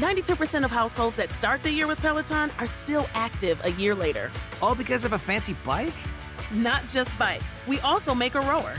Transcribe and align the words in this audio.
92% 0.00 0.64
of 0.64 0.70
households 0.70 1.16
that 1.18 1.28
start 1.28 1.62
the 1.62 1.70
year 1.70 1.86
with 1.86 2.00
Peloton 2.00 2.50
are 2.58 2.66
still 2.66 3.06
active 3.12 3.60
a 3.64 3.72
year 3.72 3.94
later. 3.94 4.32
All 4.62 4.74
because 4.74 5.04
of 5.04 5.12
a 5.12 5.18
fancy 5.18 5.54
bike? 5.62 5.92
Not 6.50 6.88
just 6.88 7.18
bikes, 7.18 7.58
we 7.68 7.80
also 7.80 8.14
make 8.14 8.34
a 8.34 8.40
rower. 8.40 8.78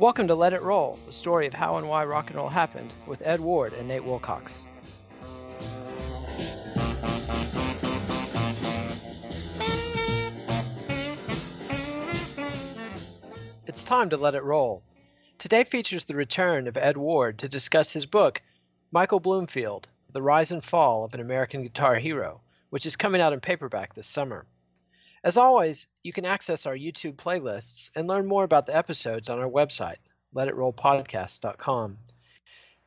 Welcome 0.00 0.28
to 0.28 0.34
Let 0.34 0.54
It 0.54 0.62
Roll, 0.62 0.98
the 1.06 1.12
story 1.12 1.46
of 1.46 1.52
how 1.52 1.76
and 1.76 1.86
why 1.86 2.06
rock 2.06 2.28
and 2.28 2.36
roll 2.36 2.48
happened, 2.48 2.90
with 3.06 3.20
Ed 3.20 3.38
Ward 3.38 3.74
and 3.74 3.86
Nate 3.86 4.02
Wilcox. 4.02 4.62
It's 13.66 13.84
time 13.84 14.08
to 14.08 14.16
let 14.16 14.32
it 14.32 14.42
roll. 14.42 14.82
Today 15.36 15.64
features 15.64 16.06
the 16.06 16.16
return 16.16 16.66
of 16.66 16.78
Ed 16.78 16.96
Ward 16.96 17.36
to 17.40 17.48
discuss 17.50 17.92
his 17.92 18.06
book, 18.06 18.40
Michael 18.92 19.20
Bloomfield 19.20 19.86
The 20.14 20.22
Rise 20.22 20.50
and 20.50 20.64
Fall 20.64 21.04
of 21.04 21.12
an 21.12 21.20
American 21.20 21.62
Guitar 21.62 21.96
Hero, 21.96 22.40
which 22.70 22.86
is 22.86 22.96
coming 22.96 23.20
out 23.20 23.34
in 23.34 23.40
paperback 23.40 23.92
this 23.92 24.08
summer. 24.08 24.46
As 25.22 25.36
always, 25.36 25.86
you 26.02 26.14
can 26.14 26.24
access 26.24 26.64
our 26.64 26.76
YouTube 26.76 27.16
playlists 27.16 27.90
and 27.94 28.08
learn 28.08 28.26
more 28.26 28.44
about 28.44 28.64
the 28.64 28.74
episodes 28.74 29.28
on 29.28 29.38
our 29.38 29.50
website, 29.50 29.98
letitrollpodcast.com. 30.34 31.98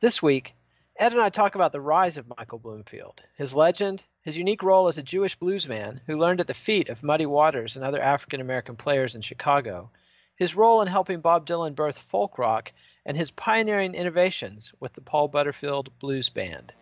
This 0.00 0.20
week, 0.20 0.54
Ed 0.96 1.12
and 1.12 1.20
I 1.20 1.28
talk 1.28 1.54
about 1.54 1.70
the 1.70 1.80
rise 1.80 2.16
of 2.16 2.28
Michael 2.36 2.58
Bloomfield, 2.58 3.22
his 3.36 3.54
legend, 3.54 4.02
his 4.22 4.36
unique 4.36 4.64
role 4.64 4.88
as 4.88 4.98
a 4.98 5.02
Jewish 5.02 5.38
bluesman 5.38 6.00
who 6.06 6.18
learned 6.18 6.40
at 6.40 6.48
the 6.48 6.54
feet 6.54 6.88
of 6.88 7.04
Muddy 7.04 7.26
Waters 7.26 7.76
and 7.76 7.84
other 7.84 8.02
African 8.02 8.40
American 8.40 8.74
players 8.74 9.14
in 9.14 9.20
Chicago, 9.20 9.90
his 10.34 10.56
role 10.56 10.82
in 10.82 10.88
helping 10.88 11.20
Bob 11.20 11.46
Dylan 11.46 11.76
birth 11.76 11.98
folk 11.98 12.36
rock, 12.36 12.72
and 13.06 13.16
his 13.16 13.30
pioneering 13.30 13.94
innovations 13.94 14.72
with 14.80 14.92
the 14.94 15.00
Paul 15.00 15.28
Butterfield 15.28 15.96
Blues 16.00 16.30
Band. 16.30 16.72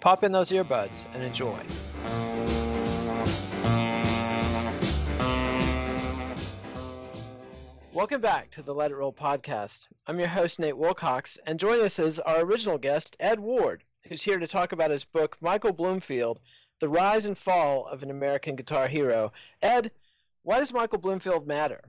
Pop 0.00 0.24
in 0.24 0.32
those 0.32 0.50
earbuds 0.50 1.04
and 1.12 1.22
enjoy. 1.22 2.57
Welcome 7.98 8.20
back 8.20 8.52
to 8.52 8.62
the 8.62 8.72
Let 8.72 8.92
It 8.92 8.94
Roll 8.94 9.12
podcast. 9.12 9.88
I'm 10.06 10.20
your 10.20 10.28
host, 10.28 10.60
Nate 10.60 10.76
Wilcox, 10.76 11.36
and 11.48 11.58
joining 11.58 11.84
us 11.84 11.98
is 11.98 12.20
our 12.20 12.42
original 12.42 12.78
guest, 12.78 13.16
Ed 13.18 13.40
Ward, 13.40 13.82
who's 14.06 14.22
here 14.22 14.38
to 14.38 14.46
talk 14.46 14.70
about 14.70 14.92
his 14.92 15.02
book, 15.02 15.36
Michael 15.40 15.72
Bloomfield 15.72 16.38
The 16.78 16.88
Rise 16.88 17.26
and 17.26 17.36
Fall 17.36 17.88
of 17.88 18.04
an 18.04 18.12
American 18.12 18.54
Guitar 18.54 18.86
Hero. 18.86 19.32
Ed, 19.62 19.90
why 20.44 20.60
does 20.60 20.72
Michael 20.72 21.00
Bloomfield 21.00 21.48
matter? 21.48 21.80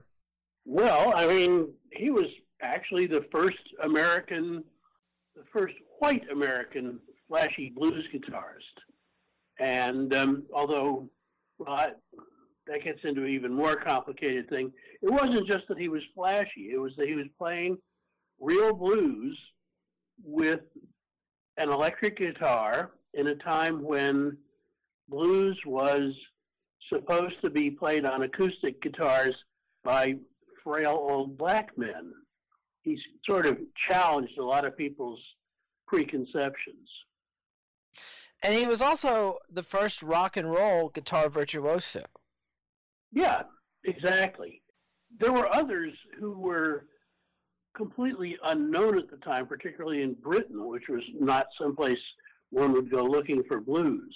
Well, 0.64 1.12
I 1.14 1.28
mean, 1.28 1.68
he 1.92 2.10
was 2.10 2.26
actually 2.60 3.06
the 3.06 3.24
first 3.30 3.62
American, 3.80 4.64
the 5.36 5.44
first 5.52 5.74
white 6.00 6.28
American 6.28 6.98
flashy 7.28 7.70
blues 7.70 8.04
guitarist. 8.12 8.80
And 9.60 10.12
um, 10.12 10.42
although, 10.52 11.08
well, 11.60 11.72
I, 11.72 11.90
that 12.70 12.84
gets 12.84 13.00
into 13.02 13.24
an 13.24 13.30
even 13.30 13.52
more 13.52 13.74
complicated 13.74 14.48
thing. 14.48 14.72
It 15.02 15.10
wasn't 15.10 15.48
just 15.48 15.66
that 15.68 15.78
he 15.78 15.88
was 15.88 16.02
flashy; 16.14 16.70
it 16.72 16.78
was 16.78 16.92
that 16.96 17.08
he 17.08 17.14
was 17.14 17.26
playing 17.36 17.76
real 18.40 18.72
blues 18.72 19.38
with 20.24 20.60
an 21.56 21.70
electric 21.70 22.16
guitar 22.16 22.92
in 23.14 23.26
a 23.26 23.34
time 23.34 23.82
when 23.82 24.36
blues 25.08 25.58
was 25.66 26.14
supposed 26.92 27.34
to 27.42 27.50
be 27.50 27.70
played 27.70 28.04
on 28.04 28.22
acoustic 28.22 28.80
guitars 28.80 29.34
by 29.82 30.14
frail 30.62 30.96
old 31.10 31.36
black 31.36 31.76
men. 31.76 32.12
He 32.82 32.98
sort 33.26 33.46
of 33.46 33.58
challenged 33.88 34.38
a 34.38 34.44
lot 34.44 34.64
of 34.64 34.76
people's 34.76 35.20
preconceptions. 35.88 36.88
And 38.42 38.54
he 38.54 38.66
was 38.66 38.80
also 38.80 39.38
the 39.50 39.62
first 39.62 40.02
rock 40.02 40.36
and 40.36 40.50
roll 40.50 40.88
guitar 40.90 41.28
virtuoso. 41.28 42.04
Yeah, 43.12 43.42
exactly. 43.84 44.62
There 45.18 45.32
were 45.32 45.52
others 45.52 45.92
who 46.18 46.38
were 46.38 46.86
completely 47.76 48.36
unknown 48.44 48.98
at 48.98 49.10
the 49.10 49.16
time, 49.18 49.46
particularly 49.46 50.02
in 50.02 50.14
Britain, 50.14 50.66
which 50.66 50.88
was 50.88 51.02
not 51.18 51.46
someplace 51.58 51.98
one 52.50 52.72
would 52.72 52.90
go 52.90 53.04
looking 53.04 53.42
for 53.44 53.60
blues. 53.60 54.14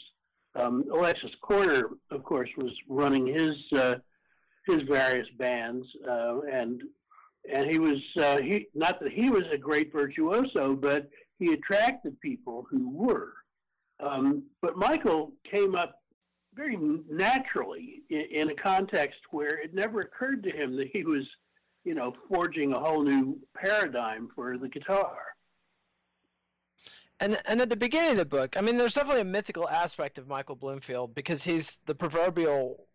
Um, 0.57 0.85
Alexis 0.93 1.31
Korner, 1.43 1.85
of 2.11 2.23
course, 2.25 2.49
was 2.57 2.73
running 2.89 3.27
his 3.27 3.79
uh, 3.79 3.97
his 4.67 4.83
various 4.83 5.27
bands, 5.39 5.87
uh, 6.09 6.41
and 6.43 6.83
and 7.53 7.71
he 7.71 7.79
was 7.79 8.01
uh, 8.21 8.39
he 8.39 8.67
not 8.75 9.01
that 9.01 9.13
he 9.13 9.31
was 9.31 9.43
a 9.51 9.59
great 9.59 9.93
virtuoso, 9.93 10.75
but 10.75 11.09
he 11.39 11.53
attracted 11.53 12.21
people 12.21 12.67
who 12.71 12.91
were. 12.91 13.33
Um, 14.01 14.45
but 14.63 14.77
Michael 14.77 15.33
came 15.51 15.75
up 15.75 15.97
very 16.55 16.79
naturally 17.11 18.03
in, 18.11 18.27
in 18.31 18.51
a 18.51 18.55
context 18.55 19.21
where 19.31 19.59
it 19.59 19.75
never 19.75 20.01
occurred 20.01 20.43
to 20.45 20.51
him 20.51 20.77
that 20.77 20.89
he 20.93 21.05
was, 21.05 21.25
you 21.85 21.95
know, 21.95 22.13
forging 22.29 22.73
a 22.73 22.79
whole 22.79 23.03
new 23.03 23.39
paradigm 23.57 24.29
for 24.35 24.57
the 24.59 24.69
guitar. 24.69 25.17
And 27.21 27.39
and 27.47 27.61
at 27.61 27.71
the 27.71 27.77
beginning 27.77 28.13
of 28.13 28.17
the 28.19 28.25
book, 28.25 28.57
I 28.57 28.61
mean, 28.61 28.77
there's 28.77 28.95
definitely 28.95 29.23
a 29.23 29.25
mythical 29.25 29.69
aspect 29.69 30.19
of 30.19 30.27
Michael 30.27 30.57
Bloomfield 30.57 31.15
because 31.15 31.45
he's 31.45 31.79
the 31.87 31.95
proverbial 31.95 32.87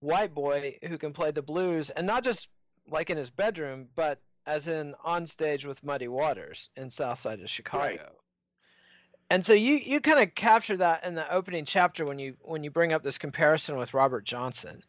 white 0.00 0.34
boy 0.34 0.78
who 0.86 0.98
can 0.98 1.12
play 1.12 1.30
the 1.30 1.42
blues, 1.42 1.90
and 1.90 2.06
not 2.06 2.24
just 2.24 2.48
like 2.88 3.08
in 3.08 3.16
his 3.16 3.30
bedroom, 3.30 3.88
but 3.96 4.20
as 4.46 4.68
in 4.68 4.94
on 5.02 5.26
stage 5.26 5.64
with 5.64 5.82
Muddy 5.82 6.08
Waters 6.08 6.68
in 6.76 6.90
South 6.90 7.18
Side 7.18 7.40
of 7.40 7.48
Chicago. 7.48 7.84
Right. 7.84 8.00
And 9.30 9.44
so 9.44 9.52
you 9.54 9.74
you 9.76 10.00
kind 10.00 10.20
of 10.20 10.34
capture 10.34 10.76
that 10.76 11.04
in 11.04 11.14
the 11.14 11.32
opening 11.32 11.64
chapter 11.64 12.04
when 12.04 12.18
you 12.18 12.36
when 12.42 12.62
you 12.62 12.70
bring 12.70 12.92
up 12.92 13.02
this 13.02 13.18
comparison 13.18 13.76
with 13.76 13.94
Robert 13.94 14.24
Johnson, 14.24 14.82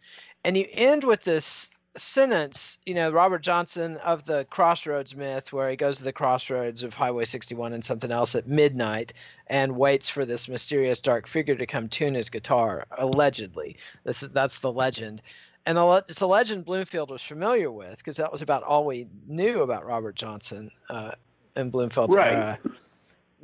and 0.44 0.57
you 0.57 0.68
end 0.72 1.03
with 1.03 1.23
this 1.23 1.69
sentence, 1.97 2.78
you 2.85 2.94
know, 2.94 3.09
Robert 3.09 3.41
Johnson 3.41 3.97
of 3.97 4.25
the 4.25 4.46
Crossroads 4.46 5.16
myth, 5.16 5.53
where 5.53 5.69
he 5.69 5.75
goes 5.75 5.97
to 5.97 6.03
the 6.03 6.12
crossroads 6.12 6.84
of 6.84 6.94
Highway 6.94 7.25
61 7.25 7.73
and 7.73 7.84
something 7.84 8.12
else 8.12 8.35
at 8.35 8.47
midnight 8.47 9.13
and 9.47 9.78
waits 9.78 10.09
for 10.09 10.25
this 10.25 10.47
mysterious 10.50 11.02
dark 11.02 11.28
figure 11.28 11.56
to 11.56 11.66
come 11.66 11.88
tune 11.88 12.13
his 12.13 12.29
guitar, 12.29 12.85
allegedly. 12.97 13.78
This 14.03 14.23
is 14.23 14.31
that's 14.31 14.59
the 14.59 14.72
legend. 14.72 15.22
And 15.66 15.79
it's 16.07 16.22
a 16.22 16.28
legend 16.28 16.66
Bloomfield 16.66 17.09
was 17.09 17.23
familiar 17.23 17.72
with 17.72 17.97
because 17.97 18.17
that 18.17 18.31
was 18.31 18.41
about 18.41 18.62
all 18.63 18.85
we 18.85 19.07
knew 19.28 19.62
about 19.62 19.85
Robert 19.85 20.16
Johnson 20.16 20.69
uh, 20.90 21.12
in 21.56 21.72
Bloomfield's 21.72 22.16
Right. 22.16 22.34
era. 22.34 22.59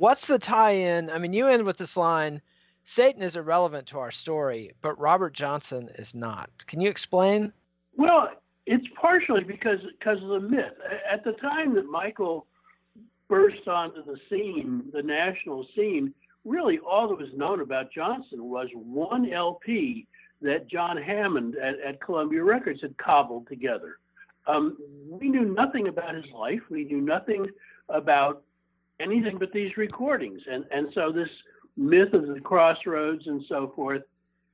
What's 0.02 0.26
the 0.26 0.36
tie-in? 0.36 1.10
I 1.10 1.18
mean, 1.18 1.32
you 1.32 1.46
end 1.46 1.62
with 1.62 1.78
this 1.78 1.96
line: 1.96 2.42
"Satan 2.82 3.22
is 3.22 3.36
irrelevant 3.36 3.86
to 3.86 4.00
our 4.00 4.10
story, 4.10 4.72
but 4.80 4.98
Robert 4.98 5.32
Johnson 5.32 5.90
is 5.94 6.12
not." 6.12 6.50
Can 6.66 6.80
you 6.80 6.90
explain? 6.90 7.52
Well, 7.96 8.30
it's 8.66 8.84
partially 9.00 9.44
because 9.44 9.78
because 10.00 10.20
of 10.20 10.30
the 10.30 10.40
myth. 10.40 10.72
At 11.08 11.22
the 11.22 11.34
time 11.34 11.76
that 11.76 11.86
Michael 11.86 12.48
burst 13.28 13.68
onto 13.68 14.04
the 14.04 14.16
scene, 14.28 14.90
the 14.92 15.04
national 15.04 15.68
scene, 15.76 16.12
really 16.44 16.80
all 16.80 17.06
that 17.06 17.18
was 17.18 17.32
known 17.36 17.60
about 17.60 17.92
Johnson 17.92 18.50
was 18.50 18.66
one 18.74 19.32
LP 19.32 20.08
that 20.40 20.66
John 20.66 20.96
Hammond 20.96 21.54
at, 21.54 21.78
at 21.78 22.00
Columbia 22.00 22.42
Records 22.42 22.80
had 22.80 22.98
cobbled 22.98 23.46
together. 23.46 23.98
Um, 24.48 24.78
we 25.08 25.28
knew 25.28 25.44
nothing 25.44 25.86
about 25.86 26.16
his 26.16 26.28
life. 26.34 26.62
We 26.70 26.86
knew 26.86 27.00
nothing 27.00 27.46
about 27.88 28.42
anything 29.02 29.38
but 29.38 29.52
these 29.52 29.76
recordings, 29.76 30.40
and 30.50 30.64
and 30.70 30.88
so 30.94 31.12
this 31.12 31.28
myth 31.76 32.12
of 32.12 32.26
the 32.26 32.40
crossroads 32.40 33.26
and 33.26 33.44
so 33.48 33.72
forth, 33.74 34.02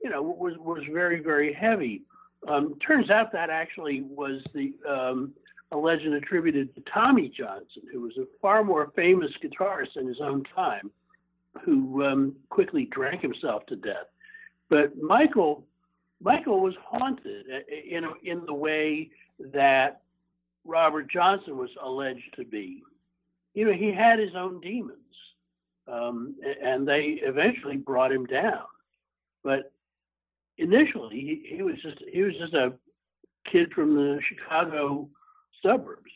you 0.02 0.10
know, 0.10 0.22
was 0.22 0.54
was 0.58 0.82
very 0.92 1.20
very 1.20 1.52
heavy. 1.52 2.02
Um, 2.46 2.78
turns 2.78 3.10
out 3.10 3.32
that 3.32 3.50
actually 3.50 4.02
was 4.02 4.42
the 4.54 4.72
um, 4.88 5.32
a 5.72 5.76
legend 5.76 6.14
attributed 6.14 6.74
to 6.74 6.80
Tommy 6.92 7.28
Johnson, 7.28 7.82
who 7.92 8.00
was 8.00 8.16
a 8.16 8.26
far 8.40 8.64
more 8.64 8.92
famous 8.96 9.32
guitarist 9.42 9.96
in 9.96 10.06
his 10.06 10.20
own 10.20 10.44
time, 10.44 10.90
who 11.62 12.04
um, 12.04 12.36
quickly 12.48 12.86
drank 12.86 13.20
himself 13.20 13.66
to 13.66 13.76
death. 13.76 14.06
But 14.70 14.96
Michael, 14.96 15.66
Michael 16.22 16.60
was 16.60 16.74
haunted 16.84 17.46
uh, 17.52 17.58
in 17.68 18.06
in 18.24 18.44
the 18.46 18.54
way 18.54 19.10
that 19.52 20.02
Robert 20.64 21.10
Johnson 21.10 21.56
was 21.56 21.70
alleged 21.82 22.34
to 22.36 22.44
be. 22.44 22.82
You 23.54 23.66
know, 23.66 23.72
he 23.72 23.92
had 23.92 24.18
his 24.18 24.34
own 24.34 24.60
demons, 24.60 24.98
um, 25.86 26.36
and 26.62 26.86
they 26.86 27.20
eventually 27.22 27.76
brought 27.76 28.12
him 28.12 28.26
down. 28.26 28.64
But 29.42 29.72
initially 30.58 31.16
he, 31.20 31.56
he 31.56 31.62
was 31.62 31.76
just 31.82 31.98
he 32.12 32.22
was 32.22 32.34
just 32.38 32.54
a 32.54 32.72
kid 33.50 33.72
from 33.72 33.94
the 33.94 34.20
Chicago 34.22 35.08
suburbs. 35.62 36.10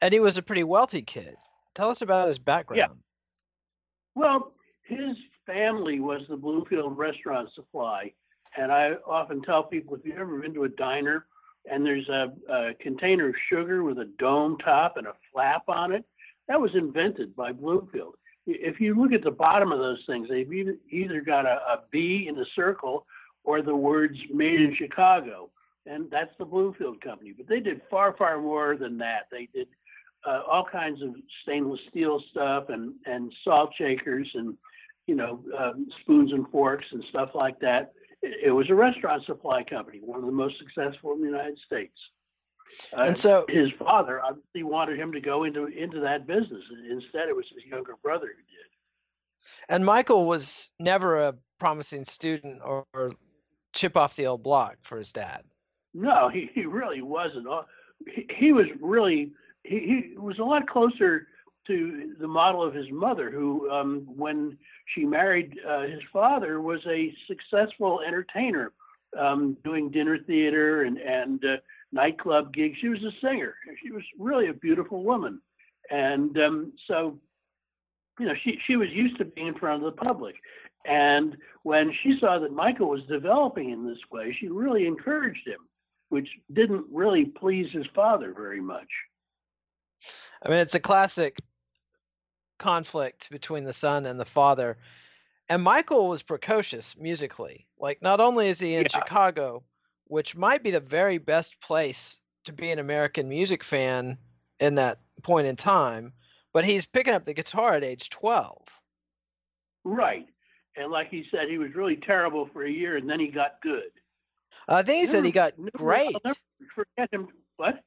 And 0.00 0.12
he 0.12 0.20
was 0.20 0.38
a 0.38 0.42
pretty 0.42 0.64
wealthy 0.64 1.02
kid. 1.02 1.36
Tell 1.74 1.90
us 1.90 2.02
about 2.02 2.28
his 2.28 2.38
background. 2.38 2.78
Yeah. 2.78 2.88
Well, 4.14 4.52
his 4.82 5.16
family 5.44 6.00
was 6.00 6.22
the 6.28 6.36
Bloomfield 6.36 6.96
Restaurant 6.96 7.48
Supply. 7.54 8.12
And 8.56 8.72
I 8.72 8.92
often 9.06 9.42
tell 9.42 9.62
people 9.62 9.96
if 9.96 10.04
you've 10.04 10.16
ever 10.16 10.38
been 10.38 10.54
to 10.54 10.64
a 10.64 10.68
diner 10.68 11.26
and 11.70 11.84
there's 11.84 12.08
a, 12.08 12.32
a 12.48 12.74
container 12.80 13.28
of 13.28 13.34
sugar 13.50 13.82
with 13.82 13.98
a 13.98 14.10
dome 14.18 14.56
top 14.58 14.96
and 14.96 15.06
a 15.06 15.14
flap 15.32 15.64
on 15.68 15.92
it, 15.92 16.04
that 16.48 16.60
was 16.60 16.70
invented 16.74 17.34
by 17.34 17.52
Bloomfield. 17.52 18.14
If 18.46 18.80
you 18.80 18.94
look 18.94 19.12
at 19.12 19.24
the 19.24 19.30
bottom 19.30 19.72
of 19.72 19.78
those 19.78 20.02
things, 20.06 20.28
they've 20.28 20.52
either, 20.90 21.20
got 21.20 21.46
a, 21.46 21.58
a 21.68 21.80
B 21.90 22.26
in 22.28 22.38
a 22.38 22.44
circle 22.54 23.06
or 23.42 23.62
the 23.62 23.74
words 23.74 24.16
made 24.32 24.60
in 24.60 24.74
Chicago. 24.76 25.50
And 25.86 26.10
that's 26.10 26.30
the 26.38 26.44
Bloomfield 26.44 27.00
Company. 27.00 27.34
But 27.36 27.48
they 27.48 27.60
did 27.60 27.80
far, 27.90 28.14
far 28.16 28.40
more 28.40 28.76
than 28.76 28.98
that. 28.98 29.26
They 29.30 29.48
did 29.52 29.68
uh, 30.26 30.42
all 30.48 30.64
kinds 30.64 31.02
of 31.02 31.14
stainless 31.42 31.80
steel 31.90 32.22
stuff 32.30 32.68
and, 32.68 32.94
and 33.06 33.32
salt 33.44 33.70
shakers 33.76 34.28
and, 34.34 34.56
you 35.06 35.14
know, 35.14 35.40
um, 35.58 35.86
spoons 36.00 36.32
and 36.32 36.48
forks 36.48 36.86
and 36.90 37.04
stuff 37.10 37.30
like 37.34 37.58
that. 37.60 37.92
It, 38.44 38.50
was 38.50 38.68
a 38.70 38.74
restaurant 38.74 39.24
supply 39.24 39.62
company, 39.64 40.00
one 40.02 40.20
of 40.20 40.26
the 40.26 40.32
most 40.32 40.56
successful 40.58 41.12
in 41.12 41.20
the 41.20 41.26
United 41.28 41.58
States. 41.64 41.96
Uh, 42.96 43.02
And 43.02 43.18
so- 43.18 43.44
his 43.48 43.70
father 43.78 44.20
obviously 44.22 44.62
wanted 44.62 44.98
him 44.98 45.12
to 45.12 45.20
go 45.20 45.44
into 45.44 45.66
into 45.66 46.00
that 46.00 46.26
business. 46.26 46.62
Instead, 46.90 47.28
it 47.28 47.36
was 47.36 47.46
his 47.54 47.64
younger 47.64 47.94
brother 48.02 48.26
who 48.26 48.42
did. 48.42 48.66
And 49.68 49.84
Michael 49.84 50.26
was 50.26 50.70
never 50.80 51.20
a 51.20 51.34
promising 51.58 52.04
student 52.04 52.60
or, 52.64 52.84
or 52.92 53.12
chip 53.72 53.96
off 53.96 54.16
the 54.16 54.26
old 54.26 54.42
block 54.42 54.76
for 54.82 54.98
his 54.98 55.12
dad. 55.12 55.44
No, 55.94 56.28
he, 56.28 56.50
he 56.52 56.66
really 56.66 57.02
wasn't. 57.02 57.46
Uh, 57.48 57.62
He, 58.06 58.26
he 58.34 58.52
was 58.52 58.66
really 58.80 59.32
he, 59.64 59.78
he 60.12 60.18
was 60.18 60.38
a 60.38 60.44
lot 60.44 60.68
closer 60.68 61.28
to 61.66 62.14
the 62.18 62.28
model 62.28 62.62
of 62.62 62.74
his 62.74 62.90
mother, 62.90 63.30
who, 63.30 63.70
um, 63.70 64.06
when 64.16 64.56
she 64.94 65.04
married 65.04 65.58
uh, 65.68 65.82
his 65.82 66.02
father, 66.12 66.60
was 66.60 66.80
a 66.86 67.12
successful 67.26 68.00
entertainer, 68.06 68.72
um, 69.18 69.56
doing 69.64 69.90
dinner 69.90 70.18
theater 70.18 70.82
and 70.82 70.98
and 70.98 71.44
uh, 71.44 71.56
nightclub 71.92 72.52
gigs. 72.52 72.78
She 72.80 72.88
was 72.88 73.02
a 73.02 73.12
singer. 73.20 73.54
She 73.82 73.90
was 73.90 74.02
really 74.18 74.48
a 74.48 74.54
beautiful 74.54 75.02
woman, 75.02 75.40
and 75.90 76.38
um, 76.38 76.72
so, 76.86 77.18
you 78.18 78.26
know, 78.26 78.34
she 78.42 78.58
she 78.66 78.76
was 78.76 78.90
used 78.90 79.18
to 79.18 79.24
being 79.24 79.48
in 79.48 79.54
front 79.54 79.82
of 79.82 79.94
the 79.94 80.04
public. 80.04 80.36
And 80.84 81.36
when 81.64 81.92
she 82.02 82.16
saw 82.20 82.38
that 82.38 82.52
Michael 82.52 82.88
was 82.88 83.02
developing 83.08 83.70
in 83.70 83.86
this 83.86 83.98
way, 84.10 84.36
she 84.38 84.48
really 84.48 84.86
encouraged 84.86 85.46
him, 85.46 85.66
which 86.10 86.28
didn't 86.52 86.86
really 86.92 87.24
please 87.24 87.72
his 87.72 87.86
father 87.92 88.32
very 88.32 88.60
much. 88.60 88.88
I 90.44 90.48
mean, 90.48 90.58
it's 90.58 90.74
a 90.74 90.80
classic 90.80 91.38
conflict 92.58 93.30
between 93.30 93.64
the 93.64 93.72
son 93.72 94.06
and 94.06 94.18
the 94.18 94.24
father. 94.24 94.78
And 95.48 95.62
Michael 95.62 96.08
was 96.08 96.22
precocious 96.22 96.96
musically. 96.96 97.66
Like, 97.78 98.02
not 98.02 98.20
only 98.20 98.48
is 98.48 98.58
he 98.58 98.74
in 98.74 98.82
Yeah. 98.82 98.88
Chicago, 98.88 99.62
which 100.08 100.36
might 100.36 100.62
be 100.62 100.70
the 100.70 100.80
very 100.80 101.18
best 101.18 101.60
place 101.60 102.20
to 102.44 102.52
be 102.52 102.70
an 102.70 102.78
American 102.78 103.28
music 103.28 103.62
fan 103.62 104.18
in 104.60 104.76
that 104.76 105.00
point 105.22 105.46
in 105.46 105.56
time, 105.56 106.12
but 106.52 106.64
he's 106.64 106.86
picking 106.86 107.14
up 107.14 107.24
the 107.24 107.34
guitar 107.34 107.74
at 107.74 107.84
age 107.84 108.10
12. 108.10 108.80
Right. 109.84 110.26
And 110.76 110.90
like 110.90 111.10
he 111.10 111.26
said, 111.30 111.48
he 111.48 111.58
was 111.58 111.74
really 111.74 111.96
terrible 111.96 112.48
for 112.52 112.64
a 112.64 112.70
year, 112.70 112.96
and 112.96 113.08
then 113.08 113.20
he 113.20 113.28
got 113.28 113.60
good. 113.62 113.90
I 114.68 114.82
think 114.82 115.02
he 115.02 115.06
said 115.06 115.24
he 115.24 115.32
got 115.32 115.54
great. 115.72 116.16
Forget 116.74 117.12
him. 117.12 117.28
What? 117.56 117.82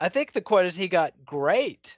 I 0.00 0.08
think 0.08 0.32
the 0.32 0.40
quote 0.40 0.66
is 0.66 0.76
he 0.76 0.88
got 0.88 1.12
great, 1.24 1.96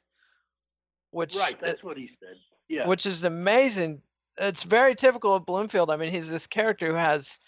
which 1.17 1.35
Right. 1.35 1.59
That's 1.59 1.83
what 1.83 1.97
he 1.97 2.11
said. 2.21 2.37
Yeah. 2.69 2.87
which 2.87 3.07
is 3.07 3.25
amazing. 3.25 4.03
It's 4.39 4.65
very 4.65 4.95
typical 4.95 5.35
of 5.35 5.47
Bloomfield. 5.47 5.91
I 5.91 5.97
mean, 5.97 6.13
he's 6.13 6.29
this 6.29 6.47
character 6.47 6.89
who 6.89 6.95
has 6.95 7.39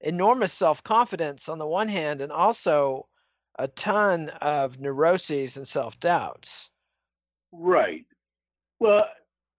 enormous 0.00 0.52
self 0.52 0.82
confidence 0.82 1.48
on 1.48 1.58
the 1.58 1.66
one 1.66 1.88
hand, 1.88 2.20
and 2.20 2.30
also 2.30 3.08
a 3.58 3.66
ton 3.68 4.28
of 4.42 4.78
neuroses 4.78 5.56
and 5.56 5.66
self 5.66 5.98
doubts. 6.00 6.68
Right. 7.50 8.04
Well, 8.78 9.06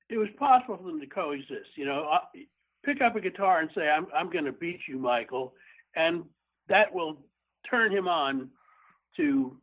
it 0.10 0.18
was 0.18 0.30
possible 0.38 0.78
for 0.78 0.84
them 0.84 1.00
to 1.00 1.08
coexist. 1.08 1.76
You 1.76 1.86
know, 1.86 2.04
I- 2.04 2.46
pick 2.84 3.02
up 3.02 3.16
a 3.16 3.22
guitar 3.22 3.62
and 3.62 3.72
say, 3.74 3.90
"I'm 3.90 4.06
I'm 4.14 4.30
going 4.30 4.46
to 4.46 4.52
beat 4.52 4.82
you, 4.88 5.00
Michael," 5.00 5.56
and 5.96 6.24
that 6.68 6.94
will 6.94 7.26
turn 7.68 7.92
him 7.92 8.08
on 8.08 8.52
to 9.18 9.60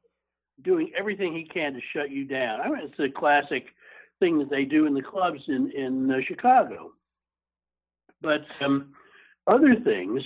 doing 0.63 0.93
everything 0.97 1.33
he 1.35 1.45
can 1.45 1.75
to 1.75 1.81
shut 1.93 2.11
you 2.11 2.25
down. 2.25 2.61
I 2.61 2.69
mean, 2.69 2.81
it's 2.81 2.99
a 2.99 3.09
classic 3.09 3.67
thing 4.23 4.39
that 4.39 4.51
they 4.51 4.65
do 4.65 4.87
in 4.87 4.95
the 4.95 5.03
clubs 5.03 5.41
in 5.49 5.71
in 5.73 6.11
uh, 6.11 6.19
Chicago. 6.27 6.93
But 8.21 8.47
um, 8.61 8.93
other 9.49 9.75
things, 9.75 10.23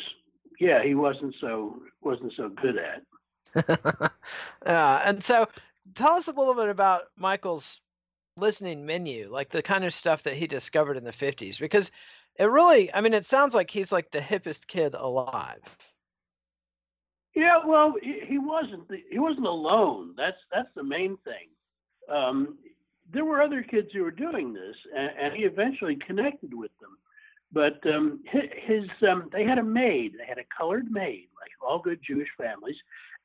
yeah, 0.60 0.82
he 0.82 0.94
wasn't 0.94 1.34
so 1.40 1.80
wasn't 2.02 2.34
so 2.36 2.50
good 2.50 2.76
at. 2.76 3.02
yeah, 4.66 5.00
and 5.08 5.24
so 5.24 5.48
tell 5.94 6.12
us 6.12 6.28
a 6.28 6.32
little 6.32 6.54
bit 6.54 6.68
about 6.68 7.04
Michael's 7.16 7.80
listening 8.36 8.84
menu, 8.84 9.30
like 9.30 9.48
the 9.48 9.62
kind 9.62 9.84
of 9.84 9.94
stuff 9.94 10.24
that 10.24 10.34
he 10.34 10.46
discovered 10.46 10.98
in 10.98 11.04
the 11.04 11.10
50s, 11.12 11.58
because 11.58 11.90
it 12.38 12.44
really, 12.44 12.92
I 12.92 13.00
mean, 13.00 13.14
it 13.14 13.24
sounds 13.24 13.54
like 13.54 13.70
he's 13.70 13.90
like 13.92 14.10
the 14.10 14.18
hippest 14.18 14.66
kid 14.66 14.92
alive. 14.92 15.62
Yeah, 17.34 17.60
well, 17.64 17.94
he, 18.02 18.20
he 18.26 18.38
wasn't. 18.38 18.88
the- 18.88 19.04
He 19.10 19.18
wasn't 19.18 19.46
alone. 19.46 20.12
That's 20.16 20.36
that's 20.52 20.68
the 20.74 20.84
main 20.84 21.16
thing. 21.24 21.48
Um, 22.14 22.58
there 23.12 23.24
were 23.24 23.42
other 23.42 23.62
kids 23.62 23.88
who 23.92 24.02
were 24.02 24.10
doing 24.10 24.52
this, 24.52 24.76
and, 24.94 25.10
and 25.20 25.34
he 25.34 25.44
eventually 25.44 25.96
connected 25.96 26.52
with 26.52 26.72
them. 26.80 26.96
But 27.52 27.78
um, 27.86 28.20
his 28.26 28.84
um, 29.08 29.30
they 29.32 29.44
had 29.44 29.58
a 29.58 29.62
maid. 29.62 30.14
They 30.18 30.26
had 30.26 30.38
a 30.38 30.44
colored 30.56 30.90
maid, 30.90 31.28
like 31.40 31.50
all 31.66 31.78
good 31.78 32.00
Jewish 32.06 32.28
families, 32.36 32.76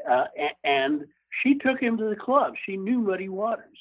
uh, 0.09 0.25
and 0.63 1.05
she 1.41 1.55
took 1.57 1.79
him 1.79 1.97
to 1.97 2.09
the 2.09 2.15
club. 2.15 2.53
She 2.65 2.77
knew 2.77 2.99
Muddy 2.99 3.29
Waters. 3.29 3.77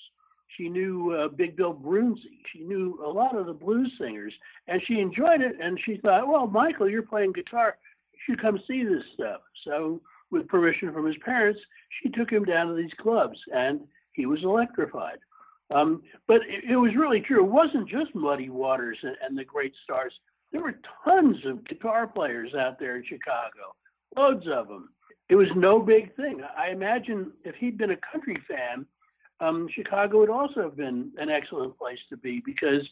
She 0.56 0.68
knew 0.68 1.12
uh, 1.12 1.28
Big 1.28 1.56
Bill 1.56 1.74
Broonzy. 1.74 2.40
She 2.52 2.60
knew 2.60 2.98
a 3.04 3.08
lot 3.08 3.36
of 3.36 3.46
the 3.46 3.52
blues 3.52 3.92
singers, 4.00 4.32
and 4.66 4.82
she 4.86 4.98
enjoyed 4.98 5.40
it. 5.40 5.56
And 5.60 5.78
she 5.84 5.98
thought, 5.98 6.26
well, 6.26 6.46
Michael, 6.46 6.88
you're 6.88 7.02
playing 7.02 7.32
guitar. 7.32 7.76
You 8.12 8.18
should 8.26 8.42
come 8.42 8.58
see 8.66 8.82
this 8.82 9.04
stuff. 9.14 9.42
So 9.64 10.00
with 10.30 10.48
permission 10.48 10.92
from 10.92 11.06
his 11.06 11.16
parents, 11.24 11.60
she 12.02 12.08
took 12.08 12.30
him 12.30 12.44
down 12.44 12.68
to 12.68 12.74
these 12.74 12.92
clubs, 13.00 13.38
and 13.54 13.80
he 14.12 14.26
was 14.26 14.42
electrified. 14.42 15.18
Um, 15.70 16.02
but 16.26 16.40
it, 16.48 16.64
it 16.70 16.76
was 16.76 16.94
really 16.96 17.20
true. 17.20 17.44
It 17.44 17.50
wasn't 17.50 17.88
just 17.88 18.14
Muddy 18.14 18.50
Waters 18.50 18.98
and, 19.02 19.16
and 19.24 19.38
the 19.38 19.44
great 19.44 19.72
stars. 19.84 20.12
There 20.52 20.62
were 20.62 20.80
tons 21.04 21.36
of 21.46 21.66
guitar 21.66 22.06
players 22.06 22.54
out 22.54 22.78
there 22.78 22.96
in 22.96 23.04
Chicago, 23.04 23.74
loads 24.16 24.46
of 24.52 24.68
them. 24.68 24.90
It 25.28 25.36
was 25.36 25.48
no 25.54 25.78
big 25.78 26.14
thing. 26.16 26.42
I 26.58 26.70
imagine 26.70 27.30
if 27.44 27.54
he'd 27.54 27.78
been 27.78 27.92
a 27.92 27.96
country 28.12 28.36
fan, 28.48 28.84
um, 29.38 29.68
Chicago 29.72 30.18
would 30.18 30.30
also 30.30 30.62
have 30.62 30.76
been 30.76 31.12
an 31.18 31.30
excellent 31.30 31.78
place 31.78 32.00
to 32.10 32.16
be 32.16 32.42
because, 32.44 32.82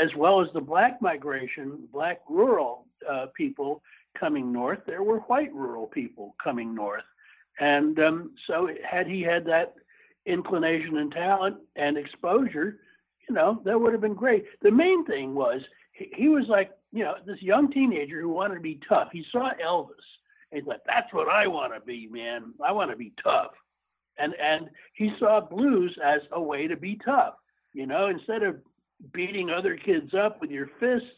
as 0.00 0.14
well 0.16 0.40
as 0.40 0.48
the 0.54 0.60
black 0.60 1.02
migration, 1.02 1.88
black 1.92 2.20
rural 2.28 2.86
uh, 3.10 3.26
people 3.36 3.82
coming 4.18 4.52
north, 4.52 4.78
there 4.86 5.02
were 5.02 5.18
white 5.20 5.52
rural 5.52 5.88
people 5.88 6.36
coming 6.42 6.74
north. 6.74 7.02
And 7.58 7.98
um, 7.98 8.30
so, 8.46 8.68
had 8.88 9.06
he 9.08 9.20
had 9.20 9.44
that 9.46 9.74
inclination 10.26 10.98
and 10.98 11.12
talent 11.12 11.56
and 11.76 11.96
exposure, 11.96 12.80
you 13.28 13.34
know, 13.34 13.60
that 13.64 13.80
would 13.80 13.92
have 13.92 14.02
been 14.02 14.14
great. 14.14 14.44
The 14.62 14.70
main 14.70 15.04
thing 15.04 15.34
was 15.34 15.62
he, 15.92 16.12
he 16.14 16.28
was 16.28 16.46
like, 16.48 16.70
you 16.92 17.04
know, 17.04 17.14
this 17.26 17.42
young 17.42 17.70
teenager 17.70 18.20
who 18.20 18.28
wanted 18.28 18.54
to 18.54 18.60
be 18.60 18.80
tough. 18.88 19.08
He 19.12 19.24
saw 19.30 19.50
Elvis 19.64 19.90
and 20.50 20.60
he's 20.60 20.66
like, 20.66 20.82
that's 20.86 21.12
what 21.12 21.28
I 21.28 21.46
want 21.46 21.74
to 21.74 21.80
be, 21.80 22.06
man. 22.08 22.54
I 22.64 22.72
want 22.72 22.90
to 22.90 22.96
be 22.96 23.12
tough. 23.22 23.52
And 24.18 24.34
and 24.40 24.70
he 24.94 25.12
saw 25.18 25.40
blues 25.40 25.96
as 26.02 26.20
a 26.32 26.40
way 26.40 26.68
to 26.68 26.76
be 26.76 27.00
tough. 27.04 27.34
You 27.72 27.86
know, 27.86 28.06
instead 28.06 28.44
of 28.44 28.56
beating 29.12 29.50
other 29.50 29.76
kids 29.76 30.14
up 30.14 30.40
with 30.40 30.50
your 30.50 30.70
fists, 30.78 31.08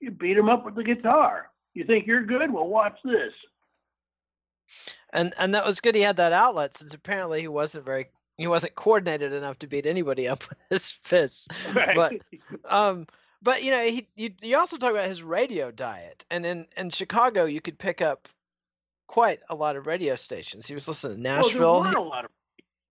you 0.00 0.10
beat 0.10 0.34
them 0.34 0.48
up 0.48 0.64
with 0.64 0.74
the 0.74 0.82
guitar. 0.82 1.50
You 1.74 1.84
think 1.84 2.06
you're 2.06 2.24
good? 2.24 2.52
Well, 2.52 2.66
watch 2.66 2.98
this. 3.04 3.34
And 5.12 5.32
and 5.38 5.54
that 5.54 5.64
was 5.64 5.80
good 5.80 5.94
he 5.94 6.00
had 6.00 6.16
that 6.16 6.32
outlet 6.32 6.76
since 6.76 6.94
apparently 6.94 7.40
he 7.40 7.48
wasn't 7.48 7.84
very 7.84 8.08
he 8.40 8.48
wasn't 8.48 8.74
coordinated 8.74 9.32
enough 9.32 9.58
to 9.60 9.66
beat 9.66 9.86
anybody 9.86 10.28
up 10.28 10.42
with 10.48 10.58
his 10.70 10.90
fists. 10.90 11.48
Right. 11.74 11.94
But 11.94 12.12
um 12.64 13.06
but 13.42 13.62
you 13.62 13.70
know 13.70 13.84
he 13.84 14.06
you, 14.16 14.30
you 14.42 14.58
also 14.58 14.76
talk 14.76 14.90
about 14.92 15.06
his 15.06 15.22
radio 15.22 15.70
diet 15.70 16.24
and 16.30 16.44
in 16.44 16.66
in 16.76 16.90
Chicago 16.90 17.44
you 17.44 17.60
could 17.60 17.78
pick 17.78 18.00
up 18.00 18.28
quite 19.10 19.40
a 19.50 19.54
lot 19.56 19.74
of 19.74 19.88
radio 19.88 20.14
stations. 20.14 20.66
He 20.66 20.74
was 20.74 20.86
listening 20.86 21.16
to 21.16 21.22
Nashville. 21.22 21.80
Well, 21.80 21.82
there 21.82 21.92
were 21.92 21.98
a 21.98 22.08
lot 22.08 22.24
of 22.24 22.30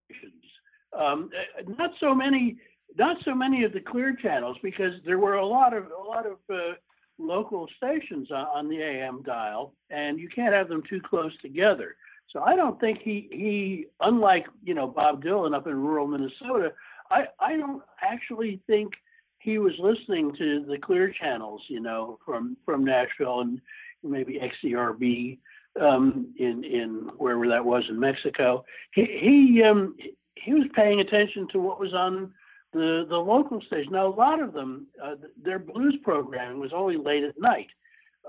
stations. 0.06 0.44
Um, 0.92 1.30
uh, 1.34 1.64
not 1.78 1.92
so 1.98 2.14
many, 2.14 2.58
not 2.98 3.18
so 3.24 3.34
many 3.34 3.64
of 3.64 3.72
the 3.72 3.80
clear 3.80 4.14
channels 4.22 4.58
because 4.62 4.94
there 5.06 5.18
were 5.18 5.36
a 5.36 5.46
lot 5.46 5.74
of 5.74 5.86
a 5.86 6.04
lot 6.04 6.26
of 6.26 6.38
uh, 6.54 6.74
local 7.18 7.70
stations 7.78 8.32
on, 8.32 8.48
on 8.48 8.70
the 8.70 8.82
AM 8.82 9.22
dial, 9.24 9.74
and 9.90 10.20
you 10.20 10.28
can't 10.28 10.54
have 10.54 10.68
them 10.68 10.84
too 10.90 11.00
close 11.00 11.32
together. 11.42 11.96
So 12.32 12.42
I 12.42 12.56
don't 12.56 12.80
think 12.80 13.00
he 13.02 13.28
he 13.32 13.88
unlike 14.02 14.48
you 14.64 14.74
know 14.74 14.88
Bob 14.88 15.24
Dylan 15.24 15.56
up 15.56 15.68
in 15.68 15.76
rural 15.76 16.08
Minnesota, 16.08 16.74
I 17.10 17.28
I 17.40 17.58
don't 17.58 17.82
actually 18.02 18.62
think 18.68 18.94
he 19.40 19.58
was 19.58 19.74
listening 19.80 20.36
to 20.38 20.66
the 20.66 20.78
clear 20.78 21.12
channels, 21.12 21.62
you 21.68 21.80
know, 21.80 22.20
from 22.26 22.58
from 22.66 22.84
Nashville 22.84 23.42
and 23.42 23.62
maybe 24.04 24.40
XCRB 24.40 25.40
um, 25.82 26.34
in 26.38 26.64
in 26.64 27.10
wherever 27.18 27.48
that 27.48 27.66
was 27.66 27.84
in 27.90 28.00
Mexico. 28.00 28.64
He 28.94 29.06
he 29.06 29.64
um, 29.64 29.96
he 30.36 30.54
was 30.54 30.68
paying 30.76 31.00
attention 31.00 31.48
to 31.52 31.60
what 31.60 31.80
was 31.80 31.94
on 31.94 32.34
the 32.74 33.06
the 33.10 33.18
local 33.18 33.62
station. 33.62 33.94
Now 33.94 34.08
a 34.08 34.14
lot 34.14 34.42
of 34.42 34.54
them, 34.54 34.88
uh, 35.04 35.16
their 35.42 35.60
blues 35.60 35.98
programming 36.04 36.60
was 36.60 36.74
only 36.74 36.98
late 36.98 37.24
at 37.24 37.40
night, 37.40 37.70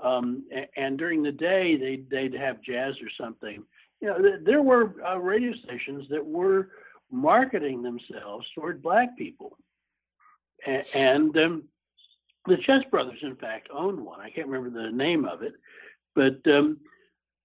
um, 0.01 0.43
and, 0.75 0.97
during 0.97 1.21
the 1.21 1.31
day 1.31 1.75
they'd 1.77 2.09
they'd 2.09 2.33
have 2.33 2.61
jazz 2.61 2.95
or 3.01 3.09
something 3.19 3.63
you 4.01 4.07
know, 4.07 4.21
th- 4.21 4.43
there 4.43 4.61
were 4.61 4.95
uh, 5.05 5.17
radio 5.17 5.53
stations 5.53 6.07
that 6.09 6.25
were 6.25 6.69
marketing 7.11 7.81
themselves 7.81 8.47
toward 8.55 8.81
black 8.81 9.17
people. 9.17 9.57
A- 10.65 10.97
and 10.97 11.37
um, 11.37 11.63
the 12.47 12.57
Chess 12.57 12.83
Brothers, 12.89 13.19
in 13.21 13.35
fact, 13.35 13.69
owned 13.71 14.03
one. 14.03 14.19
I 14.19 14.29
can't 14.29 14.47
remember 14.47 14.81
the 14.83 14.91
name 14.91 15.25
of 15.25 15.43
it, 15.43 15.53
but 16.15 16.39
um, 16.51 16.79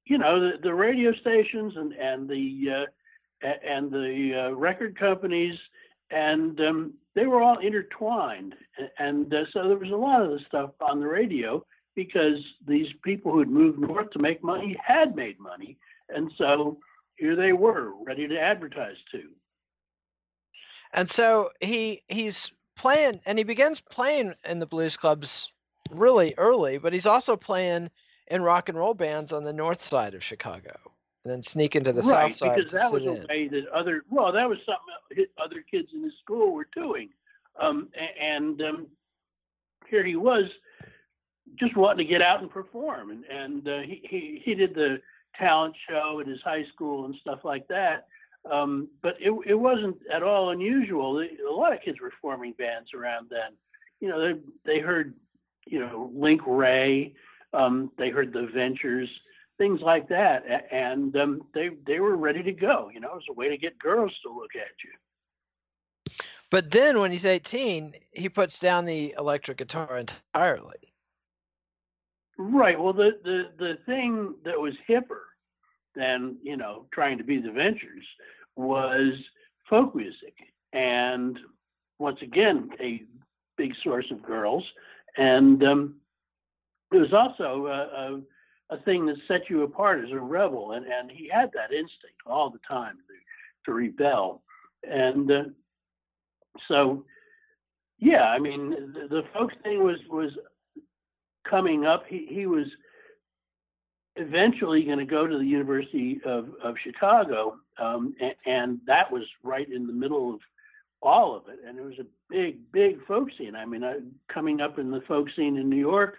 you 0.06 0.18
know, 0.18 0.40
the, 0.40 0.58
the, 0.62 0.72
radio 0.72 1.12
stations 1.14 1.74
and 1.76 1.92
and 1.92 2.28
the 2.28 2.86
uh, 3.44 3.46
and 3.62 3.90
the 3.90 4.46
uh, 4.46 4.50
record 4.54 4.98
companies, 4.98 5.58
and 6.10 6.60
um, 6.60 6.94
they 7.14 7.26
were 7.26 7.42
all 7.42 7.58
intertwined. 7.58 8.54
And 8.98 9.32
uh, 9.34 9.44
so 9.52 9.68
there 9.68 9.76
was 9.76 9.90
a 9.90 9.96
lot 9.96 10.22
of 10.22 10.30
the 10.30 10.40
stuff 10.46 10.70
on 10.80 11.00
the 11.00 11.06
radio 11.06 11.64
because 11.94 12.38
these 12.66 12.88
people 13.02 13.32
who 13.32 13.40
had 13.40 13.48
moved 13.48 13.78
north 13.78 14.10
to 14.10 14.18
make 14.18 14.42
money 14.42 14.76
had 14.82 15.16
made 15.16 15.38
money 15.40 15.76
and 16.08 16.30
so 16.36 16.78
here 17.16 17.36
they 17.36 17.52
were, 17.52 17.92
ready 18.04 18.28
to 18.28 18.38
advertise 18.38 18.96
to. 19.12 19.22
And 20.92 21.08
so 21.08 21.50
he 21.60 22.02
he's 22.08 22.52
playing 22.76 23.20
and 23.26 23.38
he 23.38 23.44
begins 23.44 23.80
playing 23.80 24.34
in 24.44 24.58
the 24.58 24.66
blues 24.66 24.96
clubs 24.96 25.50
really 25.90 26.34
early, 26.38 26.78
but 26.78 26.92
he's 26.92 27.06
also 27.06 27.36
playing 27.36 27.90
in 28.28 28.42
rock 28.42 28.68
and 28.68 28.78
roll 28.78 28.94
bands 28.94 29.32
on 29.32 29.44
the 29.44 29.52
north 29.52 29.82
side 29.82 30.14
of 30.14 30.22
Chicago 30.22 30.76
and 31.24 31.32
then 31.32 31.42
sneak 31.42 31.74
into 31.74 31.92
the 31.92 32.02
right, 32.02 32.30
south 32.30 32.36
side 32.36 32.56
because 32.56 32.72
that 32.72 32.92
was 32.92 33.04
a 33.04 33.26
way 33.28 33.48
that 33.48 33.66
other 33.74 34.02
well 34.10 34.32
that 34.32 34.48
was 34.48 34.58
something 34.64 35.26
other 35.42 35.64
kids 35.68 35.88
in 35.94 36.02
his 36.02 36.12
school 36.22 36.52
were 36.52 36.68
doing. 36.74 37.08
Um, 37.60 37.88
and 38.20 38.60
um, 38.62 38.86
here 39.88 40.04
he 40.04 40.16
was 40.16 40.44
just 41.58 41.76
wanting 41.76 42.06
to 42.06 42.10
get 42.10 42.22
out 42.22 42.40
and 42.40 42.50
perform. 42.50 43.10
And 43.10 43.24
and 43.24 43.68
uh, 43.68 43.80
he, 43.80 44.02
he 44.08 44.42
he 44.44 44.54
did 44.54 44.74
the 44.74 45.00
talent 45.38 45.74
show 45.88 46.20
at 46.20 46.26
his 46.26 46.40
high 46.42 46.64
school 46.72 47.04
and 47.06 47.14
stuff 47.16 47.40
like 47.44 47.66
that. 47.68 48.06
Um, 48.50 48.88
but 49.02 49.16
it, 49.20 49.32
it 49.46 49.54
wasn't 49.54 49.96
at 50.12 50.22
all 50.22 50.50
unusual. 50.50 51.20
A 51.20 51.52
lot 51.52 51.72
of 51.72 51.82
kids 51.82 52.00
were 52.00 52.12
forming 52.20 52.52
bands 52.52 52.94
around 52.94 53.28
then. 53.30 53.52
You 54.00 54.08
know, 54.08 54.20
they, 54.20 54.40
they 54.64 54.78
heard, 54.78 55.14
you 55.66 55.80
know, 55.80 56.10
Link 56.14 56.42
Wray, 56.46 57.14
um, 57.52 57.90
they 57.96 58.10
heard 58.10 58.32
the 58.32 58.46
Ventures, 58.46 59.28
things 59.58 59.80
like 59.80 60.08
that, 60.08 60.68
and 60.70 61.16
um, 61.16 61.42
they 61.54 61.70
they 61.86 62.00
were 62.00 62.16
ready 62.16 62.42
to 62.42 62.52
go. 62.52 62.90
You 62.92 63.00
know, 63.00 63.08
it 63.08 63.14
was 63.14 63.24
a 63.30 63.34
way 63.34 63.48
to 63.48 63.56
get 63.56 63.78
girls 63.78 64.12
to 64.22 64.32
look 64.32 64.54
at 64.54 64.70
you. 64.84 64.90
But 66.50 66.70
then, 66.70 67.00
when 67.00 67.10
he's 67.10 67.24
18, 67.24 67.94
he 68.12 68.28
puts 68.28 68.60
down 68.60 68.84
the 68.84 69.14
electric 69.18 69.58
guitar 69.58 69.98
entirely. 69.98 70.94
Right. 72.38 72.78
Well, 72.78 72.92
the, 72.92 73.18
the, 73.24 73.50
the 73.58 73.78
thing 73.86 74.34
that 74.44 74.60
was 74.60 74.74
hipper 74.88 75.22
than, 75.94 76.36
you 76.42 76.56
know, 76.56 76.86
trying 76.92 77.18
to 77.18 77.24
be 77.24 77.38
the 77.38 77.50
Ventures 77.50 78.04
was 78.56 79.14
folk 79.68 79.94
music. 79.94 80.34
And 80.72 81.38
once 81.98 82.20
again, 82.20 82.70
a 82.80 83.04
big 83.56 83.74
source 83.82 84.10
of 84.10 84.22
girls. 84.22 84.64
And 85.16 85.64
um, 85.64 85.94
it 86.92 86.98
was 86.98 87.14
also 87.14 87.66
a, 87.66 87.70
a, 88.70 88.76
a, 88.76 88.78
thing 88.82 89.06
that 89.06 89.16
set 89.26 89.48
you 89.48 89.62
apart 89.62 90.04
as 90.04 90.10
a 90.10 90.20
rebel. 90.20 90.72
And, 90.72 90.86
and 90.86 91.10
he 91.10 91.28
had 91.28 91.50
that 91.54 91.72
instinct 91.72 92.20
all 92.26 92.50
the 92.50 92.60
time 92.68 92.96
to, 93.08 93.70
to 93.70 93.74
rebel. 93.74 94.42
And 94.88 95.30
uh, 95.30 95.44
so, 96.68 97.06
yeah, 97.98 98.24
I 98.24 98.38
mean, 98.38 98.92
the, 98.92 99.08
the 99.08 99.24
folk 99.32 99.52
thing 99.62 99.82
was, 99.82 99.96
was 100.10 100.32
coming 101.48 101.86
up, 101.86 102.04
he, 102.08 102.26
he 102.28 102.46
was 102.46 102.66
eventually 104.16 104.82
going 104.84 104.98
to 104.98 105.04
go 105.04 105.26
to 105.26 105.38
the 105.38 105.44
University 105.44 106.20
of, 106.24 106.48
of 106.62 106.76
Chicago, 106.82 107.58
um, 107.78 108.14
and, 108.20 108.34
and, 108.46 108.80
that 108.86 109.10
was 109.12 109.24
right 109.42 109.70
in 109.70 109.86
the 109.86 109.92
middle 109.92 110.34
of 110.34 110.40
all 111.02 111.36
of 111.36 111.42
it. 111.48 111.58
And 111.66 111.78
it 111.78 111.84
was 111.84 111.98
a 111.98 112.06
big, 112.30 112.72
big 112.72 113.04
folk 113.06 113.28
scene. 113.36 113.54
I 113.54 113.66
mean, 113.66 113.84
I, 113.84 113.98
coming 114.32 114.62
up 114.62 114.78
in 114.78 114.90
the 114.90 115.02
folk 115.02 115.28
scene 115.36 115.56
in 115.56 115.68
New 115.68 115.76
York, 115.76 116.16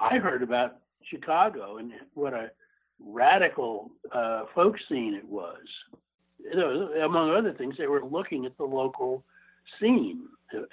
I 0.00 0.18
heard 0.18 0.42
about 0.42 0.78
Chicago 1.04 1.76
and 1.76 1.92
what 2.14 2.34
a 2.34 2.50
radical 2.98 3.92
uh, 4.12 4.44
folk 4.52 4.76
scene 4.88 5.14
it 5.14 5.24
was. 5.24 5.62
You 6.40 6.56
know, 6.56 6.92
among 7.04 7.30
other 7.30 7.52
things, 7.52 7.76
they 7.78 7.86
were 7.86 8.04
looking 8.04 8.46
at 8.46 8.56
the 8.56 8.64
local 8.64 9.24
scene, 9.78 10.24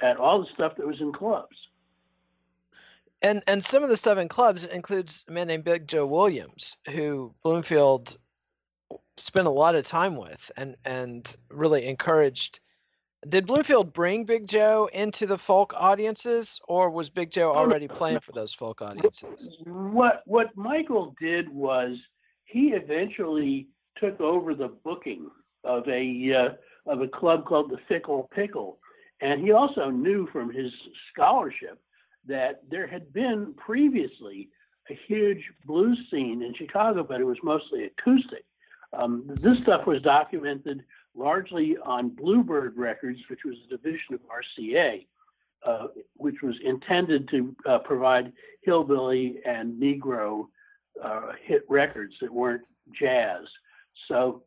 at 0.01 0.17
all 0.17 0.39
the 0.41 0.47
stuff 0.55 0.75
that 0.77 0.87
was 0.87 0.99
in 0.99 1.13
clubs 1.13 1.55
and 3.21 3.41
and 3.47 3.63
some 3.63 3.83
of 3.83 3.89
the 3.89 4.19
in 4.19 4.27
clubs 4.27 4.63
includes 4.63 5.25
a 5.27 5.31
man 5.31 5.47
named 5.47 5.63
Big 5.63 5.87
Joe 5.87 6.05
Williams, 6.05 6.77
who 6.89 7.33
Bloomfield 7.43 8.17
spent 9.17 9.47
a 9.47 9.51
lot 9.51 9.75
of 9.75 9.85
time 9.85 10.15
with 10.15 10.51
and 10.57 10.75
and 10.85 11.35
really 11.49 11.85
encouraged. 11.87 12.59
Did 13.27 13.47
Bloomfield 13.47 13.93
bring 13.93 14.25
Big 14.25 14.47
Joe 14.47 14.89
into 14.93 15.25
the 15.25 15.37
folk 15.37 15.73
audiences, 15.75 16.61
or 16.67 16.89
was 16.91 17.09
Big 17.09 17.31
Joe 17.31 17.51
already 17.51 17.87
playing 17.87 18.19
for 18.19 18.31
those 18.31 18.53
folk 18.53 18.81
audiences? 18.81 19.49
What 19.65 20.21
what 20.25 20.55
Michael 20.55 21.15
did 21.19 21.49
was 21.49 21.97
he 22.45 22.73
eventually 22.73 23.67
took 23.97 24.21
over 24.21 24.53
the 24.53 24.67
booking 24.67 25.29
of 25.63 25.87
a 25.87 26.33
uh, 26.33 26.91
of 26.91 27.01
a 27.01 27.07
club 27.07 27.45
called 27.45 27.71
the 27.71 27.79
Fickle 27.87 28.29
Pickle, 28.33 28.77
and 29.21 29.41
he 29.41 29.51
also 29.51 29.89
knew 29.89 30.27
from 30.31 30.53
his 30.53 30.71
scholarship 31.11 31.79
that 32.27 32.61
there 32.69 32.87
had 32.87 33.13
been 33.13 33.53
previously 33.55 34.49
a 34.89 34.99
huge 35.07 35.43
blues 35.65 35.99
scene 36.11 36.41
in 36.41 36.53
Chicago, 36.53 37.03
but 37.03 37.19
it 37.19 37.25
was 37.25 37.37
mostly 37.43 37.85
acoustic. 37.85 38.45
Um, 38.93 39.23
this 39.41 39.57
stuff 39.57 39.85
was 39.85 40.01
documented 40.01 40.83
largely 41.15 41.77
on 41.83 42.09
Bluebird 42.09 42.77
Records, 42.77 43.19
which 43.29 43.43
was 43.43 43.55
a 43.65 43.69
division 43.69 44.13
of 44.13 44.21
RCA, 44.27 45.05
uh, 45.65 45.87
which 46.15 46.41
was 46.41 46.55
intended 46.63 47.27
to 47.29 47.55
uh, 47.65 47.79
provide 47.79 48.31
hillbilly 48.61 49.39
and 49.45 49.81
Negro 49.81 50.47
uh, 51.03 51.33
hit 51.43 51.63
records 51.67 52.13
that 52.21 52.31
weren't 52.31 52.63
jazz. 52.93 53.43
So 54.07 54.43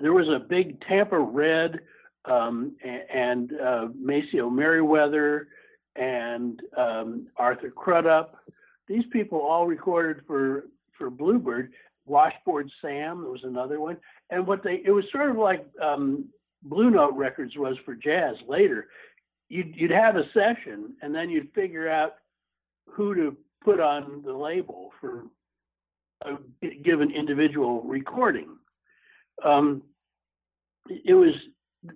there 0.00 0.12
was 0.12 0.28
a 0.28 0.38
big 0.38 0.80
Tampa 0.80 1.18
Red 1.18 1.80
um, 2.24 2.76
and, 2.82 3.02
and 3.12 3.60
uh, 3.60 3.88
Maceo 3.98 4.48
Merriweather 4.48 5.48
and 5.96 6.60
um, 6.76 7.26
Arthur 7.36 7.70
Crudup. 7.70 8.36
These 8.88 9.04
people 9.12 9.40
all 9.40 9.66
recorded 9.66 10.24
for 10.26 10.64
for 10.96 11.10
Bluebird. 11.10 11.72
Washboard 12.06 12.70
Sam 12.82 13.24
was 13.24 13.40
another 13.44 13.80
one, 13.80 13.96
and 14.30 14.46
what 14.46 14.62
they 14.62 14.82
it 14.84 14.90
was 14.90 15.04
sort 15.10 15.30
of 15.30 15.36
like 15.36 15.64
um, 15.82 16.26
Blue 16.62 16.90
Note 16.90 17.14
Records 17.14 17.56
was 17.56 17.76
for 17.84 17.94
jazz. 17.94 18.36
Later, 18.46 18.88
you'd 19.48 19.74
you'd 19.74 19.90
have 19.90 20.16
a 20.16 20.24
session, 20.34 20.94
and 21.02 21.14
then 21.14 21.30
you'd 21.30 21.52
figure 21.54 21.88
out 21.88 22.16
who 22.86 23.14
to 23.14 23.36
put 23.62 23.80
on 23.80 24.22
the 24.24 24.32
label 24.32 24.90
for 25.00 25.24
a 26.22 26.36
given 26.82 27.10
individual 27.10 27.82
recording. 27.82 28.56
Um, 29.42 29.82
it 30.88 31.14
was 31.14 31.34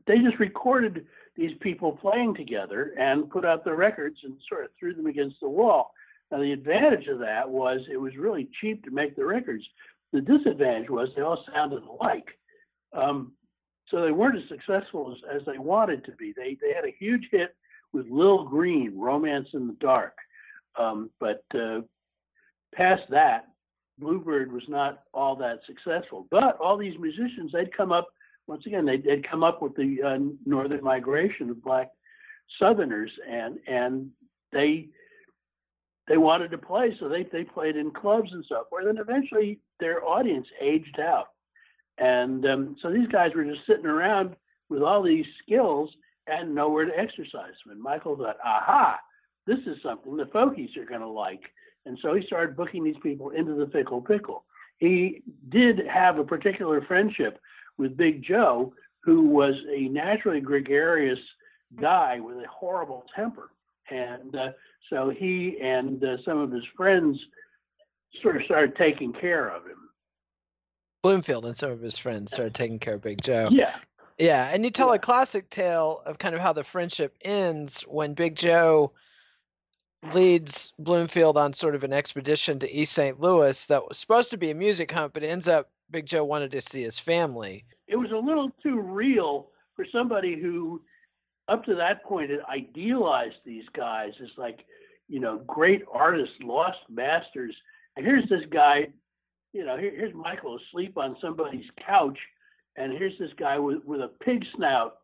they 0.06 0.18
just 0.18 0.38
recorded 0.38 1.06
these 1.36 1.56
people 1.60 1.92
playing 1.92 2.34
together 2.34 2.94
and 2.98 3.30
put 3.30 3.44
out 3.44 3.64
their 3.64 3.76
records 3.76 4.16
and 4.24 4.34
sort 4.48 4.64
of 4.64 4.70
threw 4.78 4.94
them 4.94 5.06
against 5.06 5.36
the 5.40 5.48
wall. 5.48 5.92
Now, 6.30 6.40
the 6.40 6.52
advantage 6.52 7.06
of 7.06 7.18
that 7.20 7.48
was 7.48 7.80
it 7.90 7.96
was 7.96 8.16
really 8.16 8.48
cheap 8.60 8.84
to 8.84 8.90
make 8.90 9.16
the 9.16 9.24
records. 9.24 9.64
The 10.12 10.20
disadvantage 10.20 10.90
was 10.90 11.08
they 11.14 11.22
all 11.22 11.44
sounded 11.52 11.82
alike. 11.84 12.26
Um, 12.92 13.32
so 13.90 14.02
they 14.02 14.12
weren't 14.12 14.36
as 14.36 14.48
successful 14.48 15.12
as, 15.12 15.40
as 15.40 15.46
they 15.46 15.58
wanted 15.58 16.04
to 16.04 16.12
be. 16.12 16.34
They, 16.36 16.58
they 16.60 16.74
had 16.74 16.84
a 16.84 16.94
huge 16.98 17.28
hit 17.30 17.54
with 17.92 18.06
Lil 18.10 18.44
Green, 18.44 18.98
Romance 18.98 19.48
in 19.54 19.66
the 19.66 19.76
Dark. 19.80 20.14
Um, 20.78 21.10
but 21.18 21.42
uh, 21.54 21.80
past 22.74 23.02
that, 23.10 23.46
Bluebird 23.98 24.52
was 24.52 24.62
not 24.68 25.02
all 25.14 25.34
that 25.36 25.60
successful. 25.66 26.26
But 26.30 26.58
all 26.58 26.76
these 26.76 26.98
musicians, 26.98 27.52
they'd 27.52 27.76
come 27.76 27.92
up 27.92 28.08
once 28.48 28.64
again, 28.66 28.86
they, 28.86 28.96
would 28.96 29.28
come 29.28 29.44
up 29.44 29.62
with 29.62 29.76
the 29.76 30.02
uh, 30.02 30.18
northern 30.44 30.82
migration 30.82 31.50
of 31.50 31.62
black 31.62 31.90
Southerners, 32.58 33.10
and 33.28 33.58
and 33.68 34.10
they 34.52 34.88
they 36.08 36.16
wanted 36.16 36.50
to 36.50 36.58
play, 36.58 36.96
so 36.98 37.08
they 37.08 37.24
they 37.24 37.44
played 37.44 37.76
in 37.76 37.90
clubs 37.90 38.32
and 38.32 38.44
so 38.48 38.64
forth. 38.68 38.86
And 38.86 38.96
then 38.96 39.02
eventually, 39.02 39.60
their 39.78 40.04
audience 40.04 40.46
aged 40.60 40.98
out, 40.98 41.28
and 41.98 42.46
um, 42.46 42.76
so 42.80 42.90
these 42.90 43.08
guys 43.08 43.32
were 43.34 43.44
just 43.44 43.66
sitting 43.66 43.86
around 43.86 44.34
with 44.70 44.82
all 44.82 45.02
these 45.02 45.26
skills 45.42 45.90
and 46.26 46.54
nowhere 46.54 46.86
to 46.86 46.98
exercise 46.98 47.52
them. 47.64 47.72
And 47.72 47.82
Michael 47.82 48.16
thought, 48.16 48.36
aha, 48.44 48.98
this 49.46 49.58
is 49.66 49.76
something 49.82 50.16
the 50.16 50.24
folkies 50.24 50.76
are 50.76 50.84
going 50.84 51.00
to 51.00 51.08
like. 51.08 51.40
And 51.86 51.98
so 52.02 52.14
he 52.14 52.26
started 52.26 52.56
booking 52.56 52.84
these 52.84 52.98
people 53.02 53.30
into 53.30 53.54
the 53.54 53.66
Fickle 53.68 54.02
Pickle. 54.02 54.44
He 54.76 55.22
did 55.48 55.86
have 55.86 56.18
a 56.18 56.24
particular 56.24 56.82
friendship 56.82 57.40
with 57.78 57.96
Big 57.96 58.22
Joe, 58.22 58.72
who 59.02 59.22
was 59.22 59.54
a 59.70 59.88
naturally 59.88 60.40
gregarious 60.40 61.18
guy 61.80 62.20
with 62.20 62.36
a 62.38 62.48
horrible 62.48 63.06
temper. 63.14 63.50
And 63.90 64.34
uh, 64.36 64.52
so 64.90 65.08
he 65.08 65.58
and 65.62 66.02
uh, 66.04 66.16
some 66.24 66.38
of 66.38 66.52
his 66.52 66.64
friends 66.76 67.18
sort 68.20 68.36
of 68.36 68.42
started 68.44 68.76
taking 68.76 69.12
care 69.12 69.48
of 69.48 69.64
him. 69.64 69.88
Bloomfield 71.02 71.46
and 71.46 71.56
some 71.56 71.70
of 71.70 71.80
his 71.80 71.96
friends 71.96 72.32
started 72.32 72.54
taking 72.54 72.78
care 72.78 72.94
of 72.94 73.02
Big 73.02 73.22
Joe. 73.22 73.48
Yeah. 73.50 73.76
Yeah, 74.18 74.50
and 74.52 74.64
you 74.64 74.70
tell 74.70 74.88
Yeah. 74.88 74.94
a 74.94 74.98
classic 74.98 75.48
tale 75.48 76.02
of 76.04 76.18
kind 76.18 76.34
of 76.34 76.40
how 76.40 76.52
the 76.52 76.64
friendship 76.64 77.16
ends 77.22 77.82
when 77.82 78.14
Big 78.14 78.34
Joe 78.34 78.92
leads 80.12 80.72
Bloomfield 80.78 81.36
on 81.36 81.52
sort 81.52 81.74
of 81.76 81.84
an 81.84 81.92
expedition 81.92 82.58
to 82.58 82.72
East 82.76 82.92
St. 82.92 83.20
Louis 83.20 83.64
that 83.66 83.86
was 83.86 83.96
supposed 83.96 84.30
to 84.30 84.36
be 84.36 84.50
a 84.50 84.54
music 84.54 84.90
hunt, 84.90 85.12
but 85.12 85.22
ends 85.22 85.46
up 85.48 85.70
Big 85.90 86.06
Joe 86.06 86.24
wanted 86.24 86.52
to 86.52 86.60
see 86.60 86.82
his 86.82 86.98
family. 86.98 87.64
It 87.86 87.96
was 87.96 88.10
a 88.10 88.16
little 88.16 88.50
too 88.62 88.80
real 88.80 89.48
for 89.74 89.86
somebody 89.90 90.40
who, 90.40 90.82
up 91.48 91.64
to 91.64 91.74
that 91.76 92.04
point, 92.04 92.30
had 92.30 92.40
idealized 92.48 93.36
these 93.44 93.64
guys 93.74 94.12
as 94.22 94.28
like, 94.36 94.64
you 95.08 95.20
know, 95.20 95.38
great 95.46 95.82
artists, 95.90 96.34
lost 96.42 96.78
masters. 96.90 97.54
And 97.96 98.04
here's 98.04 98.28
this 98.28 98.44
guy, 98.50 98.88
you 99.52 99.64
know, 99.64 99.76
here, 99.76 99.92
here's 99.92 100.14
Michael 100.14 100.58
asleep 100.58 100.98
on 100.98 101.16
somebody's 101.20 101.70
couch, 101.84 102.18
and 102.76 102.92
here's 102.92 103.18
this 103.18 103.32
guy 103.38 103.58
with, 103.58 103.84
with 103.84 104.00
a 104.00 104.10
pig 104.22 104.44
snout 104.56 104.98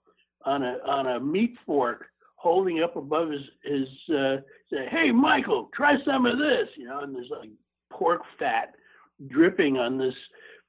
on 0.44 0.62
a 0.62 0.76
on 0.86 1.06
a 1.06 1.20
meat 1.20 1.56
fork 1.64 2.06
holding 2.36 2.82
up 2.82 2.96
above 2.96 3.30
his 3.30 3.40
his 3.64 3.88
uh, 4.14 4.36
say, 4.70 4.86
hey 4.90 5.10
Michael, 5.10 5.70
try 5.74 5.96
some 6.04 6.26
of 6.26 6.38
this, 6.38 6.68
you 6.76 6.86
know, 6.86 7.00
and 7.00 7.14
there's 7.14 7.30
like 7.30 7.48
pork 7.90 8.20
fat 8.38 8.74
dripping 9.28 9.78
on 9.78 9.96
this 9.96 10.14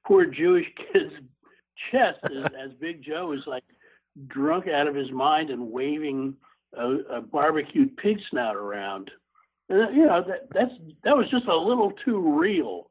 poor 0.06 0.24
Jewish 0.24 0.66
kid's 0.92 1.12
chest 1.90 2.20
as, 2.24 2.44
as 2.58 2.72
Big 2.80 3.02
Joe 3.02 3.32
is 3.32 3.46
like 3.46 3.64
drunk 4.26 4.68
out 4.68 4.86
of 4.86 4.94
his 4.94 5.10
mind 5.10 5.50
and 5.50 5.70
waving 5.70 6.34
a, 6.74 6.96
a 7.10 7.20
barbecued 7.20 7.96
pig 7.96 8.18
snout 8.30 8.56
around. 8.56 9.10
And, 9.68 9.94
you 9.94 10.06
know 10.06 10.22
that 10.22 10.48
that's 10.52 10.72
that 11.04 11.16
was 11.16 11.28
just 11.28 11.46
a 11.46 11.56
little 11.56 11.90
too 12.04 12.38
real, 12.38 12.90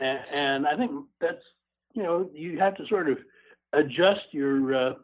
and, 0.00 0.20
and 0.34 0.66
I 0.66 0.76
think 0.76 0.90
that's 1.20 1.42
you 1.94 2.02
know 2.02 2.28
you 2.34 2.58
have 2.58 2.74
to 2.76 2.86
sort 2.88 3.08
of 3.08 3.18
adjust 3.72 4.22
your 4.32 4.74
uh, 4.74 4.94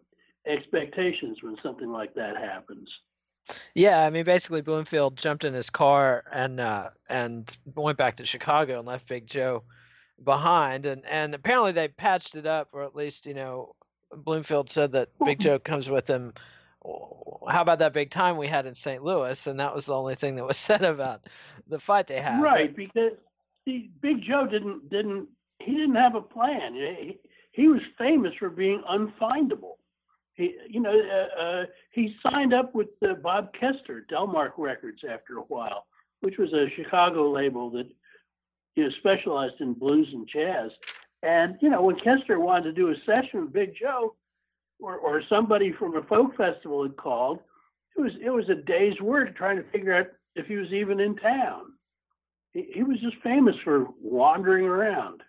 expectations 0.47 1.39
when 1.43 1.57
something 1.63 1.93
like 1.93 2.13
that 2.15 2.37
happens. 2.37 2.89
Yeah, 3.77 4.05
I 4.05 4.11
mean 4.11 4.25
basically 4.25 4.63
Bloomfield 4.63 5.17
jumped 5.17 5.45
in 5.45 5.55
his 5.55 5.71
car 5.71 6.25
and 6.33 6.59
uh, 6.59 6.91
and 7.09 7.57
went 7.77 7.99
back 7.99 8.17
to 8.17 8.25
Chicago 8.27 8.81
and 8.81 8.89
left 8.89 9.07
Big 9.07 9.29
Joe 9.29 9.63
behind 10.25 10.87
and 10.87 11.05
and 11.07 11.35
apparently 11.35 11.73
they 11.73 11.89
patched 11.89 12.37
it 12.37 12.47
up 12.47 12.69
or 12.73 12.83
at 12.83 12.97
least 12.97 13.27
you 13.27 13.35
know 13.35 13.75
Bloomfield 14.15 14.71
said 14.71 14.93
that 14.93 15.11
Big 15.25 15.41
Joe 15.41 15.59
comes 15.59 15.89
with 15.91 16.09
him 16.09 16.33
how 17.49 17.63
about 17.63 17.81
that 17.81 17.93
big 17.93 18.11
time 18.11 18.37
we 18.37 18.47
had 18.47 18.65
in 18.67 18.75
St. 18.75 19.03
Louis 19.03 19.47
and 19.47 19.61
that 19.61 19.75
was 19.75 19.87
the 19.87 19.95
only 19.95 20.15
thing 20.15 20.37
that 20.37 20.45
was 20.47 20.57
said 20.57 20.83
about 20.83 21.27
the 21.69 21.79
fight 21.79 22.07
they 22.07 22.21
had. 22.21 22.39
But- 22.41 22.45
Right, 22.45 22.77
because 22.77 23.13
see, 23.65 23.91
Big 24.01 24.23
Joe 24.23 24.47
didn't 24.47 24.89
didn't 24.89 25.29
he 25.59 25.73
didn't 25.73 25.97
have 25.97 26.15
a 26.15 26.21
plan. 26.21 26.75
He, 26.75 27.19
he 27.53 27.69
was 27.69 27.81
famous 27.99 28.33
for 28.39 28.51
being 28.51 28.83
unfindable. 28.89 29.77
He, 30.35 30.55
you 30.69 30.81
know, 30.81 30.93
uh, 30.93 31.41
uh, 31.41 31.65
he 31.93 32.15
signed 32.23 32.53
up 32.53 32.75
with 32.75 32.89
uh, 33.03 33.15
Bob 33.15 33.55
Koester, 33.55 34.03
Delmark 34.13 34.53
Records, 34.59 35.01
after 35.11 35.39
a 35.39 35.43
while, 35.43 35.87
which 36.21 36.37
was 36.37 36.53
a 36.53 36.67
Chicago 36.77 37.31
label 37.31 37.71
that 37.71 37.87
you 38.77 38.85
know 38.85 38.91
specialized 38.99 39.61
in 39.61 39.75
blues 39.75 40.09
and 40.13 40.29
jazz. 40.29 40.71
And 41.23 41.57
you 41.61 41.69
know, 41.69 41.83
when 41.83 41.97
Koester 41.97 42.39
wanted 42.39 42.65
to 42.65 42.73
do 42.73 42.91
a 42.91 42.95
session 43.05 43.41
with 43.43 43.53
Big 43.53 43.75
Joe, 43.79 44.15
or 44.79 44.97
or 44.97 45.23
somebody 45.29 45.73
from 45.73 45.97
a 45.97 46.03
folk 46.03 46.37
festival 46.37 46.83
had 46.85 46.97
called, 46.97 47.41
it 47.97 48.01
was 48.01 48.13
it 48.23 48.31
was 48.31 48.49
a 48.49 48.55
day's 48.55 49.01
work 49.01 49.37
trying 49.37 49.57
to 49.57 49.65
figure 49.71 49.95
out 49.95 50.07
if 50.35 50.47
he 50.47 50.57
was 50.57 50.73
even 50.73 51.01
in 51.01 51.17
town 51.17 51.73
he, 52.57 52.67
he 52.75 52.83
was 52.83 52.99
just 53.01 53.17
famous 53.23 53.55
for 53.63 53.87
wandering 54.01 54.65
around. 54.65 55.23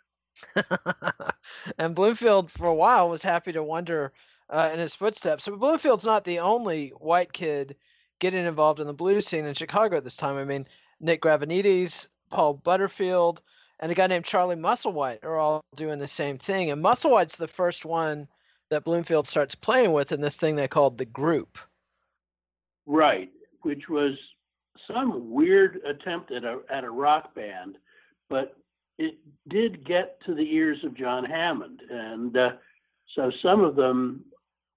and 1.78 1.96
Bloomfield 1.96 2.50
for 2.50 2.68
a 2.68 2.74
while 2.74 3.10
was 3.10 3.22
happy 3.22 3.52
to 3.52 3.64
wander 3.64 4.14
uh, 4.50 4.70
in 4.74 4.80
his 4.80 4.96
footsteps. 4.96 5.44
So 5.44 5.56
Bloomfield's 5.58 6.06
not 6.06 6.24
the 6.24 6.40
only 6.40 6.90
white 7.00 7.34
kid 7.34 7.76
getting 8.20 8.46
involved 8.46 8.80
in 8.80 8.88
the 8.88 8.94
blues 8.94 9.28
scene 9.28 9.46
in 9.46 9.54
Chicago 9.54 9.98
at 9.98 10.04
this 10.04 10.16
time. 10.16 10.38
I 10.38 10.46
mean, 10.46 10.66
Nick 11.00 11.22
Gravenites, 11.22 12.08
Paul 12.30 12.56
Butterfield, 12.56 13.42
and 13.80 13.92
a 13.92 13.96
guy 13.96 14.08
named 14.08 14.26
Charlie 14.26 14.56
Musselwhite 14.56 15.24
are 15.24 15.38
all 15.38 15.62
doing 15.76 16.00
the 16.00 16.08
same 16.08 16.38
thing. 16.38 16.72
And 16.72 16.84
Musselwhite's 16.84 17.38
the 17.38 17.48
first 17.48 17.86
one 17.86 18.28
that 18.70 18.84
Bloomfield 18.84 19.28
starts 19.28 19.56
playing 19.56 19.94
with 19.94 20.12
in 20.12 20.22
this 20.22 20.38
thing 20.38 20.56
they 20.56 20.68
called 20.68 20.98
the 20.98 21.06
group. 21.06 21.58
Right, 22.86 23.30
which 23.62 23.90
was 23.90 24.14
some 24.88 25.32
weird 25.32 25.82
attempt 25.86 26.32
at 26.32 26.44
a 26.44 26.60
at 26.70 26.84
a 26.84 26.90
rock 26.90 27.36
band, 27.36 27.78
but 28.30 28.56
it 28.98 29.18
did 29.48 29.86
get 29.86 30.20
to 30.26 30.34
the 30.34 30.54
ears 30.54 30.84
of 30.84 30.96
John 30.96 31.24
Hammond, 31.26 31.82
and 31.90 32.36
uh, 32.36 32.52
so 33.16 33.32
some 33.42 33.64
of 33.64 33.76
them 33.76 34.26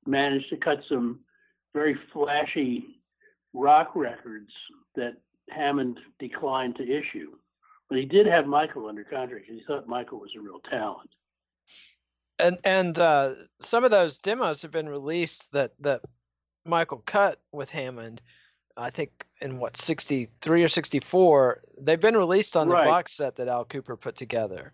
managed 0.06 0.50
to 0.50 0.56
cut 0.56 0.82
some 0.88 1.20
very 1.72 1.96
flashy 2.12 3.00
rock 3.52 3.92
records 3.94 4.50
that 4.94 5.16
Hammond 5.50 5.98
declined 6.18 6.76
to 6.76 6.82
issue. 6.82 7.32
But 7.88 7.98
he 7.98 8.04
did 8.04 8.26
have 8.26 8.46
Michael 8.46 8.88
under 8.88 9.04
contract. 9.04 9.46
He 9.48 9.62
thought 9.66 9.88
Michael 9.88 10.20
was 10.20 10.30
a 10.36 10.40
real 10.40 10.60
talent. 10.70 11.10
and 12.38 12.58
and 12.64 12.98
uh, 12.98 13.34
some 13.60 13.84
of 13.84 13.90
those 13.90 14.18
demos 14.18 14.62
have 14.62 14.70
been 14.70 14.88
released 14.88 15.50
that 15.52 15.72
that 15.80 16.02
Michael 16.64 17.02
cut 17.06 17.40
with 17.52 17.70
Hammond. 17.70 18.20
I 18.76 18.90
think 18.90 19.26
in 19.40 19.58
what 19.58 19.76
sixty 19.76 20.28
three 20.40 20.62
or 20.62 20.68
sixty 20.68 21.00
four. 21.00 21.62
They've 21.80 22.00
been 22.00 22.16
released 22.16 22.56
on 22.56 22.68
the 22.68 22.74
Right. 22.74 22.86
box 22.86 23.12
set 23.12 23.36
that 23.36 23.48
Al 23.48 23.64
Kooper 23.64 24.00
put 24.00 24.16
together. 24.16 24.72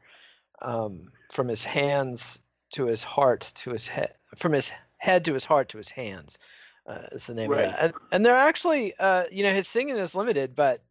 Um, 0.63 1.11
from 1.33 1.49
his 1.49 1.65
hands 1.65 2.41
to 2.73 2.87
his 2.87 3.03
heart 3.03 3.53
to 3.57 3.71
his 3.71 3.87
head, 3.87 4.15
from 4.37 4.53
his 4.53 4.71
head 4.99 5.25
to 5.27 5.35
his 5.35 5.45
heart 5.45 5.69
to 5.71 5.79
his 5.79 5.91
hands. 5.91 6.39
Uh, 6.87 7.03
is 7.13 7.27
the 7.27 7.35
name 7.35 7.51
Right. 7.51 7.65
of 7.67 7.73
that. 7.73 7.85
And, 7.85 7.95
and 8.13 8.27
they're 8.27 8.37
actually, 8.37 8.95
uh, 8.99 9.25
you 9.31 9.43
know, 9.43 9.53
his 9.53 9.67
singing 9.67 9.97
is 9.97 10.15
limited, 10.15 10.55
but 10.55 10.83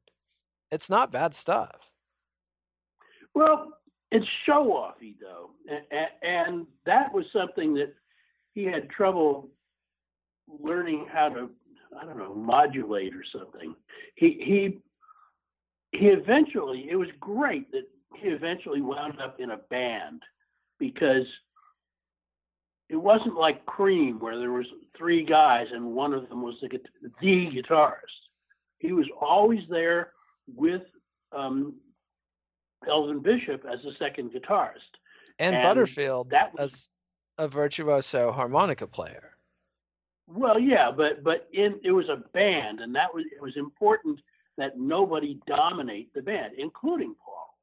it's 0.72 0.90
not 0.90 1.12
bad 1.12 1.34
stuff. 1.34 1.90
Well, 3.34 3.74
it's 4.12 4.26
show 4.46 4.66
offy 4.68 5.16
though, 5.20 5.52
and, 5.70 6.08
and 6.22 6.68
that 6.86 7.14
was 7.14 7.26
something 7.34 7.74
that 7.76 7.94
he 8.54 8.64
had 8.64 8.90
trouble 8.90 9.50
learning 10.62 11.08
how 11.12 11.30
to, 11.30 11.50
I 12.00 12.06
don't 12.06 12.18
know, 12.18 12.34
modulate 12.34 13.14
or 13.14 13.24
something. 13.32 13.76
He 14.16 14.82
he 15.92 15.98
he 15.98 16.08
eventually. 16.08 16.88
It 16.90 16.96
was 16.96 17.10
great 17.20 17.72
that 17.72 17.88
he 18.16 18.30
eventually 18.30 18.82
wound 18.82 19.20
up 19.20 19.40
in 19.40 19.52
a 19.52 19.58
band 19.70 20.24
because 20.80 21.26
it 22.90 22.96
wasn't 22.96 23.36
like 23.36 23.66
Cream 23.66 24.20
where 24.20 24.38
there 24.38 24.52
was 24.52 24.68
three 24.98 25.24
guys 25.24 25.68
and 25.74 25.84
one 25.94 26.14
of 26.14 26.30
them 26.30 26.42
was 26.42 26.56
the 26.62 26.70
the 27.02 27.10
guitarist. 27.20 28.30
He 28.80 28.92
was 28.92 29.08
always 29.20 29.62
there 29.70 30.12
with 30.54 30.84
um, 31.32 31.76
Elvin 32.88 33.20
Bishop 33.22 33.66
as 33.66 33.80
the 33.84 33.94
second 33.98 34.32
guitarist. 34.32 35.00
And, 35.40 35.56
And 35.56 35.64
Butterfield 35.64 36.30
that 36.30 36.54
was- 36.54 36.74
as 36.74 36.90
a 37.38 37.48
virtuoso 37.48 38.32
harmonica 38.32 38.88
player. 38.88 39.32
Well, 40.28 40.58
yeah, 40.58 40.92
but 40.92 41.24
but 41.24 41.48
in 41.54 41.80
it 41.84 41.92
was 41.92 42.10
a 42.10 42.18
band, 42.34 42.80
and 42.80 42.96
that 42.96 43.14
was 43.14 43.26
it 43.26 43.42
was 43.42 43.56
important 43.58 44.20
that 44.58 44.78
nobody 44.80 45.40
dominate 45.46 46.12
the 46.16 46.22
band, 46.22 46.54
including 46.58 47.14
Paul. 47.24 47.56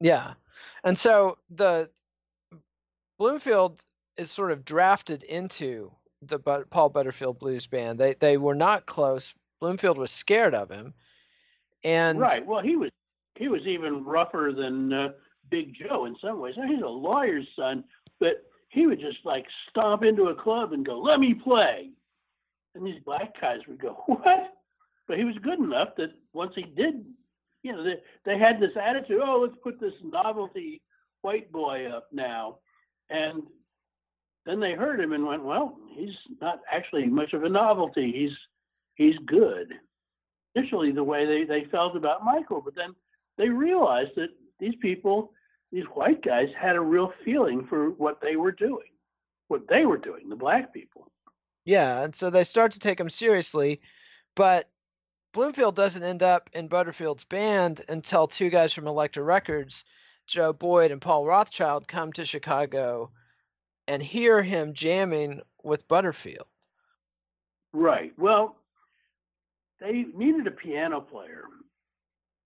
Yeah. 0.00 0.34
And 0.82 0.98
so 0.98 1.38
the 1.50 1.90
Bloomfield 3.18 3.80
is 4.16 4.30
sort 4.30 4.52
of 4.52 4.64
drafted 4.64 5.22
into 5.24 5.90
the 6.22 6.38
but- 6.38 6.70
Paul 6.70 6.88
Butterfield 6.88 7.38
Blues 7.38 7.66
Band. 7.66 7.98
They 7.98 8.14
they 8.14 8.36
were 8.36 8.54
not 8.54 8.86
close. 8.86 9.34
Bloomfield 9.60 9.98
was 9.98 10.10
scared 10.10 10.54
of 10.54 10.70
him. 10.70 10.94
And 11.84 12.20
right. 12.20 12.44
Well, 12.44 12.62
he 12.62 12.76
was 12.76 12.90
he 13.36 13.48
was 13.48 13.62
even 13.66 14.04
rougher 14.04 14.52
than 14.56 14.92
uh, 14.92 15.08
Big 15.50 15.74
Joe 15.74 16.04
in 16.04 16.16
some 16.20 16.40
ways. 16.40 16.54
He's 16.54 16.82
a 16.82 16.86
lawyer's 16.86 17.48
son, 17.56 17.84
but 18.20 18.44
he 18.68 18.86
would 18.86 19.00
just 19.00 19.18
like 19.24 19.46
stomp 19.68 20.04
into 20.04 20.26
a 20.26 20.34
club 20.34 20.72
and 20.72 20.84
go, 20.86 21.00
"Let 21.00 21.18
me 21.20 21.34
play," 21.34 21.90
and 22.74 22.86
these 22.86 23.02
black 23.04 23.40
guys 23.40 23.60
would 23.66 23.80
go, 23.80 24.02
"What?" 24.06 24.54
But 25.08 25.18
he 25.18 25.24
was 25.24 25.36
good 25.42 25.58
enough 25.58 25.96
that 25.96 26.10
once 26.32 26.52
he 26.54 26.62
did 26.62 27.04
you 27.62 27.72
know, 27.72 27.84
they, 27.84 27.96
they 28.24 28.38
had 28.38 28.60
this 28.60 28.76
attitude, 28.80 29.20
oh, 29.24 29.40
let's 29.40 29.58
put 29.62 29.80
this 29.80 29.94
novelty 30.02 30.82
white 31.22 31.50
boy 31.52 31.86
up 31.86 32.08
now. 32.12 32.58
And 33.10 33.42
then 34.44 34.60
they 34.60 34.72
heard 34.72 35.00
him 35.00 35.12
and 35.12 35.26
went, 35.26 35.44
well, 35.44 35.78
he's 35.94 36.14
not 36.40 36.60
actually 36.70 37.06
much 37.06 37.32
of 37.32 37.44
a 37.44 37.48
novelty. 37.48 38.12
He's 38.12 38.36
he's 38.94 39.18
good. 39.26 39.72
Initially, 40.54 40.92
the 40.92 41.04
way 41.04 41.24
they, 41.24 41.44
they 41.44 41.68
felt 41.70 41.96
about 41.96 42.24
Michael, 42.24 42.60
but 42.60 42.74
then 42.74 42.94
they 43.38 43.48
realized 43.48 44.10
that 44.16 44.28
these 44.58 44.74
people, 44.82 45.32
these 45.70 45.84
white 45.94 46.22
guys, 46.22 46.48
had 46.60 46.76
a 46.76 46.80
real 46.80 47.12
feeling 47.24 47.66
for 47.68 47.90
what 47.90 48.20
they 48.20 48.36
were 48.36 48.52
doing, 48.52 48.90
what 49.48 49.66
they 49.68 49.86
were 49.86 49.96
doing, 49.96 50.28
the 50.28 50.36
black 50.36 50.74
people. 50.74 51.10
Yeah, 51.64 52.02
and 52.02 52.14
so 52.14 52.28
they 52.28 52.44
start 52.44 52.72
to 52.72 52.78
take 52.78 53.00
him 53.00 53.08
seriously, 53.08 53.80
but 54.34 54.68
Bloomfield 55.32 55.74
doesn't 55.76 56.02
end 56.02 56.22
up 56.22 56.50
in 56.52 56.68
Butterfield's 56.68 57.24
band 57.24 57.80
until 57.88 58.26
two 58.26 58.50
guys 58.50 58.74
from 58.74 58.86
Elektra 58.86 59.22
Records, 59.22 59.84
Joe 60.26 60.52
Boyd 60.52 60.90
and 60.90 61.00
Paul 61.00 61.24
Rothchild, 61.24 61.88
come 61.88 62.12
to 62.12 62.26
Chicago 62.26 63.10
and 63.88 64.02
hear 64.02 64.42
him 64.42 64.72
jamming 64.74 65.40
with 65.62 65.88
Butterfield. 65.88 66.46
Right. 67.72 68.12
Well, 68.18 68.56
they 69.80 70.06
needed 70.14 70.46
a 70.46 70.52
piano 70.52 71.00
player, 71.00 71.44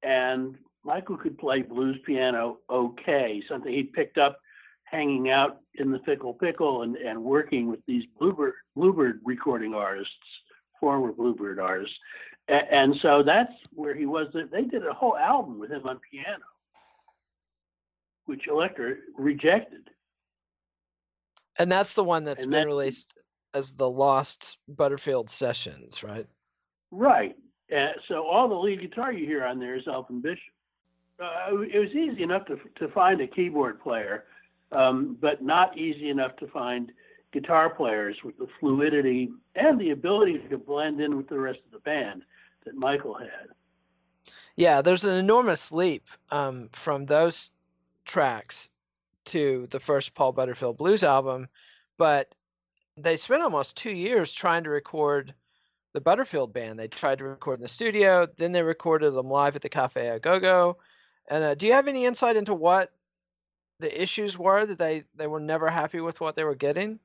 and 0.03 0.57
Michael 0.85 1.17
could 1.17 1.37
play 1.37 1.63
blues 1.63 1.99
piano 2.07 2.59
okay, 2.71 3.43
something 3.49 3.73
he'd 3.73 3.93
picked 3.93 4.19
up 4.19 4.41
hanging 4.85 5.31
out 5.31 5.61
in 5.75 5.91
the 5.91 5.99
Fickle 6.01 6.33
Pickle 6.33 6.83
and, 6.83 6.97
and 6.97 7.23
working 7.23 7.69
with 7.69 7.81
these 7.87 8.05
Bluebird, 8.19 8.55
Bluebird 8.75 9.21
recording 9.25 9.75
artists, 9.75 10.13
former 10.81 11.13
Bluebird 11.13 11.59
artists. 11.59 11.97
And, 12.49 12.67
and 12.71 12.97
so 13.03 13.23
that's 13.23 13.53
where 13.75 13.95
he 13.95 14.07
was. 14.07 14.29
They 14.33 14.63
did 14.63 14.87
a 14.87 14.95
whole 14.95 15.17
album 15.17 15.59
with 15.59 15.73
him 15.73 15.87
on 15.87 16.01
piano, 16.11 16.45
which 18.27 18.47
Elektra 18.47 18.95
rejected. 19.19 19.91
And 21.59 21.71
that's 21.71 21.95
the 21.95 22.05
one 22.05 22.25
that's 22.25 22.43
and 22.43 22.51
been 22.51 22.67
released 22.67 23.15
as 23.55 23.73
the 23.73 23.89
Lost 23.89 24.59
Butterfield 24.69 25.31
Sessions, 25.31 26.03
right? 26.03 26.27
Right. 26.91 27.37
Uh, 27.75 27.93
so 28.09 28.27
all 28.27 28.49
the 28.49 28.55
lead 28.55 28.81
guitar 28.81 29.13
you 29.13 29.27
hear 29.27 29.45
on 29.45 29.59
there 29.59 29.77
is 29.77 29.87
Elvin 29.87 30.21
Bishop. 30.21 30.53
Uh, 31.19 31.63
it 31.63 31.79
was 31.79 31.91
easy 31.91 32.23
enough 32.23 32.45
to 32.47 32.59
to 32.77 32.89
find 32.89 33.23
a 33.23 33.27
keyboard 33.27 33.81
player, 33.81 34.25
um, 34.71 35.17
but 35.21 35.43
not 35.43 35.77
easy 35.79 36.11
enough 36.11 36.37
to 36.37 36.47
find 36.49 36.93
guitar 37.33 37.71
players 37.71 38.17
with 38.23 38.37
the 38.39 38.47
fluidity 38.61 39.31
and 39.55 39.81
the 39.81 39.91
ability 39.91 40.39
to 40.51 40.59
blend 40.59 41.01
in 41.01 41.17
with 41.17 41.29
the 41.29 41.39
rest 41.39 41.59
of 41.67 41.73
the 41.73 41.79
band 41.81 42.23
that 42.65 42.75
Michael 42.75 43.15
had. 43.15 43.49
Yeah, 44.57 44.83
there's 44.83 45.05
an 45.05 45.15
enormous 45.19 45.73
leap 45.73 46.05
um, 46.31 46.69
from 46.73 47.07
those 47.07 47.51
tracks 48.05 48.69
to 49.27 49.67
the 49.71 49.81
first 49.81 50.15
Paul 50.15 50.33
Butterfield 50.33 50.79
blues 50.79 51.03
album, 51.03 51.49
but 51.99 52.35
they 52.97 53.17
spent 53.17 53.43
almost 53.43 53.77
two 53.77 53.91
years 53.91 54.33
trying 54.33 54.65
to 54.65 54.71
record 54.71 55.35
the 55.93 56.01
Butterfield 56.01 56.53
band. 56.53 56.79
They 56.79 56.89
tried 56.89 57.19
to 57.19 57.25
record 57.25 57.59
in 57.59 57.63
the 57.63 57.69
studio, 57.69 58.27
then 58.37 58.53
they 58.53 58.63
recorded 58.63 59.13
them 59.13 59.29
live 59.29 59.57
at 59.57 59.63
the 59.63 59.69
Cafe 59.69 60.11
Au 60.11 60.19
Go 60.19 60.39
Go. 60.39 60.79
And 61.29 61.43
uh, 61.43 61.55
do 61.55 61.67
you 61.67 61.73
have 61.73 61.89
any 61.89 62.05
insight 62.05 62.37
into 62.37 62.55
what 62.55 62.93
the 63.81 64.03
issues 64.03 64.39
were 64.39 64.65
that 64.65 64.79
they 64.79 65.05
they 65.15 65.27
were 65.27 65.41
never 65.41 65.69
happy 65.69 66.01
with 66.01 66.21
what 66.21 66.35
they 66.35 66.45
were 66.45 66.55
getting? 66.55 66.99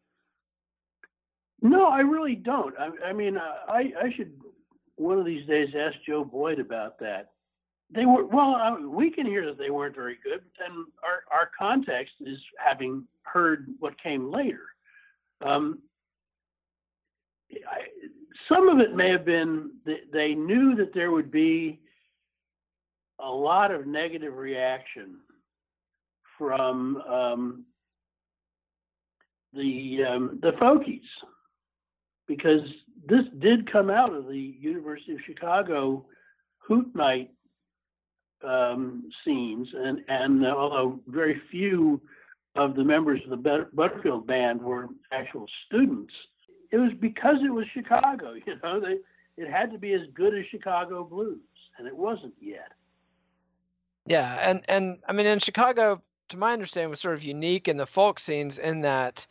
No, 1.61 1.87
I 1.87 1.99
really 1.99 2.35
don't. 2.35 2.75
I, 2.77 3.09
I 3.09 3.13
mean, 3.13 3.37
I 3.37 3.93
I 4.01 4.13
should 4.15 4.33
one 4.95 5.17
of 5.19 5.25
these 5.25 5.47
days 5.47 5.69
ask 5.77 5.95
Joe 6.05 6.23
Boyd 6.23 6.59
about 6.59 6.99
that. 6.99 7.31
They 7.93 8.05
were 8.05 8.25
well. 8.25 8.55
I, 8.55 8.77
we 8.79 9.11
can 9.11 9.25
hear 9.25 9.45
that 9.45 9.57
they 9.57 9.69
weren't 9.69 9.95
very 9.95 10.17
good, 10.23 10.41
then 10.59 10.85
our 11.03 11.23
our 11.31 11.51
context 11.57 12.13
is 12.21 12.39
having 12.57 13.05
heard 13.23 13.67
what 13.79 14.01
came 14.01 14.31
later. 14.31 14.63
Um, 15.41 15.79
I, 17.51 17.81
some 18.47 18.69
of 18.69 18.79
it 18.79 18.95
may 18.95 19.09
have 19.09 19.25
been 19.25 19.71
that 19.85 20.11
they 20.11 20.33
knew 20.33 20.75
that 20.75 20.93
there 20.93 21.11
would 21.11 21.31
be 21.31 21.79
a 23.19 23.29
lot 23.29 23.71
of 23.71 23.85
negative 23.85 24.35
reaction 24.35 25.17
from 26.37 26.97
um, 27.07 27.65
the 29.53 30.03
um, 30.03 30.39
the 30.41 30.51
folkies 30.53 31.01
because 32.27 32.61
this 33.05 33.25
did 33.39 33.71
come 33.71 33.89
out 33.89 34.13
of 34.13 34.27
the 34.27 34.55
University 34.59 35.13
of 35.13 35.19
Chicago 35.25 36.05
hoot 36.59 36.95
night 36.95 37.29
um, 38.43 39.09
scenes, 39.23 39.67
and 39.73 40.01
and 40.07 40.45
uh, 40.45 40.49
although 40.49 40.99
very 41.07 41.41
few 41.49 42.01
of 42.55 42.75
the 42.75 42.83
members 42.83 43.21
of 43.23 43.29
the 43.29 43.67
Butterfield 43.73 44.27
band 44.27 44.61
were 44.61 44.87
actual 45.11 45.45
students, 45.67 46.13
it 46.71 46.77
was 46.77 46.91
because 46.99 47.37
it 47.45 47.51
was 47.51 47.65
Chicago. 47.73 48.33
You 48.45 48.55
know, 48.63 48.79
they 48.79 48.97
it 49.41 49.49
had 49.49 49.71
to 49.71 49.77
be 49.77 49.93
as 49.93 50.01
good 50.13 50.33
as 50.37 50.45
Chicago 50.51 51.03
blues, 51.03 51.39
and 51.77 51.87
it 51.87 51.95
wasn't 51.95 52.33
yet. 52.39 52.71
Yeah, 54.05 54.37
and 54.41 54.63
and 54.67 54.99
I 55.07 55.13
mean 55.13 55.25
in 55.25 55.39
Chicago, 55.39 56.01
to 56.29 56.37
my 56.37 56.53
understanding, 56.53 56.89
was 56.89 56.99
sort 56.99 57.15
of 57.15 57.23
unique 57.23 57.67
in 57.67 57.77
the 57.77 57.85
folk 57.85 58.19
scenes 58.19 58.57
in 58.57 58.81
that 58.81 59.25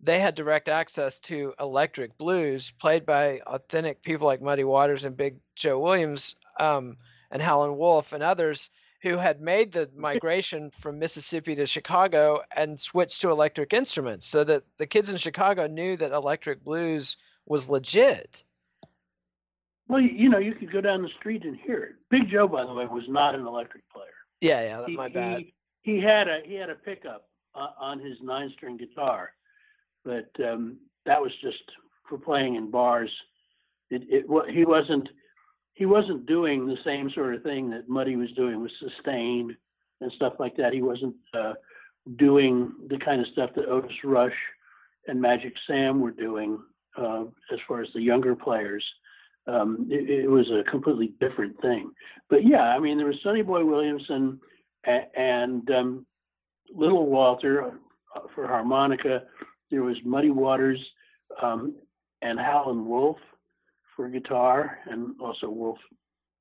they 0.00 0.18
had 0.18 0.34
direct 0.34 0.68
access 0.68 1.20
to 1.20 1.54
electric 1.60 2.18
blues 2.18 2.72
played 2.72 3.06
by 3.06 3.40
authentic 3.46 4.02
people 4.02 4.26
like 4.26 4.42
Muddy 4.42 4.64
Waters 4.64 5.04
and 5.04 5.16
Big 5.16 5.36
Joe 5.54 5.78
Williams 5.78 6.34
um, 6.58 6.96
and 7.32 7.42
Howlin' 7.42 7.76
Wolf 7.76 8.12
and 8.12 8.22
others 8.22 8.70
who 9.02 9.16
had 9.16 9.40
made 9.40 9.72
the 9.72 9.90
migration 9.96 10.70
from 10.70 10.98
Mississippi 10.98 11.56
to 11.56 11.66
Chicago 11.66 12.42
and 12.54 12.78
switched 12.78 13.20
to 13.22 13.30
electric 13.30 13.72
instruments 13.72 14.26
so 14.26 14.44
that 14.44 14.62
the 14.76 14.86
kids 14.86 15.08
in 15.08 15.16
Chicago 15.16 15.66
knew 15.66 15.96
that 15.96 16.12
electric 16.12 16.62
blues 16.62 17.16
was 17.46 17.68
legit. 17.68 18.44
Well, 19.88 20.00
you 20.00 20.28
know, 20.28 20.38
you 20.38 20.54
could 20.54 20.72
go 20.72 20.80
down 20.80 21.02
the 21.02 21.10
street 21.18 21.44
and 21.44 21.56
hear 21.56 21.82
it. 21.82 21.94
Big 22.08 22.30
Joe, 22.30 22.46
by 22.46 22.64
the 22.64 22.72
way, 22.72 22.86
was 22.86 23.04
not 23.08 23.34
an 23.34 23.46
electric 23.46 23.88
player. 23.90 24.06
Yeah, 24.40 24.62
yeah, 24.62 24.76
that's 24.78 24.92
my 24.92 25.08
bad. 25.08 25.40
He, 25.40 25.54
he 25.82 26.00
had 26.00 26.28
a 26.28 26.40
he 26.44 26.54
had 26.54 26.70
a 26.70 26.74
pickup 26.74 27.28
uh, 27.54 27.68
on 27.78 27.98
his 27.98 28.16
nine 28.22 28.50
string 28.56 28.76
guitar, 28.76 29.32
but 30.04 30.30
um, 30.42 30.78
that 31.04 31.20
was 31.20 31.32
just 31.42 31.62
for 32.08 32.16
playing 32.16 32.54
in 32.54 32.70
bars. 32.70 33.10
It, 33.90 34.02
it 34.08 34.52
he 34.52 34.64
wasn't 34.64 35.08
he 35.74 35.86
wasn't 35.86 36.26
doing 36.26 36.66
the 36.66 36.76
same 36.84 37.10
sort 37.14 37.34
of 37.34 37.42
thing 37.42 37.70
that 37.70 37.88
Muddy 37.88 38.16
was 38.16 38.30
doing 38.32 38.60
with 38.60 38.72
sustain 38.78 39.56
and 40.00 40.12
stuff 40.12 40.34
like 40.38 40.56
that. 40.56 40.72
He 40.72 40.82
wasn't 40.82 41.16
uh, 41.34 41.54
doing 42.16 42.72
the 42.88 42.98
kind 42.98 43.20
of 43.20 43.26
stuff 43.32 43.50
that 43.56 43.68
Otis 43.68 43.92
Rush 44.04 44.34
and 45.06 45.20
Magic 45.20 45.54
Sam 45.66 46.00
were 46.00 46.10
doing 46.10 46.58
uh, 46.96 47.24
as 47.52 47.58
far 47.66 47.80
as 47.80 47.88
the 47.94 48.02
younger 48.02 48.34
players. 48.34 48.84
Um, 49.46 49.88
it, 49.90 50.08
it, 50.08 50.28
was 50.30 50.48
a 50.50 50.68
completely 50.70 51.14
different 51.18 51.60
thing. 51.60 51.90
But 52.30 52.46
yeah, 52.46 52.62
I 52.62 52.78
mean, 52.78 52.96
there 52.96 53.08
was 53.08 53.16
Sonny 53.24 53.42
Boy 53.42 53.64
Williamson 53.64 54.38
and, 54.84 55.06
and 55.16 55.70
um, 55.70 56.06
Little 56.72 57.06
Walter 57.06 57.72
uh, 58.14 58.20
for 58.34 58.46
harmonica. 58.46 59.22
There 59.70 59.82
was 59.82 59.96
Muddy 60.04 60.30
Waters 60.30 60.78
um, 61.42 61.74
and 62.20 62.38
Howlin' 62.38 62.86
Wolf 62.86 63.16
for 63.96 64.08
guitar, 64.08 64.78
and 64.90 65.14
also 65.20 65.48
Wolf 65.48 65.78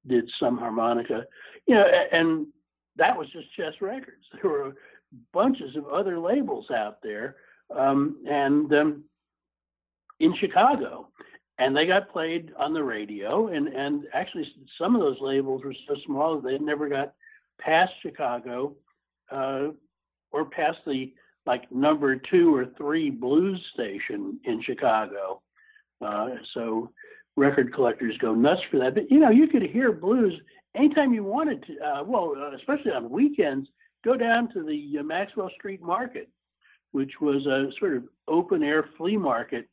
did 0.07 0.29
some 0.39 0.57
harmonica. 0.57 1.25
You 1.67 1.75
know, 1.75 1.85
and 2.11 2.47
that 2.95 3.17
was 3.17 3.29
just 3.31 3.53
Chess 3.55 3.73
Records. 3.81 4.25
There 4.41 4.51
were 4.51 4.75
bunches 5.33 5.75
of 5.75 5.87
other 5.87 6.19
labels 6.19 6.71
out 6.71 7.01
there, 7.01 7.35
um, 7.75 8.17
and 8.29 8.73
um, 8.73 9.03
in 10.19 10.35
Chicago, 10.37 11.09
and 11.57 11.75
they 11.75 11.85
got 11.85 12.11
played 12.11 12.53
on 12.57 12.73
the 12.73 12.83
radio. 12.83 13.47
And 13.47 13.67
and 13.67 14.05
actually, 14.13 14.51
some 14.77 14.95
of 14.95 15.01
those 15.01 15.19
labels 15.21 15.63
were 15.63 15.75
so 15.87 15.95
small 16.05 16.39
that 16.39 16.47
they 16.47 16.57
never 16.57 16.87
got 16.89 17.13
past 17.59 17.93
Chicago 18.01 18.75
uh, 19.31 19.67
or 20.31 20.45
past 20.45 20.79
the 20.85 21.13
like 21.45 21.71
number 21.71 22.15
two 22.15 22.55
or 22.55 22.67
three 22.77 23.09
blues 23.09 23.59
station 23.73 24.39
in 24.45 24.61
Chicago. 24.61 25.41
Uh, 25.99 26.29
so 26.53 26.91
record 27.35 27.73
collectors 27.73 28.17
go 28.17 28.33
nuts 28.33 28.61
for 28.69 28.77
that. 28.79 28.95
But 28.95 29.09
you 29.09 29.19
know, 29.19 29.29
you 29.29 29.47
could 29.47 29.63
hear 29.63 29.91
blues 29.91 30.33
anytime 30.75 31.13
you 31.13 31.23
wanted 31.23 31.63
to. 31.67 31.79
Uh, 31.79 32.03
well, 32.03 32.33
uh, 32.37 32.55
especially 32.55 32.91
on 32.91 33.09
weekends, 33.09 33.67
go 34.03 34.15
down 34.15 34.51
to 34.53 34.63
the 34.63 34.99
uh, 34.99 35.03
Maxwell 35.03 35.49
Street 35.55 35.81
Market, 35.81 36.29
which 36.91 37.21
was 37.21 37.45
a 37.45 37.71
sort 37.79 37.97
of 37.97 38.03
open 38.27 38.63
air 38.63 38.89
flea 38.97 39.17
market 39.17 39.67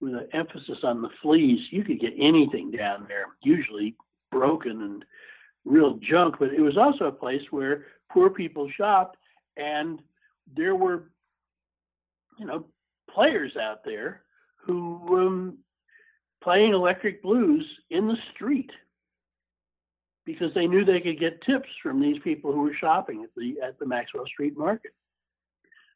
with 0.00 0.14
an 0.14 0.28
emphasis 0.32 0.78
on 0.82 1.02
the 1.02 1.10
fleas. 1.22 1.60
You 1.70 1.84
could 1.84 2.00
get 2.00 2.14
anything 2.18 2.70
down 2.70 3.06
there, 3.08 3.26
usually 3.42 3.94
broken 4.30 4.82
and 4.82 5.04
real 5.64 5.98
junk. 5.98 6.36
But 6.38 6.54
it 6.54 6.60
was 6.60 6.76
also 6.76 7.04
a 7.04 7.12
place 7.12 7.42
where 7.50 7.86
poor 8.10 8.30
people 8.30 8.70
shopped, 8.76 9.16
and 9.56 10.00
there 10.56 10.74
were, 10.74 11.10
you 12.38 12.46
know, 12.46 12.64
players 13.10 13.56
out 13.56 13.84
there 13.84 14.22
who 14.56 15.18
um, 15.18 15.58
playing 16.42 16.72
electric 16.72 17.22
blues 17.22 17.66
in 17.90 18.08
the 18.08 18.16
street. 18.34 18.70
because 20.26 20.52
they 20.54 20.66
knew 20.66 20.84
they 20.84 21.00
could 21.00 21.18
get 21.18 21.42
tips 21.42 21.68
from 21.82 22.00
these 22.00 22.20
people 22.22 22.52
who 22.52 22.60
were 22.60 22.74
shopping 22.74 23.24
at 23.24 23.30
the 23.36 23.60
at 23.60 23.78
the 23.78 23.86
Maxwell 23.86 24.26
Street 24.26 24.56
Market. 24.56 24.92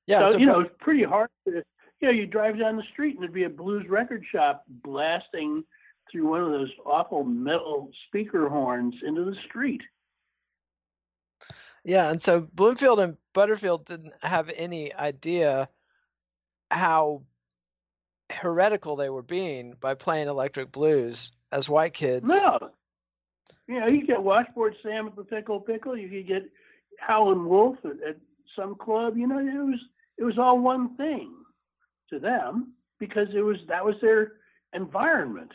Yeah, 0.07 0.21
so, 0.21 0.33
so 0.33 0.39
you 0.39 0.47
know 0.47 0.61
it's 0.61 0.75
pretty 0.81 1.05
hard 1.05 1.31
to 1.47 1.63
you 2.01 2.09
know 2.09 2.11
you 2.11 2.27
drive 2.27 2.59
down 2.59 2.77
the 2.77 2.83
street 2.93 3.15
and 3.15 3.23
there'd 3.23 3.33
be 3.33 3.45
a 3.45 3.49
blues 3.51 3.87
record 3.89 4.25
shop 4.31 4.65
blasting 4.69 5.65
through 6.11 6.29
one 6.29 6.41
of 6.43 6.51
those 6.51 6.71
awful 6.85 7.25
metal 7.25 7.91
speaker 8.09 8.49
horns 8.49 8.95
into 9.07 9.25
the 9.25 9.37
street. 9.47 9.83
Yeah, 11.85 12.11
and 12.11 12.21
so 12.21 12.49
Bloomfield 12.55 13.01
and 13.01 13.17
Butterfield 13.35 13.85
didn't 13.85 14.15
have 14.23 14.51
any 14.57 14.93
idea 14.95 15.69
how 16.71 17.23
heretical 18.31 18.97
they 18.97 19.11
were 19.11 19.23
being 19.23 19.75
by 19.81 19.95
playing 19.95 20.29
electric 20.29 20.73
blues 20.73 21.33
as 21.53 21.69
white 21.69 21.95
kids. 21.95 22.29
No. 22.29 22.71
You 23.67 23.81
know, 23.81 23.87
you 23.87 24.07
get 24.07 24.23
Washboard 24.23 24.75
Sam 24.83 25.07
at 25.07 25.17
the 25.17 25.25
Fickle 25.25 25.61
Pickle, 25.61 25.97
you 25.97 26.09
could 26.09 26.29
get 26.29 26.51
Howlin' 26.99 27.47
Wolf 27.47 27.79
at, 27.85 28.03
at 28.07 28.17
some 28.57 28.75
club, 28.75 29.17
you 29.17 29.27
know, 29.27 29.39
it 29.39 29.65
was 29.65 29.81
it 30.17 30.25
was 30.25 30.39
all 30.39 30.59
one 30.59 30.97
thing 30.97 31.33
to 32.11 32.19
them 32.19 32.73
because 32.99 33.29
it 33.35 33.41
was 33.41 33.57
that 33.69 33.85
was 33.85 33.97
their 34.01 34.35
environment. 34.73 35.53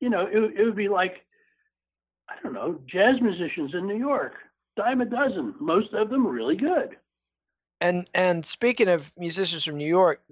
You 0.00 0.10
know, 0.10 0.26
it, 0.26 0.58
it 0.58 0.64
would 0.64 0.76
be 0.76 0.88
like 0.88 1.24
I 2.28 2.34
don't 2.42 2.54
know, 2.54 2.80
jazz 2.86 3.20
musicians 3.20 3.74
in 3.74 3.86
New 3.86 3.98
York 3.98 4.34
dime 4.76 5.00
a 5.00 5.04
dozen. 5.06 5.54
Most 5.58 5.92
of 5.94 6.10
them 6.10 6.26
really 6.26 6.56
good. 6.56 6.96
And 7.80 8.08
and 8.14 8.44
speaking 8.44 8.88
of 8.88 9.10
musicians 9.16 9.64
from 9.64 9.76
New 9.76 9.88
York, 9.88 10.22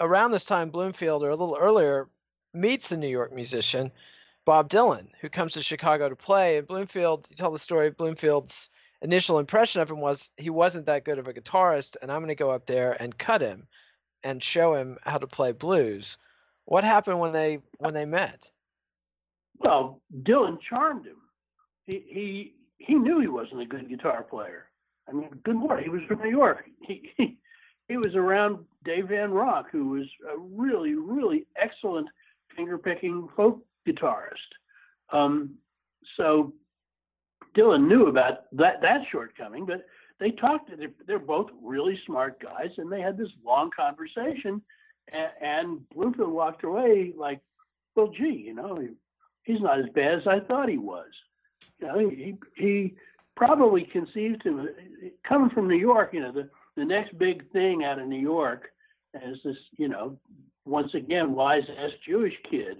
around 0.00 0.30
this 0.30 0.44
time 0.44 0.70
Bloomfield 0.70 1.22
or 1.22 1.30
a 1.30 1.36
little 1.36 1.56
earlier 1.58 2.08
meets 2.52 2.92
a 2.92 2.96
New 2.96 3.08
York 3.08 3.32
musician, 3.32 3.90
Bob 4.44 4.68
Dylan, 4.68 5.08
who 5.20 5.28
comes 5.28 5.52
to 5.52 5.62
Chicago 5.62 6.08
to 6.08 6.16
play. 6.16 6.58
And 6.58 6.66
Bloomfield, 6.66 7.26
you 7.30 7.36
tell 7.36 7.50
the 7.50 7.58
story 7.58 7.88
of 7.88 7.96
Bloomfield's 7.96 8.68
initial 9.02 9.38
impression 9.38 9.80
of 9.80 9.90
him 9.90 10.00
was 10.00 10.30
he 10.36 10.50
wasn't 10.50 10.86
that 10.86 11.04
good 11.04 11.18
of 11.18 11.28
a 11.28 11.32
guitarist, 11.32 11.96
and 12.00 12.10
I'm 12.10 12.20
going 12.20 12.28
to 12.28 12.34
go 12.34 12.50
up 12.50 12.66
there 12.66 13.00
and 13.00 13.16
cut 13.16 13.40
him 13.40 13.66
and 14.22 14.42
show 14.42 14.74
him 14.74 14.98
how 15.02 15.18
to 15.18 15.26
play 15.26 15.52
blues. 15.52 16.16
What 16.64 16.84
happened 16.84 17.20
when 17.20 17.32
they 17.32 17.60
when 17.78 17.94
they 17.94 18.06
met? 18.06 18.50
Well, 19.58 20.00
Dylan 20.22 20.58
charmed 20.68 21.06
him. 21.06 21.16
He 21.86 22.04
he 22.08 22.54
he 22.78 22.94
knew 22.94 23.20
he 23.20 23.28
wasn't 23.28 23.60
a 23.60 23.66
good 23.66 23.88
guitar 23.88 24.22
player. 24.22 24.70
I 25.08 25.12
mean, 25.12 25.28
good 25.44 25.56
lord, 25.56 25.82
he 25.82 25.90
was 25.90 26.00
from 26.08 26.20
New 26.20 26.30
York. 26.30 26.64
He 26.80 27.10
he, 27.16 27.36
he 27.88 27.96
was 27.96 28.14
around 28.14 28.64
Dave 28.84 29.08
Van 29.08 29.30
Ronk, 29.30 29.66
who 29.70 29.88
was 29.90 30.06
a 30.32 30.38
really 30.38 30.94
really 30.94 31.46
excellent 31.56 32.08
finger 32.56 32.78
picking 32.78 33.28
folk 33.36 33.62
guitarist. 33.86 34.50
Um, 35.10 35.54
so 36.16 36.52
Dylan 37.56 37.86
knew 37.86 38.06
about 38.06 38.44
that 38.52 38.82
that 38.82 39.02
shortcoming, 39.10 39.66
but 39.66 39.84
they 40.20 40.30
talked. 40.30 40.70
They're, 40.76 40.92
they're 41.06 41.18
both 41.18 41.50
really 41.62 41.98
smart 42.06 42.40
guys, 42.40 42.70
and 42.78 42.90
they 42.90 43.00
had 43.00 43.16
this 43.16 43.30
long 43.44 43.70
conversation. 43.76 44.62
And, 45.12 45.30
and 45.40 45.88
Bloomfield 45.90 46.32
walked 46.32 46.64
away 46.64 47.12
like, 47.16 47.40
"Well, 47.94 48.08
gee, 48.08 48.44
you 48.46 48.54
know, 48.54 48.76
he, 48.76 48.88
he's 49.42 49.60
not 49.60 49.80
as 49.80 49.86
bad 49.94 50.20
as 50.20 50.26
I 50.26 50.40
thought 50.40 50.68
he 50.68 50.78
was." 50.78 51.10
You 51.78 51.86
know, 51.86 51.98
he 51.98 52.36
he 52.56 52.94
probably 53.36 53.82
conceived 53.84 54.42
him 54.42 54.68
coming 55.24 55.50
from 55.50 55.68
New 55.68 55.78
York. 55.78 56.14
You 56.14 56.20
know, 56.20 56.32
the 56.32 56.48
the 56.76 56.84
next 56.84 57.16
big 57.18 57.50
thing 57.52 57.84
out 57.84 57.98
of 57.98 58.08
New 58.08 58.20
York 58.20 58.68
is 59.14 59.38
this. 59.44 59.56
You 59.76 59.88
know, 59.88 60.18
once 60.64 60.92
again, 60.94 61.34
wise 61.34 61.64
ass 61.78 61.90
Jewish 62.06 62.34
kid. 62.50 62.78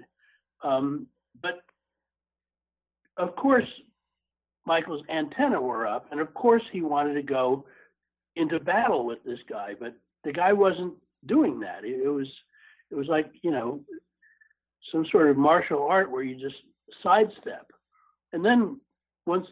Um, 0.62 1.07
but 1.42 1.61
of 3.16 3.37
course, 3.37 3.68
Michael's 4.66 5.04
antenna 5.09 5.61
were 5.61 5.87
up, 5.87 6.07
and 6.11 6.20
of 6.20 6.33
course 6.35 6.62
he 6.72 6.80
wanted 6.80 7.14
to 7.14 7.22
go 7.22 7.66
into 8.37 8.59
battle 8.59 9.04
with 9.04 9.22
this 9.24 9.38
guy, 9.48 9.74
but 9.78 9.94
the 10.24 10.33
guy 10.33 10.52
wasn't 10.52 10.94
doing 11.26 11.61
that. 11.61 11.85
It, 11.85 12.00
it 12.04 12.09
was 12.09 12.28
it 12.90 12.94
was 12.94 13.07
like 13.09 13.30
you 13.42 13.50
know 13.50 13.80
some 14.92 15.07
sort 15.11 15.30
of 15.30 15.37
martial 15.37 15.83
art 15.83 16.11
where 16.11 16.22
you 16.22 16.35
just 16.37 16.62
sidestep, 17.02 17.70
and 18.33 18.44
then 18.44 18.80
once 19.26 19.46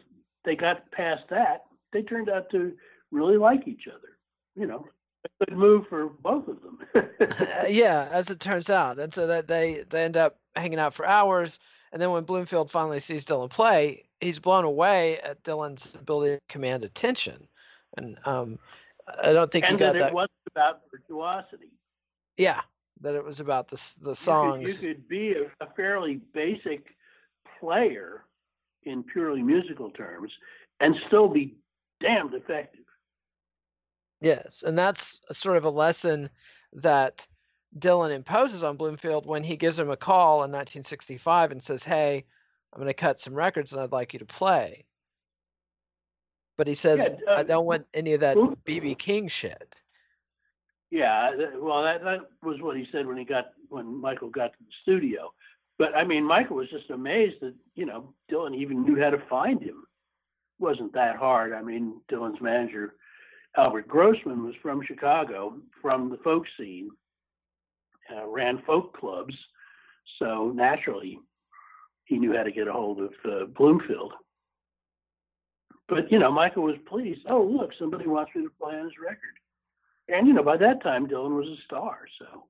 they 0.45 0.55
got 0.55 0.91
past 0.91 1.23
that, 1.29 1.63
they 1.91 2.01
turned 2.01 2.29
out 2.29 2.49
to 2.51 2.73
really 3.11 3.37
like 3.37 3.67
each 3.67 3.87
other. 3.87 4.12
You 4.55 4.67
know, 4.67 4.85
a 5.25 5.45
good 5.45 5.57
move 5.57 5.87
for 5.87 6.07
both 6.07 6.47
of 6.47 6.57
them. 6.61 6.79
Uh, 7.23 7.65
yeah, 7.69 8.07
as 8.11 8.29
it 8.29 8.39
turns 8.39 8.69
out, 8.69 8.99
and 8.99 9.13
so 9.13 9.25
that 9.27 9.47
they 9.47 9.83
they 9.89 10.03
end 10.03 10.17
up 10.17 10.37
hanging 10.55 10.77
out 10.77 10.93
for 10.93 11.05
hours. 11.05 11.57
And 11.91 12.01
then 12.01 12.11
when 12.11 12.25
Bloomfield 12.25 12.69
finally 12.69 12.99
sees 12.99 13.25
Dylan 13.25 13.49
play, 13.49 14.03
he's 14.19 14.39
blown 14.39 14.65
away 14.65 15.19
at 15.19 15.41
Dylan's 15.43 15.93
ability 15.95 16.35
to 16.35 16.41
command 16.49 16.83
attention. 16.83 17.47
And 17.97 18.17
um, 18.25 18.59
I 19.23 19.31
don't 19.31 19.51
think 19.51 19.65
and 19.65 19.73
you 19.73 19.79
got 19.79 19.93
that 19.93 19.99
that. 19.99 20.07
it 20.09 20.13
wasn't 20.13 20.31
about 20.51 20.81
virtuosity. 20.91 21.71
Yeah, 22.37 22.61
that 23.01 23.15
it 23.15 23.23
was 23.23 23.39
about 23.39 23.69
the 23.69 23.81
the 24.01 24.15
songs. 24.15 24.61
You 24.61 24.73
could, 24.73 24.83
you 24.83 24.93
could 24.93 25.07
be 25.07 25.33
a, 25.33 25.65
a 25.65 25.69
fairly 25.75 26.19
basic 26.33 26.87
player 27.59 28.25
in 28.83 29.03
purely 29.03 29.41
musical 29.41 29.91
terms 29.91 30.31
and 30.79 30.95
still 31.07 31.27
be 31.27 31.55
damned 32.01 32.33
effective. 32.33 32.82
Yes, 34.23 34.63
and 34.65 34.77
that's 34.77 35.19
sort 35.33 35.57
of 35.57 35.65
a 35.65 35.69
lesson 35.69 36.29
that 36.71 37.27
Dylan 37.77 38.15
imposes 38.15 38.63
on 38.63 38.77
Bloomfield 38.77 39.25
when 39.25 39.43
he 39.43 39.57
gives 39.57 39.77
him 39.77 39.89
a 39.89 39.97
call 39.97 40.35
in 40.45 40.51
1965 40.51 41.51
and 41.51 41.61
says, 41.61 41.83
"Hey, 41.83 42.23
I'm 42.71 42.79
going 42.79 42.87
to 42.87 42.93
cut 42.93 43.19
some 43.19 43.33
records 43.33 43.73
and 43.73 43.81
I'd 43.81 43.91
like 43.91 44.13
you 44.13 44.19
to 44.19 44.25
play." 44.25 44.85
But 46.55 46.67
he 46.67 46.73
says, 46.73 47.13
Yeah, 47.27 47.33
"I 47.33 47.41
uh, 47.41 47.43
don't 47.43 47.65
want 47.65 47.85
any 47.93 48.13
of 48.13 48.21
that 48.21 48.37
BB 48.37 48.97
King 48.97 49.27
shit." 49.27 49.81
Yeah, 50.89 51.31
well, 51.57 51.83
that, 51.83 52.01
that 52.05 52.19
was 52.41 52.61
what 52.61 52.77
he 52.77 52.87
said 52.93 53.05
when 53.05 53.17
he 53.17 53.25
got 53.25 53.51
when 53.67 53.99
Michael 53.99 54.29
got 54.29 54.53
to 54.53 54.59
the 54.59 54.71
studio. 54.83 55.33
But 55.77 55.97
I 55.97 56.05
mean, 56.05 56.23
Michael 56.23 56.55
was 56.55 56.69
just 56.69 56.89
amazed 56.91 57.41
that 57.41 57.55
you 57.75 57.85
know 57.85 58.13
Dylan 58.31 58.55
even 58.55 58.85
knew 58.85 58.97
how 59.01 59.09
to 59.09 59.21
find 59.29 59.61
him. 59.61 59.83
It 60.59 60.63
wasn't 60.63 60.93
that 60.93 61.17
hard. 61.17 61.51
I 61.51 61.61
mean, 61.61 61.99
Dylan's 62.09 62.41
manager 62.41 62.95
Albert 63.57 63.87
Grossman 63.87 64.43
was 64.45 64.55
from 64.61 64.83
Chicago, 64.85 65.55
from 65.81 66.09
the 66.09 66.17
folk 66.17 66.45
scene, 66.57 66.89
uh, 68.13 68.25
ran 68.27 68.61
folk 68.65 68.97
clubs, 68.97 69.35
so 70.19 70.51
naturally 70.55 71.19
he 72.05 72.17
knew 72.17 72.35
how 72.35 72.43
to 72.43 72.51
get 72.51 72.67
a 72.67 72.73
hold 72.73 72.99
of 72.99 73.13
uh, 73.25 73.45
Bloomfield. 73.45 74.13
But 75.87 76.11
you 76.11 76.19
know, 76.19 76.31
Michael 76.31 76.63
was 76.63 76.77
pleased. 76.87 77.21
Oh, 77.27 77.43
look, 77.43 77.71
somebody 77.77 78.07
wants 78.07 78.31
me 78.35 78.43
to 78.43 78.51
play 78.59 78.75
on 78.75 78.85
his 78.85 78.93
record. 79.03 79.37
And 80.09 80.27
you 80.27 80.33
know, 80.33 80.43
by 80.43 80.57
that 80.57 80.81
time, 80.81 81.07
Dylan 81.07 81.35
was 81.35 81.47
a 81.47 81.61
star, 81.65 81.99
so 82.19 82.45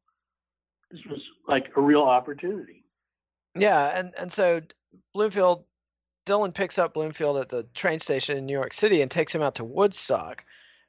this 0.92 1.02
was 1.10 1.20
like 1.48 1.72
a 1.76 1.82
real 1.82 2.04
opportunity. 2.04 2.84
Yeah, 3.56 3.98
and 3.98 4.13
and 4.18 4.32
so 4.32 4.62
Bloomfield, 5.13 5.66
Dylan 6.26 6.54
picks 6.54 6.80
up 6.80 6.94
Bloomfield 6.94 7.38
at 7.38 7.50
the 7.50 7.63
train 7.74 8.00
station 8.00 8.38
in 8.38 8.46
New 8.46 8.54
York 8.54 8.74
City 8.74 9.02
and 9.02 9.12
takes 9.12 9.34
him 9.34 9.42
out 9.42 9.56
to 9.56 9.63
Woodstock. 9.63 10.44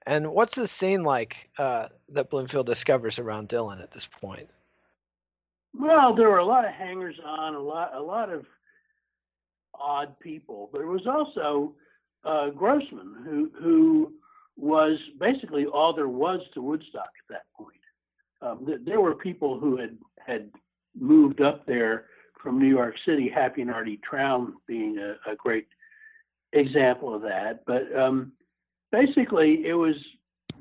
And 0.06 0.32
what's 0.32 0.54
the 0.54 0.68
scene 0.68 1.02
like 1.02 1.48
uh, 1.58 1.88
that 2.10 2.30
Bloomfield 2.30 2.66
discovers 2.66 3.18
around 3.18 3.48
Dylan 3.48 3.82
at 3.82 3.90
this 3.90 4.06
point? 4.06 4.48
Well, 5.72 6.14
there 6.14 6.28
were 6.28 6.38
a 6.38 6.44
lot 6.44 6.64
of 6.64 6.72
hangers 6.72 7.16
on, 7.24 7.54
a 7.54 7.60
lot, 7.60 7.94
a 7.94 8.02
lot 8.02 8.30
of 8.30 8.44
odd 9.74 10.18
people, 10.20 10.68
but 10.72 10.80
it 10.80 10.86
was 10.86 11.06
also 11.06 11.74
uh, 12.24 12.50
Grossman 12.50 13.16
who 13.24 13.50
who 13.60 14.12
was 14.56 14.98
basically 15.18 15.66
all 15.66 15.92
there 15.92 16.08
was 16.08 16.40
to 16.54 16.62
Woodstock 16.62 17.10
at 17.18 17.28
that 17.28 17.44
point. 17.56 17.80
Um, 18.40 18.64
th- 18.66 18.80
there 18.84 19.00
were 19.00 19.14
people 19.14 19.58
who 19.58 19.76
had 19.76 19.96
had 20.24 20.50
moved 20.98 21.40
up 21.40 21.66
there 21.66 22.06
from 22.40 22.58
New 22.58 22.68
York 22.68 22.94
City, 23.06 23.28
Happy 23.28 23.62
and 23.62 23.70
Artie 23.70 24.00
Traum 24.08 24.58
being 24.66 24.98
a, 24.98 25.16
a 25.30 25.34
great 25.34 25.66
example 26.52 27.14
of 27.14 27.22
that. 27.22 27.64
But 27.66 27.94
um, 27.96 28.32
basically, 28.94 29.66
it 29.66 29.74
was 29.74 29.96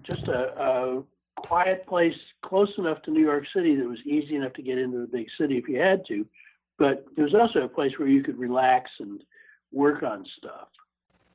just 0.01 0.27
a, 0.27 0.59
a 0.59 1.03
quiet 1.35 1.85
place 1.85 2.15
close 2.43 2.71
enough 2.77 3.01
to 3.03 3.11
New 3.11 3.21
York 3.21 3.45
City 3.55 3.75
that 3.75 3.87
was 3.87 3.99
easy 4.05 4.35
enough 4.35 4.53
to 4.53 4.61
get 4.61 4.77
into 4.77 4.99
the 4.99 5.07
big 5.07 5.27
city 5.39 5.57
if 5.57 5.67
you 5.67 5.79
had 5.79 6.03
to. 6.07 6.25
But 6.79 7.05
it 7.15 7.21
was 7.21 7.35
also 7.35 7.61
a 7.61 7.67
place 7.67 7.91
where 7.97 8.07
you 8.07 8.23
could 8.23 8.37
relax 8.37 8.89
and 8.99 9.21
work 9.71 10.01
on 10.03 10.25
stuff. 10.37 10.67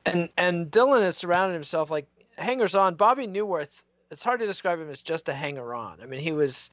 And 0.05 0.29
and 0.37 0.69
Dylan 0.69 1.01
has 1.01 1.17
surrounded 1.17 1.53
himself 1.53 1.89
like 1.89 2.07
hangers 2.37 2.75
on. 2.75 2.95
Bobby 2.95 3.27
Neuwirth. 3.27 3.83
It's 4.11 4.23
hard 4.23 4.39
to 4.39 4.45
describe 4.45 4.79
him 4.79 4.89
as 4.89 5.01
just 5.01 5.29
a 5.29 5.33
hanger 5.33 5.73
on. 5.73 5.99
I 6.01 6.05
mean, 6.05 6.19
he 6.19 6.31
was 6.31 6.71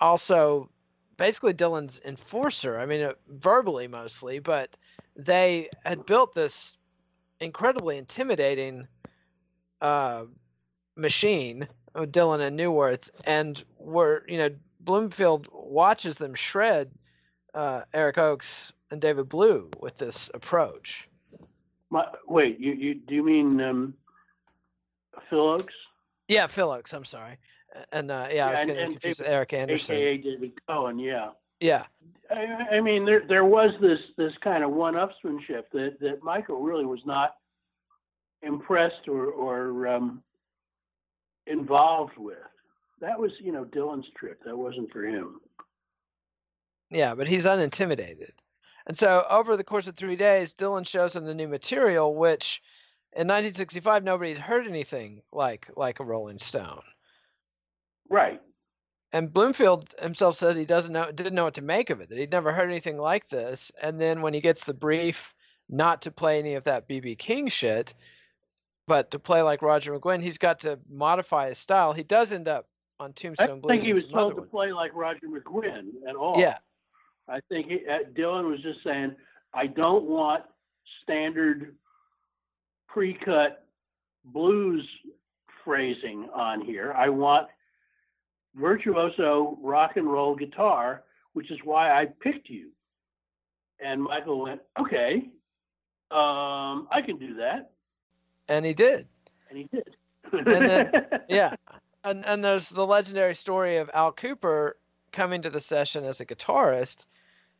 also 0.00 0.70
basically 1.16 1.52
Dylan's 1.52 2.00
enforcer. 2.04 2.78
I 2.78 2.86
mean, 2.86 3.02
uh, 3.02 3.12
verbally 3.28 3.88
mostly, 3.88 4.38
but 4.38 4.76
they 5.16 5.68
had 5.84 6.06
built 6.06 6.34
this 6.34 6.78
incredibly 7.40 7.98
intimidating 7.98 8.86
uh, 9.82 10.24
machine, 10.96 11.68
uh, 11.94 12.06
Dylan 12.06 12.40
and 12.40 12.58
Neuwirth, 12.58 13.10
and 13.24 13.62
were 13.78 14.24
you 14.26 14.38
know 14.38 14.50
Bloomfield 14.80 15.48
watches 15.52 16.16
them 16.16 16.34
shred 16.34 16.90
uh, 17.54 17.82
Eric 17.92 18.16
Ochs 18.16 18.72
and 18.90 19.00
David 19.00 19.28
Blue 19.28 19.70
with 19.80 19.98
this 19.98 20.30
approach. 20.32 21.08
My, 21.90 22.06
wait, 22.26 22.58
you, 22.58 22.72
you 22.72 22.94
do 22.94 23.14
you 23.14 23.22
mean 23.22 23.60
um, 23.60 23.94
Phil 25.28 25.58
Ochs? 25.58 25.74
Yeah, 26.28 26.46
Phil 26.46 26.68
Ochs. 26.68 26.94
I'm 26.94 27.04
sorry. 27.04 27.36
And 27.92 28.10
uh, 28.10 28.28
yeah, 28.30 28.48
I 28.48 28.50
was 28.50 28.60
and 28.60 28.92
confused 28.92 29.18
David- 29.18 29.32
Eric 29.32 29.52
Andersen. 29.52 29.96
AKA 29.96 30.16
David 30.18 30.52
Cohen, 30.66 30.98
yeah. 30.98 31.30
Yeah, 31.60 31.84
I, 32.30 32.76
I 32.76 32.80
mean, 32.80 33.04
there 33.04 33.22
there 33.28 33.44
was 33.44 33.70
this 33.80 34.00
this 34.16 34.32
kind 34.42 34.64
of 34.64 34.72
one-upsmanship 34.72 35.64
that 35.72 35.98
that 36.00 36.22
Michael 36.22 36.60
really 36.60 36.84
was 36.84 37.00
not 37.06 37.36
impressed 38.42 39.08
or 39.08 39.26
or 39.26 39.86
um, 39.88 40.22
involved 41.46 42.16
with. 42.16 42.36
That 43.00 43.18
was, 43.18 43.32
you 43.40 43.52
know, 43.52 43.64
Dylan's 43.64 44.06
trip. 44.16 44.40
That 44.44 44.56
wasn't 44.56 44.92
for 44.92 45.04
him. 45.04 45.40
yeah, 46.90 47.14
but 47.14 47.28
he's 47.28 47.46
unintimidated. 47.46 48.32
And 48.86 48.96
so 48.96 49.24
over 49.30 49.56
the 49.56 49.64
course 49.64 49.86
of 49.86 49.96
three 49.96 50.16
days, 50.16 50.54
Dylan 50.54 50.86
shows 50.86 51.14
him 51.14 51.24
the 51.24 51.34
new 51.34 51.48
material, 51.48 52.14
which 52.14 52.62
in 53.12 53.28
1965 53.28 54.04
nobody 54.04 54.30
had 54.32 54.40
heard 54.40 54.66
anything 54.66 55.22
like 55.32 55.68
like 55.76 56.00
a 56.00 56.04
Rolling 56.04 56.38
Stone. 56.38 56.82
Right. 58.08 58.40
And 59.12 59.32
Bloomfield 59.32 59.94
himself 60.00 60.36
says 60.36 60.56
he 60.56 60.64
doesn't 60.64 60.92
know 60.92 61.10
didn't 61.12 61.34
know 61.34 61.44
what 61.44 61.54
to 61.54 61.62
make 61.62 61.90
of 61.90 62.00
it, 62.00 62.08
that 62.08 62.18
he'd 62.18 62.32
never 62.32 62.52
heard 62.52 62.70
anything 62.70 62.98
like 62.98 63.28
this. 63.28 63.70
And 63.82 64.00
then 64.00 64.22
when 64.22 64.34
he 64.34 64.40
gets 64.40 64.64
the 64.64 64.74
brief 64.74 65.34
not 65.68 66.02
to 66.02 66.10
play 66.10 66.38
any 66.38 66.54
of 66.54 66.64
that 66.64 66.88
BB 66.88 67.18
King 67.18 67.48
shit, 67.48 67.94
but 68.86 69.10
to 69.12 69.18
play 69.18 69.42
like 69.42 69.62
Roger 69.62 69.98
McGuinn, 69.98 70.22
he's 70.22 70.38
got 70.38 70.60
to 70.60 70.78
modify 70.90 71.48
his 71.48 71.58
style. 71.58 71.92
He 71.92 72.02
does 72.02 72.32
end 72.32 72.48
up 72.48 72.66
on 73.00 73.12
Tombstone 73.12 73.48
don't 73.48 73.60
Blues. 73.62 73.70
I 73.70 73.74
think 73.74 73.84
he 73.84 73.92
was 73.92 74.04
told 74.04 74.36
to 74.36 74.42
play 74.42 74.72
like 74.72 74.92
Roger 74.94 75.26
McGuinn 75.28 75.88
at 76.08 76.16
all. 76.16 76.38
Yeah, 76.38 76.58
I 77.28 77.40
think 77.48 77.68
he, 77.68 77.80
uh, 77.88 78.10
Dylan 78.14 78.48
was 78.48 78.60
just 78.60 78.82
saying, 78.84 79.14
I 79.54 79.66
don't 79.66 80.04
want 80.04 80.44
standard 81.02 81.76
pre-cut 82.88 83.66
blues 84.26 84.86
phrasing 85.64 86.28
on 86.34 86.60
here. 86.60 86.92
I 86.96 87.08
want 87.08 87.48
virtuoso 88.54 89.58
rock 89.62 89.96
and 89.96 90.10
roll 90.10 90.34
guitar, 90.34 91.04
which 91.32 91.50
is 91.50 91.58
why 91.64 91.90
I 91.90 92.06
picked 92.20 92.48
you. 92.48 92.68
And 93.84 94.02
Michael 94.02 94.42
went, 94.42 94.60
okay, 94.78 95.28
um, 96.10 96.88
I 96.90 97.02
can 97.04 97.18
do 97.18 97.34
that. 97.34 97.70
And 98.48 98.64
he 98.64 98.74
did. 98.74 99.06
And 99.48 99.58
he 99.58 99.64
did. 99.64 99.96
then- 100.44 101.06
Yeah. 101.28 101.54
And 102.04 102.24
and 102.26 102.42
there's 102.42 102.68
the 102.68 102.86
legendary 102.86 103.34
story 103.34 103.76
of 103.76 103.88
Al 103.94 104.12
Kooper 104.12 104.72
coming 105.12 105.42
to 105.42 105.50
the 105.50 105.60
session 105.60 106.04
as 106.04 106.20
a 106.20 106.26
guitarist, 106.26 107.04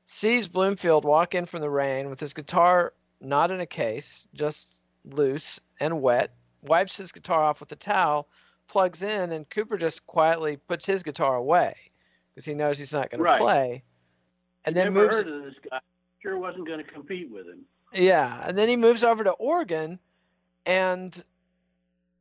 sees 0.07 0.49
Bloomfield 0.49 1.05
walk 1.05 1.35
in 1.35 1.47
from 1.47 1.61
the 1.61 1.71
rain 1.71 2.11
with 2.11 2.19
his 2.19 2.33
guitar 2.33 2.93
not 3.21 3.53
in 3.53 3.61
a 3.61 3.67
case, 3.67 4.27
just 4.35 4.81
loose 5.05 5.61
and 5.79 6.03
wet, 6.03 6.35
wipes 6.63 6.97
his 6.97 7.13
guitar 7.13 7.41
off 7.45 7.61
with 7.61 7.71
a 7.71 7.77
towel, 7.77 8.27
plugs 8.67 9.03
in, 9.05 9.31
and 9.31 9.49
Kooper 9.49 9.79
just 9.79 10.07
quietly 10.09 10.57
puts 10.57 10.85
his 10.87 11.05
guitar 11.05 11.37
away 11.37 11.77
because 12.35 12.45
he 12.45 12.53
knows 12.55 12.79
he's 12.81 12.93
not 12.93 13.11
going 13.11 13.21
Right. 13.23 13.39
to 13.39 13.45
play. 13.45 13.83
And 14.65 14.75
then 14.77 14.87
Never 14.93 15.03
moves 15.03 15.15
heard 15.17 15.29
of 15.29 15.43
this 15.45 15.55
guy. 15.71 15.79
Sure 16.21 16.37
wasn't 16.37 16.67
going 16.67 16.85
to 16.85 16.91
compete 16.91 17.31
with 17.31 17.47
him. 17.47 17.61
Yeah, 17.93 18.43
and 18.45 18.59
then 18.59 18.67
he 18.69 18.75
moves 18.77 19.05
over 19.05 19.23
to 19.23 19.31
organ 19.33 20.01
and 20.67 21.25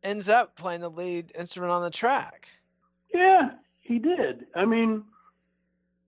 ends 0.04 0.30
up 0.30 0.56
playing 0.56 0.82
the 0.82 0.90
lead 0.90 1.32
instrument 1.38 1.72
on 1.72 1.82
the 1.82 1.90
track. 1.90 2.48
Yeah, 3.14 3.52
he 3.82 4.00
did. 4.00 4.46
I 4.56 4.66
mean, 4.66 5.04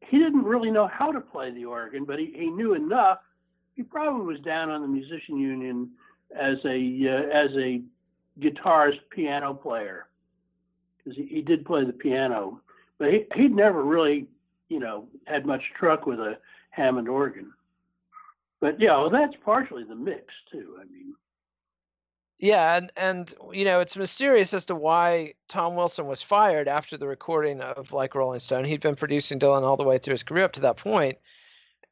he 0.01 0.17
didn't 0.19 0.43
really 0.43 0.71
know 0.71 0.87
how 0.87 1.11
to 1.11 1.21
play 1.21 1.51
the 1.51 1.65
organ, 1.65 2.05
but 2.05 2.19
he, 2.19 2.33
he 2.35 2.47
knew 2.47 2.73
enough. 2.73 3.19
He 3.75 3.83
probably 3.83 4.25
was 4.25 4.39
down 4.41 4.69
on 4.69 4.81
the 4.81 4.87
musician 4.87 5.37
union 5.37 5.89
as 6.35 6.57
a 6.65 6.77
uh, 7.07 7.29
as 7.35 7.49
a 7.57 7.81
guitarist 8.39 8.99
piano 9.09 9.53
player 9.53 10.07
because 10.97 11.17
he, 11.17 11.25
he 11.25 11.41
did 11.41 11.65
play 11.65 11.83
the 11.85 11.93
piano, 11.93 12.61
but 12.97 13.11
he 13.11 13.25
he'd 13.35 13.55
never 13.55 13.83
really 13.83 14.27
you 14.69 14.79
know 14.79 15.07
had 15.25 15.45
much 15.45 15.61
truck 15.77 16.05
with 16.05 16.19
a 16.19 16.37
Hammond 16.69 17.07
organ. 17.07 17.51
But 18.59 18.79
yeah, 18.79 18.97
well, 18.97 19.09
that's 19.09 19.35
partially 19.43 19.83
the 19.83 19.95
mix 19.95 20.33
too. 20.51 20.77
I 20.79 20.85
mean, 20.85 21.12
Yeah, 22.39 22.75
and 22.75 22.91
and 22.97 23.33
you 23.51 23.63
know, 23.63 23.79
it's 23.79 23.95
mysterious 23.95 24.53
as 24.53 24.65
to 24.65 24.75
why 24.75 25.33
Tom 25.47 25.75
Wilson 25.75 26.07
was 26.07 26.21
fired 26.21 26.67
after 26.67 26.97
the 26.97 27.07
recording 27.07 27.61
of 27.61 27.93
Like 27.93 28.15
Rolling 28.15 28.39
Stone. 28.39 28.65
He'd 28.65 28.81
been 28.81 28.95
producing 28.95 29.39
Dylan 29.39 29.63
all 29.63 29.77
the 29.77 29.83
way 29.83 29.97
through 29.97 30.13
his 30.13 30.23
career 30.23 30.43
up 30.43 30.53
to 30.53 30.61
that 30.61 30.77
point, 30.77 31.17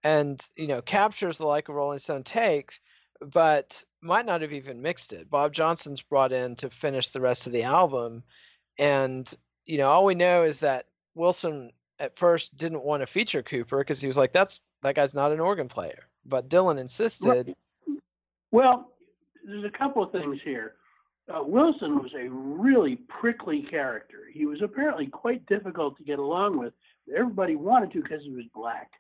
and 0.04 0.44
you 0.56 0.68
know, 0.68 0.82
captures 0.82 1.38
the 1.38 1.46
Like 1.46 1.70
a 1.70 1.74
Rolling 1.74 2.00
Stone 2.00 2.24
takes, 2.24 2.80
but 3.22 3.84
might 4.02 4.26
not 4.26 4.42
have 4.42 4.52
even 4.52 4.82
mixed 4.82 5.14
it. 5.14 5.30
Bob 5.30 5.54
Johnston's 5.54 6.02
brought 6.02 6.32
in 6.32 6.56
to 6.58 6.70
finish 6.70 7.10
the 7.10 7.22
rest 7.22 7.46
of 7.46 7.54
the 7.54 7.64
album, 7.64 8.24
and 8.78 9.32
you 9.66 9.78
know, 9.78 9.90
all 9.90 10.06
we 10.06 10.16
know 10.16 10.44
is 10.44 10.60
that 10.60 10.88
Wilson 11.16 11.72
at 12.00 12.18
first 12.18 12.58
didn't 12.58 12.84
want 12.84 13.02
to 13.02 13.08
feature 13.08 13.44
Kooper 13.44 13.80
because 13.80 14.02
he 14.02 14.08
was 14.08 14.18
like, 14.18 14.34
"That's 14.34 14.62
that 14.82 14.96
guy's 14.96 15.14
not 15.14 15.32
an 15.32 15.40
organ 15.40 15.68
player." 15.68 16.08
But 16.26 16.50
Dylan 16.50 16.80
insisted. 16.80 17.56
Well, 18.52 18.92
there's 19.46 19.66
a 19.66 19.78
couple 19.78 20.04
of 20.04 20.12
things 20.12 20.40
here. 20.44 20.76
Uh, 21.32 21.44
Wilson 21.44 22.02
was 22.02 22.12
a 22.14 22.30
really 22.30 22.98
prickly 23.08 23.62
character. 23.62 24.20
He 24.32 24.46
was 24.46 24.62
apparently 24.62 25.08
quite 25.08 25.46
difficult 25.46 25.98
to 25.98 26.04
get 26.04 26.20
along 26.20 26.58
with. 26.58 26.74
Everybody 27.16 27.56
wanted 27.56 27.92
to 27.92 28.02
because 28.02 28.24
he 28.24 28.32
was 28.32 28.46
black, 28.54 28.92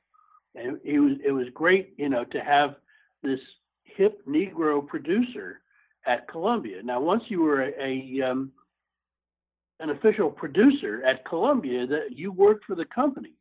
and 0.55 0.79
it 0.83 0.99
was 0.99 1.17
it 1.25 1.31
was 1.31 1.47
great, 1.53 1.93
you 1.97 2.09
know, 2.09 2.23
to 2.25 2.39
have 2.41 2.75
this 3.23 3.39
hip 3.83 4.25
Negro 4.27 4.85
producer 4.85 5.61
at 6.05 6.27
Columbia. 6.27 6.81
Now, 6.83 6.99
once 6.99 7.23
you 7.27 7.41
were 7.41 7.63
a, 7.63 7.73
a 7.79 8.31
um, 8.31 8.51
an 9.79 9.89
official 9.89 10.29
producer 10.29 11.03
at 11.03 11.25
Columbia, 11.25 11.87
that 11.87 12.17
you 12.17 12.31
worked 12.31 12.65
for 12.65 12.75
the 12.75 12.85
company, 12.85 13.33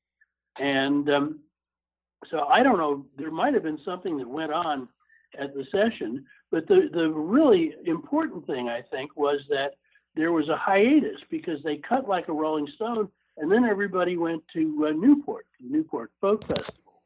and 0.58 1.08
um, 1.10 1.40
so 2.30 2.46
I 2.46 2.62
don't 2.62 2.78
know. 2.78 3.06
There 3.16 3.30
might 3.30 3.54
have 3.54 3.62
been 3.62 3.80
something 3.84 4.16
that 4.18 4.28
went 4.28 4.52
on 4.52 4.88
at 5.38 5.54
the 5.54 5.64
session, 5.70 6.24
but 6.50 6.66
the 6.66 6.88
the 6.92 7.08
really 7.10 7.74
important 7.86 8.46
thing 8.46 8.68
I 8.68 8.82
think 8.82 9.16
was 9.16 9.40
that 9.48 9.74
there 10.16 10.32
was 10.32 10.48
a 10.48 10.56
hiatus 10.56 11.20
because 11.30 11.62
they 11.62 11.76
cut 11.76 12.08
like 12.08 12.28
a 12.28 12.32
Rolling 12.32 12.68
Stone, 12.74 13.08
and 13.36 13.50
then 13.50 13.64
everybody 13.64 14.16
went 14.16 14.42
to 14.52 14.86
uh, 14.88 14.92
Newport, 14.92 15.46
Newport 15.60 16.10
Folk 16.20 16.46
Festival, 16.46 17.02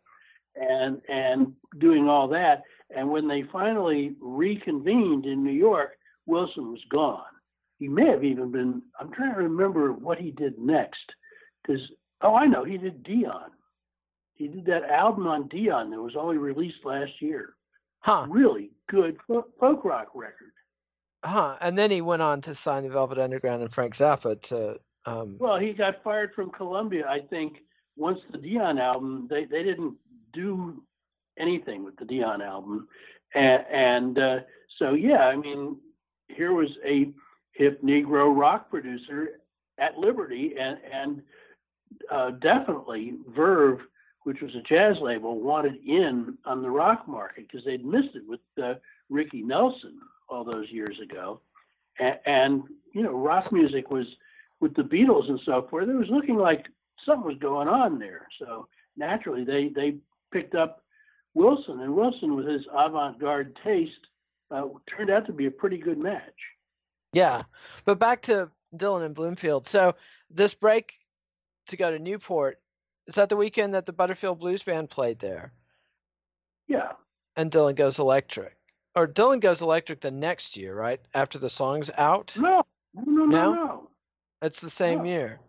and 0.57 1.01
and 1.09 1.53
doing 1.79 2.09
all 2.09 2.29
that. 2.29 2.63
And 2.97 3.11
when 3.11 3.29
they 3.29 3.43
finally 3.53 4.15
reconvened 4.21 5.27
in 5.27 5.43
New 5.43 5.53
York, 5.53 5.99
Wilson 6.27 6.71
was 6.71 6.83
gone. 6.91 7.23
He 7.79 7.89
may 7.89 8.07
have 8.07 8.25
even 8.25 8.51
been. 8.51 8.83
I'm 8.99 9.13
trying 9.13 9.35
to 9.35 9.41
remember 9.41 9.93
what 9.93 10.19
he 10.19 10.31
did 10.31 10.59
next, 10.59 11.13
because 11.63 11.83
oh, 12.23 12.35
I 12.35 12.47
know 12.47 12.65
he 12.65 12.79
did 12.79 13.03
Dion. 13.03 13.51
He 14.35 14.49
did 14.49 14.65
that 14.67 14.85
album 14.85 15.27
on 15.27 15.49
Dion 15.49 15.91
that 15.91 16.01
was 16.01 16.17
only 16.17 16.39
released 16.39 16.85
last 16.85 17.13
year. 17.21 17.55
Huh. 18.05 18.27
Really 18.29 18.71
good 18.87 19.17
folk 19.27 19.83
rock 19.83 20.09
record. 20.15 20.53
Huh. 21.25 21.57
And 21.63 21.77
then 21.79 21.91
he 21.91 22.03
went 22.03 22.21
on 22.21 22.43
to 22.43 22.55
sign 22.55 22.83
the 22.83 22.91
Velvet 22.91 23.17
Underground 23.19 23.63
and 23.63 23.73
Frank 23.73 23.97
Zappa 23.97 24.39
to. 24.43 24.79
Um, 25.07 25.37
Well, 25.39 25.59
he 25.59 25.73
got 25.73 26.03
fired 26.05 26.35
from 26.35 26.51
Columbia, 26.51 27.07
I 27.09 27.21
think, 27.21 27.63
once 27.97 28.21
the 28.31 28.37
Dion 28.37 28.79
album, 28.79 29.27
they, 29.31 29.47
they 29.47 29.63
didn't 29.63 29.95
do 30.35 30.83
anything 31.39 31.83
with 31.83 31.97
the 31.97 32.05
Dion 32.05 32.43
album. 32.43 32.89
And, 33.35 33.65
and 33.71 34.19
uh, 34.19 34.41
so, 34.79 34.93
yeah, 34.93 35.27
I 35.27 35.37
mean, 35.37 35.79
here 36.29 36.53
was 36.53 36.71
a 36.85 37.11
hip 37.53 37.83
Negro 37.83 38.37
rock 38.37 38.69
producer 38.69 39.41
at 39.79 39.97
Liberty, 39.99 40.57
and, 40.59 40.79
and 40.93 41.23
uh, 42.11 42.33
definitely 42.33 43.15
Verve, 43.35 43.81
which 44.25 44.41
was 44.41 44.55
a 44.55 44.63
jazz 44.63 44.97
label, 45.01 45.39
wanted 45.39 45.77
in 45.87 46.37
on 46.45 46.63
the 46.63 46.71
rock 46.71 47.07
market 47.07 47.47
because 47.47 47.65
they'd 47.65 47.85
missed 47.85 48.15
it 48.15 48.23
with 48.27 48.41
uh, 48.63 48.75
Ricky 49.09 49.43
Nelson 49.43 49.99
all 50.29 50.45
those 50.45 50.71
years 50.71 50.99
ago. 51.01 51.41
And, 51.99 52.19
and, 52.27 52.63
you 52.93 53.03
know, 53.03 53.13
rock 53.13 53.53
music 53.53 53.91
was 53.91 54.07
with 54.61 54.75
the 54.75 54.83
Beatles 54.83 55.29
and 55.29 55.41
so 55.45 55.67
forth, 55.69 55.89
it 55.89 55.95
was 55.95 56.09
looking 56.09 56.37
like 56.37 56.67
something 57.05 57.27
was 57.27 57.39
going 57.39 57.69
on 57.69 57.99
there. 57.99 58.27
So 58.39 58.67
naturally, 58.97 59.45
they 59.45 59.69
they 59.69 59.97
picked 60.33 60.55
up 60.55 60.83
Wilson, 61.35 61.81
and 61.81 61.95
Wilson, 61.95 62.35
with 62.35 62.47
his 62.47 62.63
avant-garde 62.73 63.57
taste, 63.63 63.93
uh, 64.51 64.65
turned 64.87 65.11
out 65.11 65.27
to 65.27 65.33
be 65.33 65.47
a 65.47 65.51
pretty 65.51 65.79
good 65.79 65.99
match. 65.99 66.23
yeah. 67.13 67.43
But 67.85 67.99
back 67.99 68.23
to 68.23 68.51
Dylan 68.75 69.05
and 69.05 69.15
Bloomfield. 69.15 69.67
So 69.67 69.97
this 70.31 70.55
break 70.55 70.95
to 71.69 71.77
go 71.77 71.91
to 71.91 71.99
Newport, 71.99 72.61
is 73.07 73.15
that 73.17 73.29
the 73.29 73.37
weekend 73.37 73.75
that 73.75 73.87
the 73.87 73.93
Butterfield 73.93 74.39
Blues 74.39 74.63
Band 74.63 74.91
played 74.91 75.19
there? 75.19 75.53
Yeah, 76.67 76.93
And 77.37 77.51
Dylan 77.51 77.75
goes 77.77 77.99
electric. 77.99 78.57
Or 78.95 79.07
Dylan 79.07 79.41
goes 79.41 79.61
electric 79.61 80.01
the 80.01 80.11
next 80.11 80.57
year, 80.57 80.75
right? 80.75 81.01
After 81.15 81.39
the 81.39 81.51
song's 81.51 81.91
out? 81.99 82.35
no, 82.39 82.63
no, 82.95 83.03
no, 83.05 83.25
no, 83.27 83.53
No? 83.55 83.91
It's 84.41 84.61
the 84.61 84.71
same 84.71 84.99
No. 85.01 85.05
year. 85.05 85.41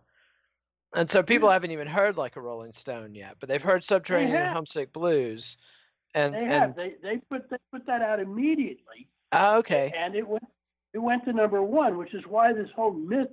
And 0.93 1.09
so 1.09 1.21
people 1.21 1.49
Yeah. 1.49 1.53
haven't 1.53 1.71
even 1.71 1.87
heard 1.87 2.17
like 2.17 2.35
a 2.37 2.41
Rolling 2.41 2.73
Stone 2.73 3.15
yet, 3.15 3.35
but 3.39 3.47
they've 3.49 3.61
heard 3.61 3.83
Subterranean 3.83 4.37
have. 4.37 4.53
Homesick 4.53 4.91
Blues. 4.93 5.57
And 6.13 6.33
They 6.33 6.45
have. 6.45 6.63
and 6.63 6.75
They 6.75 6.91
they 7.01 7.17
put 7.17 7.49
they 7.49 7.57
put 7.71 7.85
that 7.85 8.01
out 8.01 8.19
immediately, 8.21 9.09
ah, 9.33 9.57
okay. 9.57 9.91
and 9.95 10.15
it 10.15 10.25
went 10.27 10.47
it 10.93 10.99
went 10.99 11.25
to 11.25 11.33
number 11.33 11.61
one, 11.61 11.97
which 11.97 12.13
is 12.13 12.25
why 12.25 12.53
this 12.53 12.69
whole 12.71 12.93
myth 12.93 13.27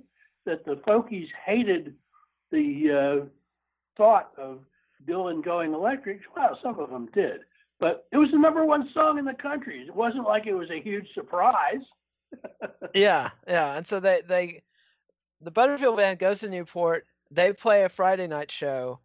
that 0.45 0.65
the 0.65 0.75
Fokies 0.77 1.29
hated 1.45 1.95
the 2.51 2.91
uh, 2.91 3.25
thought 3.97 4.31
of 4.37 4.59
Dylan 5.07 5.43
going 5.43 5.73
electric. 5.73 6.21
Well, 6.35 6.57
some 6.61 6.79
of 6.79 6.89
them 6.89 7.09
did, 7.13 7.41
but 7.79 8.05
it 8.11 8.17
was 8.17 8.29
the 8.31 8.37
number 8.37 8.65
one 8.65 8.89
song 8.93 9.17
in 9.17 9.25
the 9.25 9.33
country. 9.33 9.81
It 9.81 9.95
wasn't 9.95 10.25
like 10.25 10.47
it 10.47 10.53
was 10.53 10.69
a 10.69 10.81
huge 10.81 11.07
surprise. 11.13 11.81
Yeah, 12.93 13.31
yeah. 13.47 13.75
And 13.75 13.87
so 13.87 13.99
they 13.99 14.21
they 14.27 14.61
the 15.41 15.51
Butterfield 15.51 15.97
band 15.97 16.19
goes 16.19 16.41
to 16.41 16.49
Newport. 16.49 17.07
They 17.31 17.53
play 17.53 17.83
a 17.83 17.89
Friday 17.89 18.27
night 18.27 18.51
show. 18.51 18.99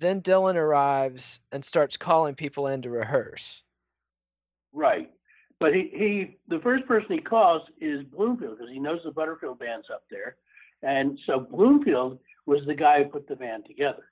Then 0.00 0.20
Dylan 0.20 0.56
arrives 0.56 1.40
and 1.52 1.64
starts 1.64 1.96
calling 1.96 2.34
people 2.34 2.66
in 2.66 2.82
to 2.82 2.90
rehearse. 2.90 3.62
Right. 4.72 5.10
But 5.58 5.74
he, 5.74 5.90
he 5.92 6.38
the 6.48 6.60
first 6.60 6.86
person 6.86 7.12
he 7.12 7.20
calls 7.20 7.62
is 7.80 8.02
Bloomfield 8.04 8.58
because 8.58 8.72
he 8.72 8.80
knows 8.80 9.00
the 9.04 9.10
Butterfield 9.10 9.58
band's 9.58 9.90
up 9.92 10.04
there. 10.10 10.36
And 10.82 11.18
so 11.26 11.38
Bloomfield 11.38 12.18
was 12.46 12.60
the 12.66 12.74
guy 12.74 13.02
who 13.02 13.10
put 13.10 13.28
the 13.28 13.36
band 13.36 13.64
together. 13.66 14.04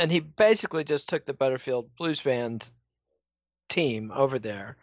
And 0.00 0.10
he 0.10 0.20
basically 0.20 0.82
just 0.82 1.10
took 1.10 1.26
the 1.26 1.34
Butterfield 1.34 1.94
Blues 1.96 2.22
Band 2.22 2.70
team 3.68 4.10
over 4.14 4.38
there. 4.38 4.78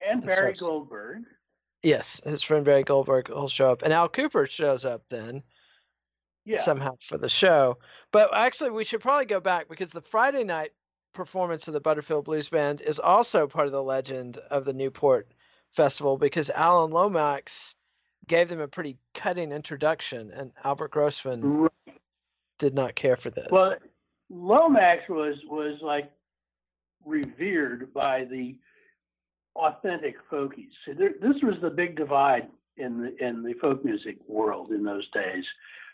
And 0.00 0.20
And 0.20 0.22
Barry 0.22 0.56
starts- 0.56 0.62
Goldberg. 0.62 1.24
Yes, 1.82 2.22
his 2.24 2.42
friend 2.42 2.64
Barry 2.64 2.84
Goldberg 2.84 3.28
will 3.28 3.48
show 3.48 3.70
up. 3.70 3.82
And 3.82 3.92
Al 3.92 4.08
Kooper 4.08 4.48
shows 4.48 4.86
up 4.86 5.06
then. 5.08 5.42
Yeah. 6.46 6.60
somehow 6.60 6.96
for 7.00 7.16
the 7.16 7.28
show. 7.30 7.78
But 8.12 8.28
actually, 8.34 8.70
we 8.70 8.84
should 8.84 9.00
probably 9.00 9.24
go 9.24 9.40
back 9.40 9.66
because 9.66 9.92
the 9.92 10.02
Friday 10.02 10.44
night 10.44 10.72
performance 11.14 11.68
of 11.68 11.72
the 11.72 11.80
Butterfield 11.80 12.26
Blues 12.26 12.50
Band 12.50 12.82
is 12.82 12.98
also 12.98 13.46
part 13.46 13.64
of 13.64 13.72
the 13.72 13.82
legend 13.82 14.36
of 14.50 14.66
the 14.66 14.74
Newport 14.74 15.32
Festival 15.72 16.18
because 16.18 16.50
Alan 16.50 16.90
Lomax 16.90 17.74
gave 18.28 18.50
them 18.50 18.60
a 18.60 18.68
pretty 18.68 18.98
cutting 19.14 19.52
introduction, 19.52 20.30
and 20.32 20.52
Albert 20.64 20.90
Grossman 20.90 21.40
Right. 21.62 22.00
did 22.58 22.74
not 22.74 22.94
care 22.94 23.16
for 23.16 23.30
this. 23.30 23.48
Well, 23.50 23.78
Lomax 24.30 25.08
was 25.08 25.36
was 25.48 25.78
like 25.82 26.10
revered 27.04 27.92
by 27.92 28.24
the 28.24 28.56
authentic 29.56 30.16
folkies. 30.30 30.70
So 30.84 30.94
there, 30.94 31.14
this 31.20 31.40
was 31.42 31.54
the 31.62 31.70
big 31.70 31.96
divide 31.96 32.48
in 32.76 33.00
the 33.00 33.24
in 33.24 33.42
the 33.42 33.54
folk 33.54 33.84
music 33.84 34.16
world 34.26 34.70
in 34.70 34.84
those 34.84 35.08
days. 35.10 35.44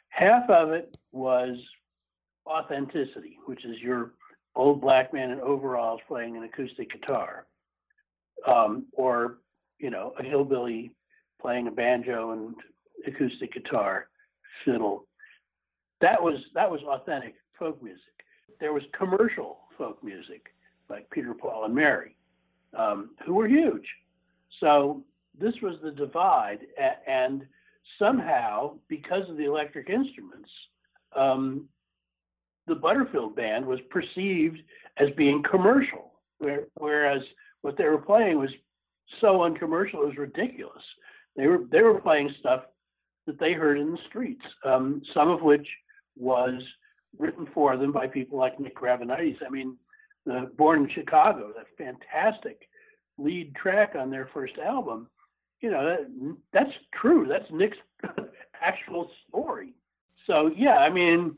Half 0.09 0.49
of 0.51 0.70
it 0.70 0.97
was 1.12 1.57
authenticity, 2.47 3.39
which 3.47 3.64
is 3.64 3.78
your 3.81 4.12
old 4.57 4.81
black 4.81 5.12
man 5.12 5.31
in 5.31 5.41
overalls 5.41 6.01
playing 6.09 6.37
an 6.37 6.45
acoustic 6.45 6.91
guitar, 6.91 7.47
um, 8.47 8.87
or 8.93 9.39
you 9.78 9.91
know 9.91 10.14
a 10.18 10.22
hillbilly 10.22 10.93
playing 11.41 11.68
a 11.68 11.70
banjo 11.70 12.33
and 12.33 12.55
acoustic 13.07 13.53
guitar, 13.53 14.09
fiddle. 14.64 15.07
That 16.01 16.22
was 16.22 16.37
that 16.55 16.70
was 16.70 16.81
authentic 16.83 17.35
folk 17.59 17.83
music. 17.83 18.01
There 18.61 18.72
was 18.72 18.82
commercial 18.96 19.58
folk 19.76 20.02
music 20.04 20.52
like 20.88 21.08
Peter, 21.11 21.34
Paul, 21.34 21.64
and 21.64 21.74
Mary, 21.74 22.16
um, 22.76 23.11
who 23.24 23.34
were 23.34 23.48
huge. 23.48 23.86
So 24.61 25.02
this 25.38 25.54
was 25.62 25.76
the 25.82 25.92
divide, 25.92 26.61
and 27.06 27.46
somehow, 27.98 28.74
because 28.88 29.28
of 29.30 29.36
the 29.36 29.44
electric 29.44 29.88
instruments, 29.88 30.50
um, 31.16 31.68
the 32.66 32.74
Butterfield 32.74 33.34
band 33.34 33.64
was 33.64 33.80
perceived 33.88 34.58
as 34.98 35.08
being 35.16 35.42
commercial, 35.42 36.12
where, 36.38 36.64
whereas 36.74 37.22
what 37.62 37.76
they 37.76 37.84
were 37.84 37.98
playing 37.98 38.38
was 38.38 38.50
so 39.20 39.42
uncommercial 39.42 40.02
it 40.02 40.08
was 40.08 40.16
ridiculous. 40.16 40.82
They 41.36 41.46
were 41.46 41.64
they 41.70 41.82
were 41.82 42.00
playing 42.00 42.34
stuff 42.38 42.64
that 43.26 43.38
they 43.38 43.52
heard 43.52 43.78
in 43.78 43.92
the 43.92 43.98
streets, 44.08 44.44
um, 44.64 45.02
some 45.14 45.28
of 45.30 45.42
which 45.42 45.66
was 46.16 46.62
written 47.18 47.46
for 47.52 47.76
them 47.76 47.92
by 47.92 48.06
people 48.06 48.38
like 48.38 48.58
Nick 48.61 48.76
Gravenites. 48.76 49.38
I 49.44 49.50
mean, 49.50 49.76
the 50.26 50.50
Born 50.56 50.84
in 50.84 50.90
Chicago, 50.90 51.52
that 51.56 51.66
fantastic 51.76 52.68
lead 53.18 53.54
track 53.54 53.94
on 53.98 54.11
their 54.11 54.28
first 54.32 54.58
album, 54.58 55.08
you 55.61 55.70
know, 55.70 55.84
that, 55.84 56.36
that's 56.52 56.72
true. 56.94 57.26
That's 57.28 57.50
Nick's 57.50 57.76
actual 58.62 59.11
story. 59.28 59.74
So, 60.26 60.50
yeah, 60.56 60.78
I 60.78 60.90
mean, 60.90 61.36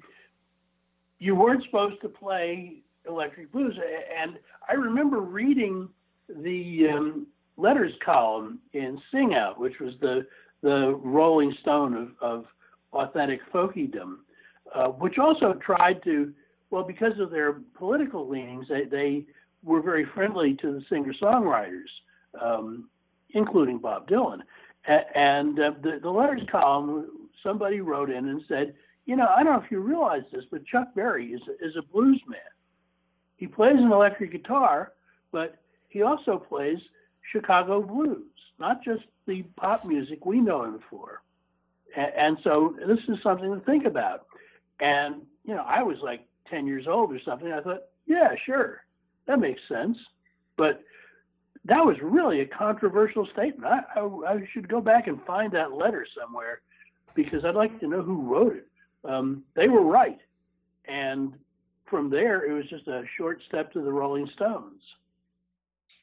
you 1.18 1.34
weren't 1.34 1.64
supposed 1.64 2.00
to 2.02 2.08
play 2.08 2.82
electric 3.08 3.52
blues. 3.52 3.78
And 4.16 4.38
I 4.68 4.74
remember 4.74 5.20
reading 5.20 5.88
the 6.28 6.88
um, 6.88 7.26
letters 7.56 7.92
column 8.04 8.60
in 8.72 9.00
Sing 9.10 9.34
Out, 9.34 9.58
which 9.58 9.78
was 9.80 9.94
the, 10.00 10.26
the 10.62 10.94
Rolling 11.02 11.54
Stone 11.60 11.94
of, 11.94 12.10
of 12.20 12.44
authentic 12.92 13.40
folkydom, 13.52 14.18
uh, 14.74 14.88
which 14.88 15.18
also 15.18 15.54
tried 15.54 16.02
to, 16.04 16.32
well, 16.70 16.84
because 16.84 17.18
of 17.18 17.30
their 17.30 17.54
political 17.74 18.28
leanings, 18.28 18.66
they, 18.68 18.84
they 18.84 19.24
were 19.62 19.80
very 19.82 20.04
friendly 20.14 20.54
to 20.56 20.72
the 20.72 20.84
singer 20.88 21.12
songwriters, 21.20 21.90
um, 22.40 22.88
including 23.30 23.78
Bob 23.78 24.08
Dylan. 24.08 24.40
A- 24.88 25.18
and 25.18 25.58
uh, 25.60 25.72
the, 25.82 25.98
the 26.02 26.10
letters 26.10 26.42
column, 26.50 27.28
somebody 27.42 27.80
wrote 27.80 28.10
in 28.10 28.28
and 28.28 28.42
said, 28.48 28.74
you 29.04 29.16
know, 29.16 29.26
I 29.26 29.42
don't 29.42 29.52
know 29.54 29.62
if 29.64 29.70
you 29.70 29.80
realize 29.80 30.22
this, 30.32 30.44
but 30.50 30.64
Chuck 30.64 30.94
Berry 30.94 31.32
is, 31.32 31.42
is 31.60 31.76
a 31.76 31.82
blues 31.82 32.20
man. 32.28 32.40
He 33.36 33.46
plays 33.46 33.76
an 33.76 33.90
electric 33.92 34.30
guitar, 34.32 34.92
but 35.32 35.58
he 35.88 36.02
also 36.02 36.38
plays 36.38 36.78
Chicago 37.32 37.82
blues, 37.82 38.24
not 38.58 38.82
just 38.82 39.02
the 39.26 39.42
pop 39.56 39.84
music 39.84 40.24
we 40.24 40.40
know 40.40 40.64
him 40.64 40.80
for. 40.88 41.22
A- 41.96 42.18
And 42.20 42.38
so 42.44 42.76
this 42.86 43.00
is 43.08 43.18
something 43.22 43.52
to 43.52 43.60
think 43.64 43.84
about. 43.84 44.26
And, 44.82 45.22
you 45.44 45.54
know, 45.54 45.64
I 45.66 45.82
was 45.82 45.96
like 46.02 46.26
10 46.50 46.66
years 46.66 46.86
old 46.86 47.12
or 47.12 47.20
something. 47.24 47.50
I 47.52 47.60
thought, 47.62 47.84
yeah, 48.06 48.34
sure, 48.44 48.84
that 49.26 49.38
makes 49.38 49.60
sense. 49.68 49.96
But 50.56 50.82
that 51.64 51.86
was 51.86 51.96
really 52.02 52.40
a 52.40 52.46
controversial 52.46 53.26
statement. 53.32 53.72
I, 53.72 54.00
I, 54.00 54.34
I 54.34 54.48
should 54.52 54.68
go 54.68 54.80
back 54.80 55.06
and 55.06 55.22
find 55.24 55.52
that 55.52 55.72
letter 55.72 56.04
somewhere 56.20 56.60
because 57.14 57.44
I'd 57.44 57.54
like 57.54 57.78
to 57.80 57.86
know 57.86 58.02
who 58.02 58.22
wrote 58.22 58.56
it. 58.56 58.66
Um, 59.04 59.44
they 59.54 59.68
were 59.68 59.82
right. 59.82 60.18
And 60.86 61.34
from 61.86 62.10
there, 62.10 62.44
it 62.44 62.52
was 62.52 62.66
just 62.68 62.88
a 62.88 63.04
short 63.16 63.40
step 63.48 63.72
to 63.74 63.82
the 63.82 63.92
Rolling 63.92 64.28
Stones. 64.34 64.82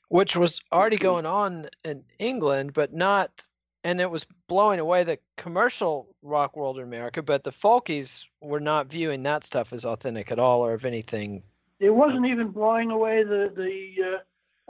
which 0.09 0.35
was 0.35 0.61
already 0.71 0.97
going 0.97 1.25
on 1.25 1.67
in 1.83 2.03
England, 2.17 2.73
but 2.73 2.93
not, 2.93 3.43
and 3.83 4.01
it 4.01 4.09
was 4.09 4.25
blowing 4.47 4.79
away 4.79 5.03
the 5.03 5.19
commercial 5.37 6.07
rock 6.21 6.55
world 6.57 6.77
in 6.77 6.83
America. 6.83 7.21
But 7.21 7.43
the 7.43 7.51
folkies 7.51 8.25
were 8.41 8.59
not 8.59 8.87
viewing 8.87 9.23
that 9.23 9.43
stuff 9.43 9.73
as 9.73 9.85
authentic 9.85 10.31
at 10.31 10.39
all, 10.39 10.61
or 10.61 10.73
if 10.73 10.85
anything. 10.85 11.43
It 11.79 11.91
wasn't 11.91 12.25
even 12.25 12.49
blowing 12.49 12.91
away 12.91 13.23
the 13.23 13.51
the. 13.55 14.03
Uh, 14.15 14.19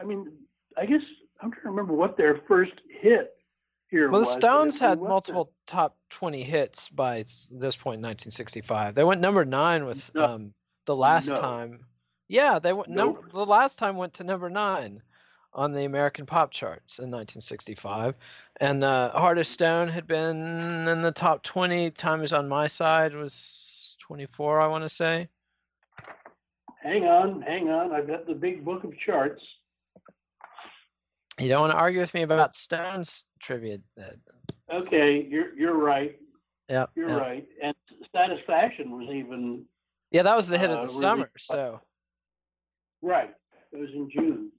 I 0.01 0.05
mean, 0.05 0.31
I 0.77 0.85
guess 0.85 1.01
I'm 1.41 1.51
trying 1.51 1.63
to 1.63 1.69
remember 1.69 1.93
what 1.93 2.17
their 2.17 2.41
first 2.47 2.73
hit 3.01 3.31
here 3.89 4.09
Well, 4.09 4.21
the 4.21 4.25
was. 4.27 4.35
but 4.35 4.39
Stones 4.41 4.79
had 4.79 4.99
multiple 5.01 5.51
top 5.65 5.97
20 6.11 6.43
hits 6.43 6.87
by 6.89 7.23
this 7.51 7.75
point 7.75 7.95
in 7.97 8.03
1965. 8.03 8.93
They 8.95 9.03
went 9.03 9.19
number 9.21 9.43
nine 9.43 9.85
with 9.85 10.13
No. 10.13 10.25
um, 10.25 10.53
the 10.85 10.95
last 10.95 11.29
No. 11.29 11.35
time. 11.35 11.79
Yeah, 12.27 12.59
they 12.59 12.71
went 12.73 12.89
num- 12.89 13.13
Nope. 13.15 13.31
the 13.33 13.45
last 13.45 13.79
time 13.79 13.97
went 13.97 14.13
to 14.15 14.23
number 14.23 14.49
nine 14.51 15.01
on 15.53 15.71
the 15.71 15.85
American 15.85 16.25
pop 16.25 16.51
charts 16.51 16.99
in 16.99 17.05
1965. 17.05 18.15
And 18.61 18.83
uh, 18.83 19.11
Heart 19.11 19.37
of 19.39 19.47
Stone 19.47 19.87
had 19.89 20.05
been 20.07 20.87
in 20.87 21.01
the 21.01 21.11
top 21.11 21.43
20. 21.43 21.91
Time 21.91 22.21
is 22.23 22.33
on 22.33 22.47
my 22.47 22.67
side 22.67 23.13
was 23.15 23.95
24, 24.01 24.61
I 24.61 24.67
want 24.67 24.83
to 24.83 24.89
say. 24.89 25.27
Hang 26.83 27.03
on, 27.05 27.41
hang 27.41 27.69
on. 27.69 27.91
I've 27.91 28.07
got 28.07 28.25
the 28.25 28.33
big 28.33 28.63
book 28.63 28.83
of 28.83 28.97
charts. 28.97 29.41
You 31.39 31.47
don't 31.47 31.61
want 31.61 31.71
to 31.71 31.77
argue 31.77 31.99
with 31.99 32.13
me 32.13 32.21
about 32.23 32.55
Stones 32.55 33.23
trivia. 33.41 33.79
Okay, 34.71 35.25
you're 35.29 35.53
you're 35.55 35.77
right. 35.77 36.17
Yeah, 36.69 36.85
You're 36.95 37.09
yeah. 37.09 37.17
right. 37.17 37.47
And 37.63 37.75
Satisfaction 38.15 38.91
was 38.91 39.09
even 39.09 39.65
Yeah, 40.11 40.23
that 40.23 40.35
was 40.35 40.47
the 40.47 40.57
hit 40.57 40.69
of 40.69 40.77
Uh, 40.77 40.81
the 40.81 40.87
really- 40.87 40.99
summer. 41.01 41.31
So. 41.37 41.81
right. 43.01 43.33
It 43.71 43.77
was 43.77 43.89
in 43.93 44.09
June. 44.11 44.51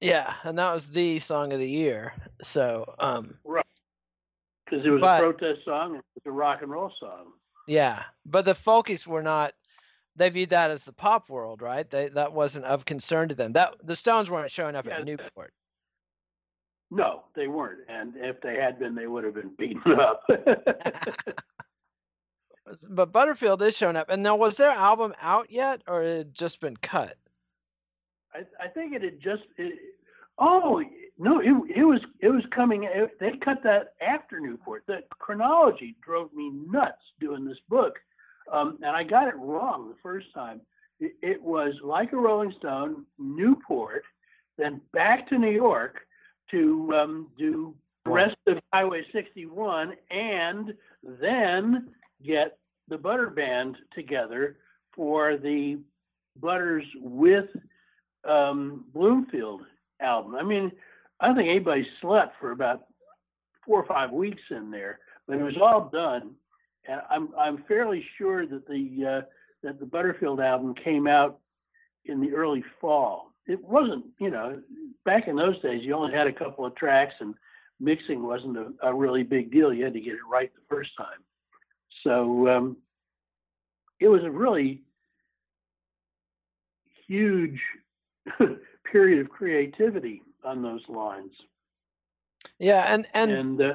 Yeah, 0.00 0.34
and 0.42 0.58
that 0.58 0.72
was 0.74 0.88
the 0.88 1.18
song 1.18 1.52
of 1.52 1.58
the 1.58 1.68
year. 1.68 2.12
So, 2.42 2.94
um, 2.98 3.34
Because 3.44 4.84
it 4.84 4.90
was 4.90 5.00
But- 5.00 5.18
a 5.20 5.32
protest 5.32 5.64
song 5.64 5.96
it 5.96 6.04
was 6.14 6.22
a 6.26 6.30
rock 6.30 6.62
and 6.62 6.70
roll 6.70 6.92
song. 6.98 7.32
yeah, 7.66 8.04
but 8.26 8.44
the 8.44 8.52
Folkies 8.52 9.06
were 9.06 9.22
not. 9.22 9.54
They 10.16 10.28
viewed 10.30 10.50
that 10.50 10.70
as 10.70 10.84
the 10.84 10.92
pop 10.92 11.28
world, 11.28 11.60
right? 11.62 11.88
They 11.90 12.08
that 12.10 12.32
wasn't 12.32 12.66
of 12.66 12.84
concern 12.84 13.28
to 13.30 13.34
them. 13.34 13.52
That 13.52 13.74
the 13.82 13.96
Stones 13.96 14.30
weren't 14.30 14.50
showing 14.50 14.76
up 14.76 14.86
Yeah, 14.86 14.98
at 14.98 15.04
Newport. 15.04 15.52
No, 16.90 17.24
they 17.34 17.48
weren't. 17.48 17.80
And 17.88 18.14
if 18.16 18.40
they 18.40 18.54
had 18.56 18.78
been, 18.78 18.94
they 18.94 19.06
would 19.08 19.24
have 19.24 19.34
been 19.34 19.54
beaten 19.56 19.82
up. 20.00 20.22
But 22.88 23.12
Butterfield 23.12 23.60
is 23.62 23.76
showing 23.76 23.94
up. 23.96 24.08
And 24.08 24.22
now, 24.22 24.36
was 24.36 24.56
their 24.56 24.70
album 24.70 25.14
out 25.20 25.50
yet, 25.50 25.82
or 25.86 26.00
had 26.02 26.10
it 26.10 26.32
just 26.32 26.60
been 26.60 26.76
cut? 26.78 27.14
I, 28.34 28.64
I 28.64 28.68
think 28.68 28.94
it 28.94 29.02
had 29.02 29.20
just. 29.20 29.42
It, 29.56 29.78
oh 30.38 30.82
no, 31.18 31.40
it, 31.40 31.52
it 31.76 31.84
was 31.84 32.00
it 32.20 32.28
was 32.28 32.44
coming. 32.54 32.84
It, 32.84 33.18
they 33.20 33.32
cut 33.44 33.62
that 33.64 33.94
after 34.00 34.40
Newport. 34.40 34.84
The 34.86 35.00
chronology 35.10 35.96
drove 36.04 36.32
me 36.32 36.50
nuts 36.68 37.02
doing 37.20 37.44
this 37.44 37.58
book, 37.68 37.98
um, 38.52 38.78
and 38.82 38.96
I 38.96 39.04
got 39.04 39.28
it 39.28 39.36
wrong 39.36 39.88
the 39.88 39.96
first 40.02 40.26
time. 40.34 40.60
It, 41.00 41.14
it 41.22 41.42
was 41.42 41.74
like 41.82 42.12
a 42.12 42.16
Rolling 42.16 42.54
Stone, 42.58 43.04
Newport, 43.18 44.04
then 44.58 44.80
back 44.92 45.28
to 45.28 45.38
New 45.38 45.50
York 45.50 46.00
to 46.50 46.92
um, 46.94 47.28
do 47.38 47.74
rest 48.06 48.36
of 48.46 48.58
Highway 48.72 49.02
61, 49.12 49.94
and 50.10 50.74
then 51.02 51.88
get 52.24 52.58
the 52.88 52.98
Butter 52.98 53.30
Band 53.30 53.76
together 53.94 54.56
for 54.94 55.36
the 55.36 55.78
Butters 56.40 56.84
with 57.00 57.46
um, 58.26 58.84
Bloomfield 58.92 59.62
album. 60.00 60.34
I 60.34 60.42
mean, 60.42 60.72
I 61.20 61.26
don't 61.26 61.36
think 61.36 61.50
anybody 61.50 61.86
slept 62.00 62.36
for 62.40 62.50
about 62.50 62.84
four 63.64 63.80
or 63.80 63.86
five 63.86 64.10
weeks 64.10 64.42
in 64.50 64.70
there, 64.70 65.00
but 65.26 65.38
it 65.38 65.42
was 65.42 65.56
all 65.60 65.88
done, 65.92 66.32
and 66.88 67.00
I'm 67.10 67.28
I'm 67.38 67.64
fairly 67.68 68.04
sure 68.18 68.46
that 68.46 68.66
the 68.66 69.06
uh, 69.06 69.26
that 69.62 69.80
the 69.80 69.86
Butterfield 69.86 70.40
album 70.40 70.74
came 70.74 71.06
out 71.06 71.38
in 72.04 72.20
the 72.20 72.32
early 72.34 72.62
fall. 72.80 73.32
It 73.46 73.62
wasn't, 73.62 74.06
you 74.18 74.30
know, 74.30 74.60
back 75.04 75.28
in 75.28 75.36
those 75.36 75.60
days, 75.60 75.82
you 75.82 75.94
only 75.94 76.14
had 76.14 76.26
a 76.26 76.32
couple 76.32 76.64
of 76.64 76.74
tracks, 76.76 77.14
and 77.20 77.34
mixing 77.80 78.22
wasn't 78.22 78.56
a, 78.56 78.72
a 78.82 78.94
really 78.94 79.22
big 79.22 79.50
deal. 79.50 79.72
You 79.72 79.84
had 79.84 79.94
to 79.94 80.00
get 80.00 80.14
it 80.14 80.20
right 80.30 80.50
the 80.54 80.74
first 80.74 80.90
time. 80.96 81.20
So 82.02 82.48
um, 82.48 82.76
it 84.00 84.08
was 84.08 84.22
a 84.24 84.30
really 84.30 84.82
huge 87.06 87.60
period 88.90 89.20
of 89.20 89.30
creativity 89.30 90.22
on 90.44 90.62
those 90.62 90.82
lines. 90.88 91.32
Yeah, 92.58 92.84
and 92.92 93.06
and 93.14 93.32
And 93.32 93.60
uh, 93.60 93.74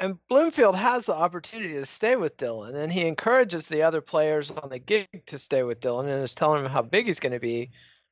and 0.00 0.18
Bloomfield 0.28 0.76
has 0.76 1.06
the 1.06 1.14
opportunity 1.14 1.74
to 1.74 1.86
stay 1.86 2.16
with 2.16 2.36
Dylan, 2.36 2.76
and 2.76 2.92
he 2.92 3.06
encourages 3.06 3.66
the 3.66 3.82
other 3.82 4.00
players 4.00 4.50
on 4.50 4.68
the 4.68 4.78
gig 4.78 5.08
to 5.26 5.38
stay 5.38 5.62
with 5.62 5.80
Dylan, 5.80 6.08
and 6.08 6.22
is 6.22 6.34
telling 6.34 6.64
him 6.64 6.70
how 6.70 6.82
big 6.82 7.06
he's 7.06 7.20
going 7.20 7.32
to 7.32 7.40
be, 7.40 7.70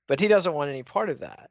but 0.09 0.20
he 0.20 0.28
doesn't 0.28 0.53
want 0.53 0.70
any 0.70 0.82
part 0.82 1.09
of 1.09 1.20
that. 1.20 1.51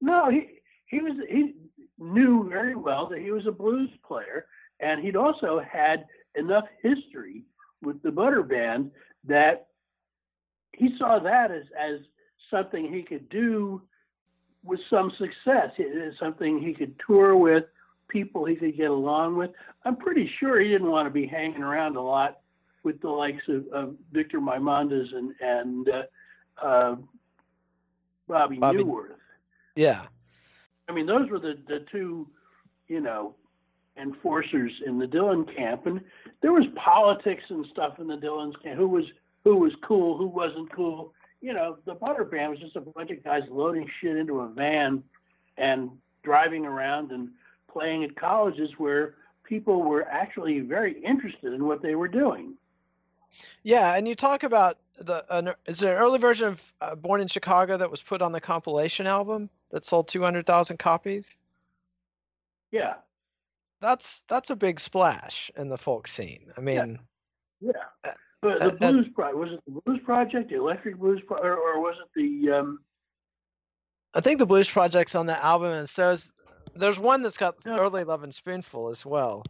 no, 0.00 0.30
he 0.30 0.60
he 0.86 1.00
was 1.00 1.14
he 1.28 1.54
knew 1.98 2.48
very 2.48 2.74
well 2.74 3.08
that 3.08 3.20
he 3.20 3.30
was 3.30 3.46
a 3.46 3.52
blues 3.52 3.90
player, 4.06 4.46
and 4.80 5.02
he'd 5.02 5.16
also 5.16 5.60
had 5.60 6.04
enough 6.34 6.64
history 6.82 7.44
with 7.82 8.02
the 8.02 8.10
Butter 8.10 8.42
Band 8.42 8.90
that 9.24 9.68
he 10.72 10.90
saw 10.98 11.18
that 11.18 11.50
as 11.50 11.64
as 11.78 12.00
something 12.50 12.92
he 12.92 13.02
could 13.02 13.28
do 13.28 13.82
with 14.64 14.80
some 14.90 15.10
success. 15.18 15.70
It 15.78 15.96
is 15.96 16.14
something 16.18 16.60
he 16.60 16.74
could 16.74 16.94
tour 17.06 17.36
with, 17.36 17.64
people 18.08 18.44
he 18.44 18.56
could 18.56 18.76
get 18.76 18.90
along 18.90 19.36
with. 19.36 19.50
I'm 19.84 19.96
pretty 19.96 20.30
sure 20.38 20.60
he 20.60 20.68
didn't 20.68 20.90
want 20.90 21.06
to 21.06 21.12
be 21.12 21.26
hanging 21.26 21.62
around 21.62 21.96
a 21.96 22.02
lot 22.02 22.40
with 22.82 23.00
the 23.00 23.10
likes 23.10 23.42
of, 23.48 23.66
of 23.72 23.94
Victor 24.12 24.40
Maymudes 24.40 25.14
and 25.14 25.34
and 25.40 25.88
uh, 25.88 26.64
uh, 26.64 26.96
Bobby, 28.28 28.58
Bobby- 28.58 28.78
Neuwirth. 28.78 29.16
Yeah, 29.74 30.06
I 30.88 30.92
mean, 30.92 31.06
those 31.06 31.28
were 31.28 31.38
the, 31.38 31.58
the 31.68 31.84
two, 31.92 32.26
you 32.88 33.00
know, 33.00 33.34
enforcers 34.00 34.72
in 34.86 34.98
the 34.98 35.06
Dylan 35.06 35.54
camp, 35.54 35.86
and 35.86 36.00
there 36.42 36.52
was 36.52 36.64
politics 36.76 37.42
and 37.48 37.66
stuff 37.72 37.98
in 37.98 38.06
the 38.06 38.16
Dylan's 38.16 38.56
camp. 38.62 38.78
Who 38.78 38.88
was 38.88 39.04
who 39.44 39.56
was 39.56 39.72
cool, 39.86 40.16
who 40.16 40.26
wasn't 40.26 40.72
cool. 40.72 41.12
You 41.40 41.52
know, 41.52 41.78
the 41.84 41.94
Butter 41.94 42.24
Band 42.24 42.50
was 42.50 42.60
just 42.60 42.76
a 42.76 42.80
bunch 42.80 43.10
of 43.10 43.22
guys 43.22 43.42
loading 43.50 43.88
shit 44.00 44.16
into 44.16 44.40
a 44.40 44.48
van 44.48 45.02
and 45.56 45.90
driving 46.22 46.66
around 46.66 47.12
and 47.12 47.28
playing 47.70 48.04
at 48.04 48.16
colleges 48.16 48.70
where 48.78 49.14
people 49.44 49.82
were 49.82 50.02
actually 50.08 50.60
very 50.60 51.00
interested 51.04 51.52
in 51.52 51.64
what 51.66 51.82
they 51.82 51.94
were 51.94 52.08
doing. 52.08 52.54
yeah, 53.62 53.94
and 53.94 54.08
you 54.08 54.14
talk 54.14 54.42
about 54.42 54.78
the 54.98 55.24
an, 55.30 55.52
is 55.66 55.78
there 55.78 55.96
an 55.96 56.02
early 56.02 56.18
version 56.18 56.48
of 56.48 56.72
uh, 56.80 56.94
Born 56.94 57.20
in 57.20 57.28
Chicago 57.28 57.76
that 57.76 57.90
was 57.90 58.02
put 58.02 58.22
on 58.22 58.32
the 58.32 58.40
compilation 58.40 59.06
album 59.06 59.50
that 59.70 59.84
sold 59.84 60.08
two 60.08 60.22
hundred 60.22 60.46
thousand 60.46 60.78
copies? 60.78 61.36
Yeah, 62.72 62.94
That's 63.80 64.22
that's 64.28 64.50
a 64.50 64.56
big 64.56 64.80
splash 64.80 65.50
in 65.56 65.68
the 65.68 65.76
folk 65.76 66.08
scene. 66.08 66.50
I 66.56 66.60
mean, 66.60 66.98
yeah. 67.60 67.72
Uh, 68.04 68.12
But 68.46 68.62
uh, 68.62 68.70
the 68.70 68.76
Blues 68.76 69.06
Project 69.14 69.36
was 69.36 69.50
it 69.52 69.60
the 69.66 69.80
Blues 69.80 70.00
Project, 70.04 70.50
the 70.50 70.56
Electric 70.56 70.98
Blues, 70.98 71.20
Pro- 71.26 71.38
or, 71.38 71.56
or 71.56 71.80
was 71.80 71.96
it 72.00 72.08
the 72.14 72.52
um, 72.52 72.78
I 74.14 74.20
think 74.20 74.38
the 74.38 74.46
Blues 74.46 74.70
Project's 74.70 75.14
on 75.14 75.26
the 75.26 75.44
album, 75.44 75.72
and 75.72 75.88
so 75.88 76.10
is, 76.12 76.32
there's 76.74 76.98
one 76.98 77.22
that's 77.22 77.36
got 77.36 77.54
No. 77.66 77.76
early 77.78 78.04
Lovin' 78.04 78.32
Spoonful 78.32 78.88
as 78.88 79.04
well. 79.04 79.42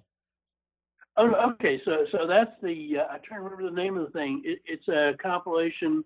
Oh, 1.18 1.32
okay. 1.52 1.80
So, 1.84 2.06
so 2.10 2.26
that's 2.26 2.52
the. 2.62 2.98
Uh, 2.98 3.04
I'm 3.12 3.20
trying 3.22 3.40
to 3.40 3.44
remember 3.44 3.64
the 3.68 3.76
name 3.76 3.96
of 3.96 4.06
the 4.06 4.12
thing. 4.18 4.42
It, 4.44 4.60
it's 4.66 4.88
a 4.88 5.14
compilation. 5.22 6.04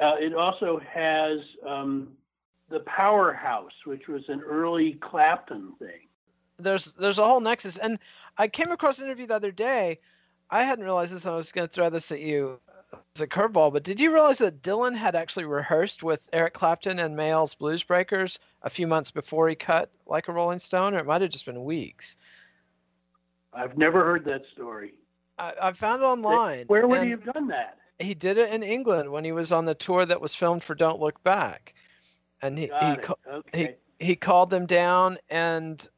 Uh, 0.00 0.14
it 0.18 0.34
also 0.34 0.80
has 0.92 1.38
um, 1.66 2.08
the 2.68 2.80
Powerhouse, 2.80 3.72
which 3.84 4.06
was 4.08 4.22
an 4.28 4.40
early 4.42 4.94
Clapton 5.00 5.72
thing. 5.78 6.08
there's 6.58 6.92
there's 6.94 7.18
a 7.18 7.24
whole 7.24 7.40
nexus 7.40 7.76
and 7.78 7.98
i 8.36 8.48
came 8.48 8.70
across 8.72 8.98
an 8.98 9.04
interview 9.04 9.26
the 9.26 9.34
other 9.34 9.52
day 9.52 9.98
i 10.50 10.62
hadn't 10.62 10.84
realized 10.84 11.12
this 11.12 11.24
and 11.24 11.34
i 11.34 11.36
was 11.36 11.52
going 11.52 11.66
to 11.66 11.72
throw 11.72 11.90
this 11.90 12.10
at 12.12 12.20
you 12.20 12.58
as 13.16 13.20
a 13.22 13.26
curveball 13.26 13.72
but 13.72 13.82
did 13.82 14.00
you 14.00 14.12
realize 14.12 14.38
that 14.38 14.62
dylan 14.62 14.94
had 14.94 15.14
actually 15.14 15.44
rehearsed 15.44 16.02
with 16.02 16.28
eric 16.32 16.54
clapton 16.54 16.98
and 16.98 17.16
mayall's 17.16 17.54
blues 17.54 17.82
breakers 17.82 18.38
a 18.62 18.70
few 18.70 18.86
months 18.86 19.10
before 19.10 19.48
he 19.48 19.54
cut 19.54 19.90
like 20.06 20.28
a 20.28 20.32
rolling 20.32 20.58
stone 20.58 20.94
or 20.94 20.98
it 20.98 21.06
might 21.06 21.20
have 21.22 21.30
just 21.30 21.46
been 21.46 21.64
weeks 21.64 22.16
I've 23.54 23.78
never 23.78 24.04
heard 24.04 24.24
that 24.26 24.42
story. 24.52 24.94
i, 25.38 25.52
I 25.62 25.72
found 25.72 26.02
it 26.02 26.06
online 26.06 26.64
Where 26.66 26.86
would 26.86 27.02
he 27.02 27.10
have 27.10 27.24
done 27.24 27.48
that? 27.48 27.78
he 27.98 28.14
did 28.14 28.38
it 28.38 28.52
in 28.52 28.62
england 28.62 29.10
when 29.10 29.24
he 29.24 29.32
was 29.32 29.52
on 29.52 29.64
the 29.64 29.74
tour 29.74 30.06
that 30.06 30.20
was 30.20 30.34
filmed 30.34 30.62
for 30.62 30.74
don't 30.74 31.00
look 31.00 31.22
back 31.24 31.74
and 32.40 32.56
he, 32.56 32.64
he, 32.64 32.68
Got 32.68 32.98
it. 32.98 33.02
ca- 33.02 33.14
Okay. 33.32 33.76
he 33.98 34.14
called 34.16 34.48
them 34.50 34.64
down 34.66 35.18
and 35.28 35.88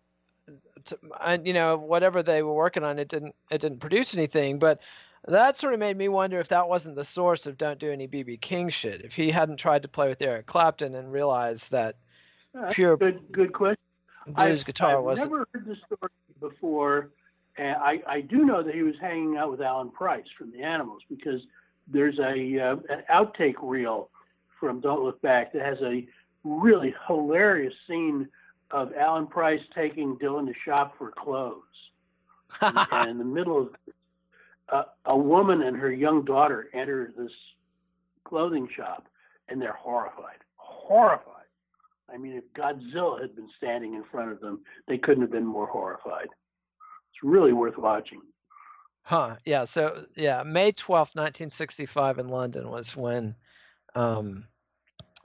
t- 0.84 0.96
and 1.24 1.46
you 1.46 1.52
know 1.52 1.76
whatever 1.76 2.22
they 2.22 2.42
were 2.42 2.54
working 2.54 2.84
on 2.84 2.98
it 2.98 3.08
didn't 3.08 3.34
it 3.50 3.60
didn't 3.60 3.80
produce 3.80 4.14
anything 4.14 4.58
but 4.58 4.80
that 5.28 5.56
sort 5.56 5.74
of 5.74 5.80
made 5.80 5.96
me 5.96 6.08
wonder 6.08 6.40
if 6.40 6.48
that 6.48 6.68
wasn't 6.68 6.96
the 6.96 7.04
source 7.04 7.46
of 7.46 7.56
don't 7.58 7.78
do 7.78 7.90
any 7.90 8.08
bb 8.08 8.40
king 8.40 8.68
shit 8.68 9.02
if 9.02 9.14
he 9.14 9.30
hadn't 9.30 9.56
tried 9.56 9.82
to 9.82 9.88
play 9.88 10.08
with 10.08 10.20
eric 10.22 10.46
clapton 10.46 10.94
and 10.94 11.12
realized 11.12 11.70
that 11.70 11.96
that's 12.54 12.74
pure 12.74 12.96
good, 12.96 13.20
good 13.32 13.52
question. 13.52 13.78
blues 14.26 14.60
I've, 14.60 14.66
guitar 14.66 14.98
I've 14.98 15.04
wasn't 15.04 15.30
never 15.30 15.46
heard 15.52 15.66
this 15.66 15.78
story 15.86 16.10
before, 16.40 17.10
and 17.58 17.76
I, 17.76 18.02
I 18.08 18.20
do 18.22 18.44
know 18.44 18.62
that 18.62 18.74
he 18.74 18.82
was 18.82 18.94
hanging 19.00 19.36
out 19.36 19.50
with 19.50 19.60
Alan 19.60 19.90
Price 19.90 20.24
from 20.36 20.50
the 20.50 20.62
Animals 20.62 21.02
because 21.08 21.42
there's 21.86 22.18
a 22.18 22.58
uh, 22.58 22.76
an 22.88 23.02
outtake 23.12 23.56
reel 23.62 24.10
from 24.58 24.80
Don't 24.80 25.04
Look 25.04 25.20
Back 25.22 25.52
that 25.52 25.62
has 25.62 25.78
a 25.82 26.06
really 26.44 26.94
hilarious 27.06 27.74
scene 27.86 28.28
of 28.70 28.92
Alan 28.94 29.26
Price 29.26 29.60
taking 29.74 30.16
Dylan 30.16 30.46
to 30.46 30.54
shop 30.64 30.94
for 30.98 31.10
clothes, 31.10 31.62
and, 32.60 32.78
and 32.92 33.10
in 33.10 33.18
the 33.18 33.24
middle 33.24 33.58
of 33.62 33.68
uh, 34.68 34.84
a 35.06 35.16
woman 35.16 35.62
and 35.62 35.76
her 35.76 35.90
young 35.92 36.24
daughter 36.24 36.68
enter 36.72 37.12
this 37.16 37.32
clothing 38.24 38.68
shop, 38.76 39.08
and 39.48 39.60
they're 39.60 39.72
horrified, 39.72 40.38
horrified. 40.56 41.26
I 42.12 42.16
mean, 42.16 42.32
if 42.32 42.44
Godzilla 42.54 43.20
had 43.20 43.36
been 43.36 43.48
standing 43.56 43.94
in 43.94 44.04
front 44.10 44.32
of 44.32 44.40
them, 44.40 44.60
they 44.88 44.98
couldn't 44.98 45.22
have 45.22 45.30
been 45.30 45.46
more 45.46 45.66
horrified. 45.66 46.26
It's 46.26 47.22
really 47.22 47.52
worth 47.52 47.78
watching. 47.78 48.20
huh 49.02 49.36
yeah 49.44 49.64
so 49.64 50.04
yeah 50.14 50.42
may 50.42 50.72
12th 50.72 51.16
1965 51.16 52.18
in 52.18 52.28
london 52.28 52.68
was 52.70 52.94
when 52.96 53.34
um 53.94 54.44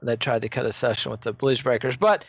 they 0.02 0.16
tried 0.16 0.42
to 0.42 0.50
cut 0.50 0.66
a 0.66 0.72
session 0.72 1.12
with 1.12 1.22
the 1.22 1.34
blues 1.34 1.62
breakers 1.62 1.98
but 1.98 2.24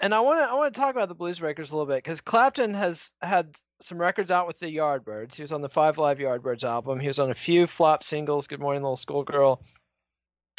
and 0.00 0.14
I 0.14 0.20
want 0.20 0.40
to 0.40 0.44
I 0.44 0.54
want 0.54 0.74
to 0.74 0.80
talk 0.80 0.94
about 0.94 1.08
the 1.08 1.14
Blues 1.14 1.38
Breakers 1.38 1.70
a 1.70 1.76
little 1.76 1.86
bit 1.86 2.02
because 2.02 2.20
Clapton 2.20 2.74
has 2.74 3.12
had 3.22 3.56
some 3.80 3.98
records 3.98 4.30
out 4.30 4.46
with 4.46 4.58
the 4.58 4.74
Yardbirds. 4.74 5.34
He 5.34 5.42
was 5.42 5.52
on 5.52 5.60
the 5.60 5.68
Five 5.68 5.98
Live 5.98 6.18
Yardbirds 6.18 6.64
album. 6.64 6.98
He 6.98 7.08
was 7.08 7.18
on 7.18 7.30
a 7.30 7.34
few 7.34 7.66
flop 7.66 8.02
singles. 8.02 8.46
Good 8.46 8.60
Morning 8.60 8.82
Little 8.82 8.96
Schoolgirl. 8.96 9.62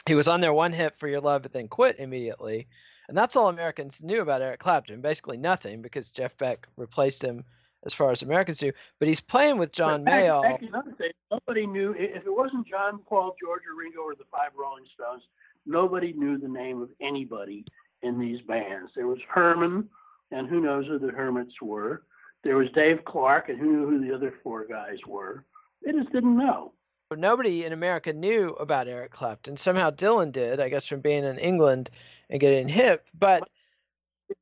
He 0.06 0.16
was 0.16 0.28
on 0.28 0.42
their 0.42 0.54
one 0.54 0.72
hit 0.72 0.96
for 0.96 1.08
Your 1.08 1.22
Love, 1.22 1.42
but 1.42 1.52
then 1.52 1.68
quit 1.68 2.00
immediately. 2.00 2.68
And 3.08 3.18
that's 3.18 3.36
all 3.36 3.50
Americans 3.50 4.02
knew 4.02 4.22
about 4.22 4.42
Eric 4.42 4.60
Clapton. 4.60 5.02
Basically 5.02 5.38
nothing 5.38 5.82
because 5.82 6.12
Jeff 6.12 6.38
Beck 6.38 6.68
replaced 6.78 7.24
him 7.24 7.44
as 7.86 7.94
far 7.94 8.12
as 8.12 8.22
Americans 8.22 8.62
knew. 8.62 8.74
But 9.00 9.08
he's 9.08 9.22
playing 9.22 9.58
with 9.58 9.72
John 9.72 10.04
back, 10.04 10.24
Mayall. 10.24 10.42
Back 10.44 10.62
in 10.62 10.72
those 10.72 11.12
nobody 11.32 11.68
knew 11.68 11.94
if 11.98 12.26
it 12.26 12.36
wasn't 12.36 12.68
John, 12.68 13.00
Paul, 13.08 13.36
George, 13.44 13.62
or 13.70 13.78
Ringo, 13.78 14.02
or 14.02 14.16
the 14.16 14.26
Five 14.32 14.52
Rolling 14.58 14.86
Stones. 14.94 15.24
Nobody 15.68 16.14
knew 16.14 16.38
the 16.38 16.48
name 16.48 16.82
of 16.82 16.90
anybody 17.02 17.66
in 18.06 18.20
these 18.20 18.42
bands. 18.42 18.92
There 18.96 19.08
was 19.08 19.20
Herman, 19.28 19.90
and 20.32 20.48
who 20.48 20.62
knows 20.62 20.86
who 20.88 21.00
the 21.00 21.12
Hermits 21.12 21.62
were. 21.62 22.04
There 22.44 22.56
was 22.56 22.70
Dave 22.72 23.04
Clark, 23.06 23.50
and 23.50 23.60
who 23.60 23.66
knew 23.66 23.90
who 23.90 24.08
the 24.08 24.14
other 24.14 24.34
four 24.44 24.66
guys 24.66 25.00
were. 25.08 25.44
They 25.84 25.92
just 25.92 26.12
didn't 26.12 26.38
know. 26.38 26.74
nobody 27.16 27.66
in 27.66 27.74
America 27.74 28.14
knew 28.14 28.50
about 28.60 28.88
Eric 28.88 29.12
Clapton. 29.12 29.58
Somehow 29.58 29.90
Dylan 29.90 30.32
did, 30.32 30.60
I 30.60 30.70
guess, 30.70 30.86
from 30.86 31.02
being 31.02 31.24
in 31.24 31.38
England 31.40 31.90
and 32.30 32.40
getting 32.40 32.68
hip. 32.68 33.06
But 33.18 33.48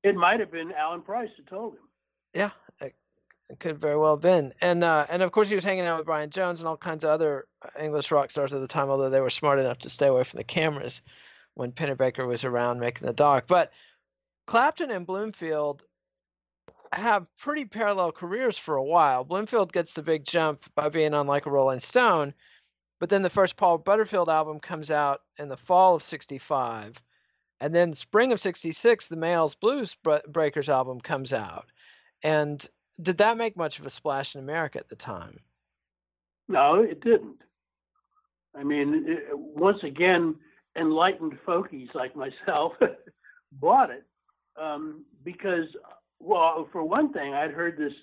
it 0.03 0.15
might 0.15 0.39
have 0.39 0.51
been 0.51 0.71
Alan 0.73 1.01
Price 1.01 1.29
who 1.37 1.43
told 1.43 1.73
him. 1.73 1.79
Yeah, 2.33 2.49
it, 2.81 2.93
it 3.49 3.59
could 3.59 3.79
very 3.79 3.97
well 3.97 4.15
have 4.15 4.21
been. 4.21 4.53
And 4.59 4.83
uh, 4.83 5.05
and 5.09 5.21
of 5.21 5.31
course 5.31 5.47
he 5.47 5.55
was 5.55 5.63
hanging 5.63 5.85
out 5.85 5.97
with 5.97 6.05
Brian 6.05 6.29
Jones 6.29 6.59
and 6.59 6.67
all 6.67 6.77
kinds 6.77 7.03
of 7.03 7.09
other 7.09 7.45
English 7.79 8.11
rock 8.11 8.31
stars 8.31 8.53
at 8.53 8.61
the 8.61 8.67
time, 8.67 8.89
although 8.89 9.09
they 9.09 9.21
were 9.21 9.29
smart 9.29 9.59
enough 9.59 9.77
to 9.79 9.89
stay 9.89 10.07
away 10.07 10.23
from 10.23 10.37
the 10.37 10.43
cameras 10.43 11.01
when 11.55 11.71
Pennebaker 11.71 12.27
was 12.27 12.43
around 12.43 12.79
making 12.79 13.05
the 13.05 13.13
doc. 13.13 13.45
But 13.47 13.71
Clapton 14.47 14.91
and 14.91 15.05
Bloomfield 15.05 15.83
have 16.93 17.27
pretty 17.37 17.65
parallel 17.65 18.11
careers 18.11 18.57
for 18.57 18.75
a 18.75 18.83
while. 18.83 19.23
Bloomfield 19.23 19.73
gets 19.73 19.93
the 19.93 20.03
big 20.03 20.25
jump 20.25 20.63
by 20.75 20.89
being 20.89 21.13
on 21.13 21.27
like 21.27 21.45
a 21.45 21.51
Rolling 21.51 21.79
Stone, 21.79 22.33
but 22.99 23.09
then 23.09 23.21
the 23.21 23.29
first 23.29 23.57
Paul 23.57 23.77
Butterfield 23.77 24.29
album 24.29 24.59
comes 24.59 24.91
out 24.91 25.21
in 25.37 25.49
the 25.49 25.57
fall 25.57 25.95
of 25.95 26.03
65. 26.03 27.01
And 27.59 27.73
then 27.73 27.93
spring 27.93 28.31
of 28.31 28.39
66, 28.39 29.07
the 29.07 29.15
Mayall's 29.15 29.55
Blues 29.55 29.95
Breakers 30.27 30.69
album 30.69 30.99
comes 30.99 31.33
out. 31.33 31.65
And 32.21 32.65
did 33.01 33.17
that 33.19 33.37
make 33.37 33.57
much 33.57 33.79
of 33.79 33.85
a 33.85 33.89
splash 33.89 34.35
in 34.35 34.41
America 34.41 34.79
at 34.79 34.89
the 34.89 34.95
time? 34.95 35.39
No, 36.47 36.81
it 36.81 37.01
didn't. 37.01 37.41
I 38.55 38.63
mean, 38.63 39.05
it, 39.07 39.37
once 39.37 39.81
again, 39.83 40.35
enlightened 40.77 41.37
folkies 41.45 41.93
like 41.93 42.15
myself 42.15 42.73
bought 43.53 43.89
it 43.89 44.05
um, 44.59 45.03
because 45.23 45.67
well, 46.19 46.69
for 46.71 46.83
one 46.83 47.11
thing, 47.11 47.33
I'd 47.33 47.51
heard 47.51 47.77
this 47.77 47.93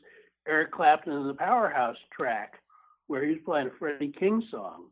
Eric 0.47 0.73
Clapton 0.73 1.13
and 1.13 1.29
the 1.29 1.35
Powerhouse 1.35 1.97
track 2.13 2.55
where 3.07 3.25
he 3.25 3.31
was 3.31 3.41
playing 3.45 3.69
a 3.69 3.71
Freddie 3.79 4.13
King 4.17 4.43
song, 4.51 4.85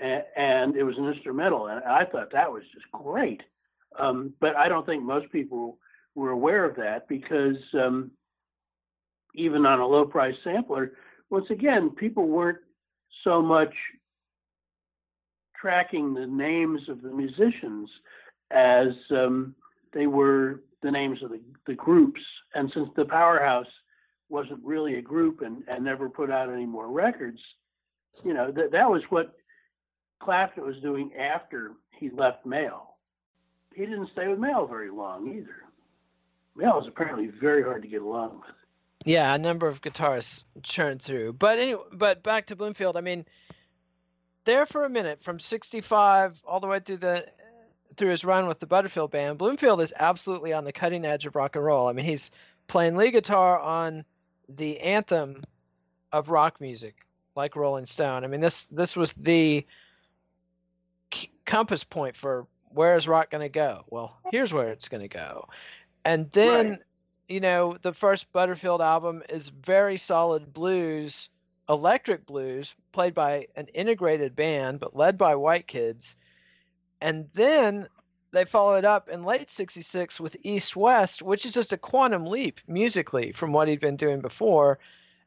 and, 0.00 0.22
and 0.36 0.76
it 0.76 0.82
was 0.82 0.98
an 0.98 1.06
instrumental, 1.06 1.68
and 1.68 1.82
I 1.84 2.04
thought 2.04 2.32
that 2.32 2.52
was 2.52 2.62
just 2.74 2.84
great. 2.92 3.42
Um, 3.98 4.34
but 4.40 4.56
I 4.56 4.68
don't 4.68 4.84
think 4.84 5.04
most 5.04 5.30
people 5.30 5.78
were 6.14 6.30
aware 6.30 6.64
of 6.64 6.76
that 6.76 7.08
because 7.08 7.56
um, 7.74 8.10
even 9.34 9.64
on 9.64 9.80
a 9.80 9.86
low 9.86 10.04
price 10.04 10.34
sampler, 10.42 10.92
once 11.30 11.46
again, 11.50 11.90
people 11.90 12.26
weren't 12.26 12.58
so 13.22 13.40
much 13.40 13.72
tracking 15.64 16.12
the 16.12 16.26
names 16.26 16.90
of 16.90 17.00
the 17.00 17.08
musicians 17.08 17.88
as 18.50 18.88
um, 19.10 19.54
they 19.94 20.06
were 20.06 20.60
the 20.82 20.90
names 20.90 21.22
of 21.22 21.30
the, 21.30 21.40
the 21.66 21.72
groups. 21.72 22.20
And 22.54 22.70
since 22.74 22.90
the 22.96 23.06
Powerhouse 23.06 23.72
wasn't 24.28 24.62
really 24.62 24.96
a 24.96 25.00
group 25.00 25.40
and, 25.40 25.62
and 25.66 25.82
never 25.82 26.10
put 26.10 26.30
out 26.30 26.52
any 26.52 26.66
more 26.66 26.88
records, 26.88 27.40
you 28.22 28.34
know, 28.34 28.52
that, 28.52 28.72
that 28.72 28.90
was 28.90 29.04
what 29.08 29.38
Clapton 30.20 30.66
was 30.66 30.76
doing 30.82 31.12
after 31.14 31.72
he 31.98 32.10
left 32.10 32.44
Mayall. 32.44 32.88
He 33.74 33.86
didn't 33.86 34.10
stay 34.12 34.28
with 34.28 34.38
Mayall 34.38 34.68
very 34.68 34.90
long 34.90 35.26
either. 35.34 35.64
Mayall 36.58 36.76
was 36.76 36.88
apparently 36.88 37.28
very 37.40 37.62
hard 37.62 37.80
to 37.80 37.88
get 37.88 38.02
along 38.02 38.42
with. 38.44 38.54
Yeah, 39.06 39.34
a 39.34 39.38
number 39.38 39.66
of 39.66 39.80
guitarists 39.80 40.44
churned 40.62 41.00
through. 41.00 41.32
But 41.32 41.58
anyway, 41.58 41.84
but 41.90 42.22
back 42.22 42.48
to 42.48 42.56
Bloomfield. 42.56 42.98
I 42.98 43.00
mean, 43.00 43.24
there 44.44 44.66
for 44.66 44.84
a 44.84 44.88
minute 44.88 45.22
from 45.22 45.38
65 45.38 46.40
all 46.46 46.60
the 46.60 46.66
way 46.66 46.80
through 46.80 46.98
the 46.98 47.26
through 47.96 48.10
his 48.10 48.24
run 48.24 48.48
with 48.48 48.58
the 48.58 48.66
Butterfield 48.66 49.10
band, 49.10 49.38
Bloomfield 49.38 49.80
is 49.80 49.92
absolutely 49.96 50.52
on 50.52 50.64
the 50.64 50.72
cutting 50.72 51.04
edge 51.04 51.26
of 51.26 51.36
rock 51.36 51.54
and 51.54 51.64
roll. 51.64 51.86
I 51.86 51.92
mean, 51.92 52.04
he's 52.04 52.32
playing 52.66 52.96
lead 52.96 53.12
guitar 53.12 53.58
on 53.58 54.04
the 54.48 54.80
anthem 54.80 55.44
of 56.12 56.28
rock 56.28 56.60
music, 56.60 57.06
like 57.36 57.56
Rolling 57.56 57.86
Stone. 57.86 58.24
I 58.24 58.26
mean, 58.26 58.40
this 58.40 58.64
this 58.66 58.96
was 58.96 59.12
the 59.12 59.66
compass 61.44 61.84
point 61.84 62.16
for 62.16 62.46
where 62.70 62.96
is 62.96 63.06
rock 63.06 63.30
going 63.30 63.42
to 63.42 63.48
go? 63.48 63.84
Well, 63.88 64.16
here's 64.30 64.52
where 64.52 64.68
it's 64.68 64.88
going 64.88 65.02
to 65.02 65.08
go. 65.08 65.48
And 66.04 66.30
then, 66.32 66.70
right. 66.70 66.78
you 67.28 67.40
know, 67.40 67.78
the 67.80 67.92
first 67.92 68.32
Butterfield 68.32 68.82
album 68.82 69.22
is 69.28 69.48
very 69.48 69.96
solid 69.96 70.52
blues, 70.52 71.30
electric 71.68 72.26
blues, 72.26 72.74
played 72.92 73.14
by 73.14 73.46
an 73.56 73.68
integrated 73.68 74.36
band, 74.36 74.80
but 74.80 74.96
led 74.96 75.16
by 75.18 75.34
white 75.34 75.66
kids 75.66 76.16
and 77.04 77.28
then 77.34 77.86
they 78.32 78.46
followed 78.46 78.86
up 78.86 79.10
in 79.10 79.24
late 79.24 79.50
66 79.50 80.18
with 80.18 80.38
East 80.42 80.74
West, 80.74 81.20
which 81.20 81.44
is 81.44 81.52
just 81.52 81.74
a 81.74 81.76
quantum 81.76 82.24
leap 82.24 82.60
musically 82.66 83.30
from 83.30 83.52
what 83.52 83.68
he'd 83.68 83.78
been 83.78 83.96
doing 83.96 84.22
before. 84.22 84.78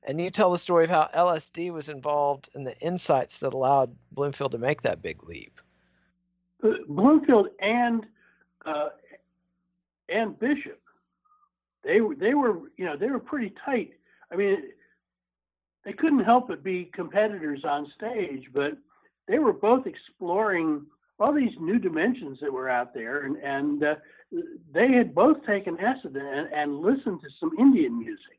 And 0.02 0.20
you 0.20 0.32
tell 0.32 0.52
the 0.52 0.58
story 0.58 0.86
of 0.86 0.90
how 0.90 1.08
LSD 1.16 1.72
was 1.72 1.88
involved 1.88 2.50
and 2.56 2.66
the 2.66 2.76
insights 2.80 3.40
that 3.40 3.54
allowed 3.54 3.96
Bloomfield 4.12 4.54
to 4.54 4.58
make 4.58 4.82
that 4.82 5.04
big 5.04 5.24
leap. 5.24 5.62
Uh, 6.64 6.70
Bloomfield 6.88 7.50
and 7.60 8.08
uh, 8.66 8.90
and 10.10 10.38
Bishop, 10.40 10.82
they 11.84 12.00
they 12.18 12.34
were 12.34 12.58
you 12.78 12.86
know 12.86 12.98
they 12.98 13.12
were 13.12 13.20
pretty 13.20 13.54
tight. 13.64 13.94
I 14.32 14.36
mean, 14.36 14.64
they 15.88 15.94
couldn't 15.94 16.26
help 16.26 16.50
but 16.50 16.66
be 16.66 16.92
competitors 16.94 17.62
on 17.64 17.90
stage, 17.96 18.44
but 18.54 18.74
they 19.26 19.40
were 19.40 19.54
both 19.54 19.88
exploring 19.88 20.86
all 21.18 21.34
these 21.34 21.54
new 21.62 21.80
dimensions 21.80 22.38
that 22.42 22.52
were 22.52 22.70
out 22.70 22.94
there, 22.94 23.22
and 23.24 23.38
and 23.38 23.84
uh, 23.84 23.96
they 24.74 24.92
had 24.92 25.16
both 25.16 25.38
taken 25.46 25.80
acid 25.80 26.18
and, 26.18 26.52
and 26.54 26.82
listened 26.82 27.22
to 27.22 27.30
some 27.40 27.52
Indian 27.58 27.98
music 27.98 28.38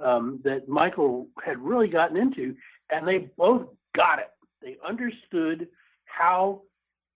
um, 0.00 0.38
that 0.44 0.68
Michael 0.68 1.26
had 1.44 1.58
really 1.58 1.88
gotten 1.88 2.16
into, 2.16 2.54
and 2.90 3.06
they 3.06 3.30
both 3.36 3.66
got 3.96 4.20
it. 4.20 4.30
They 4.62 4.76
understood 4.88 5.66
how 6.04 6.62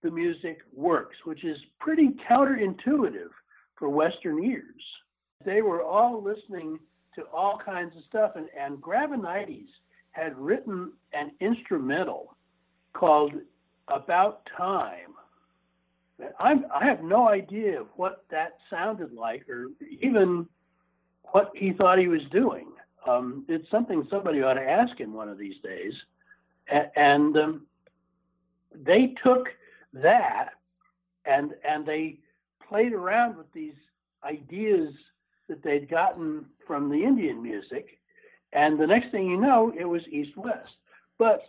the 0.03 0.11
music 0.11 0.57
works, 0.73 1.15
which 1.23 1.45
is 1.45 1.57
pretty 1.79 2.09
counterintuitive 2.29 3.31
for 3.75 3.87
Western 3.87 4.43
ears. 4.43 4.83
They 5.45 5.61
were 5.61 5.81
all 5.81 6.21
listening 6.21 6.77
to 7.15 7.23
all 7.33 7.59
kinds 7.63 7.95
of 7.95 8.03
stuff, 8.07 8.31
and, 8.35 8.47
and 8.57 8.81
Gravenites 8.81 9.69
had 10.11 10.37
written 10.37 10.91
an 11.13 11.31
instrumental 11.39 12.35
called 12.93 13.33
about 13.87 14.47
time. 14.57 15.13
I'm, 16.39 16.65
I 16.73 16.85
have 16.85 17.03
no 17.03 17.27
idea 17.29 17.83
what 17.95 18.25
that 18.29 18.57
sounded 18.69 19.13
like 19.13 19.49
or 19.49 19.69
even 20.01 20.47
what 21.31 21.51
he 21.55 21.73
thought 21.73 21.97
he 21.97 22.07
was 22.07 22.21
doing. 22.31 22.67
Um, 23.07 23.45
it's 23.47 23.69
something 23.71 24.05
somebody 24.09 24.43
ought 24.43 24.53
to 24.53 24.69
ask 24.69 24.99
him 24.99 25.13
one 25.13 25.29
of 25.29 25.37
these 25.37 25.55
days. 25.63 25.93
A- 26.71 26.97
and 26.99 27.35
um, 27.37 27.65
they 28.73 29.15
took 29.23 29.47
that 29.93 30.49
and 31.25 31.53
and 31.67 31.85
they 31.85 32.17
played 32.67 32.93
around 32.93 33.35
with 33.37 33.51
these 33.53 33.73
ideas 34.23 34.93
that 35.47 35.61
they'd 35.63 35.89
gotten 35.89 36.45
from 36.71 36.87
the 36.87 37.03
Indian 37.03 37.43
music. 37.43 37.99
And 38.53 38.79
the 38.79 38.87
next 38.87 39.11
thing 39.11 39.25
you 39.25 39.35
know, 39.35 39.73
it 39.77 39.83
was 39.83 40.01
East 40.09 40.37
West. 40.37 40.71
But 41.19 41.41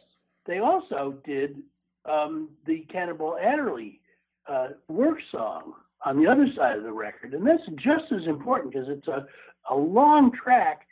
they 0.46 0.58
also 0.58 1.14
did 1.24 1.62
um, 2.10 2.48
the 2.66 2.84
Cannonball 2.90 3.38
Adderley 3.40 4.00
uh, 4.48 4.70
work 4.88 5.18
song 5.30 5.74
on 6.04 6.20
the 6.20 6.28
other 6.28 6.48
side 6.56 6.76
of 6.76 6.82
the 6.82 6.92
record. 6.92 7.34
And 7.34 7.46
that's 7.46 7.62
just 7.76 8.10
as 8.10 8.26
important 8.26 8.72
because 8.72 8.88
it's 8.88 9.06
a, 9.06 9.24
a 9.70 9.76
long 9.76 10.32
track 10.32 10.88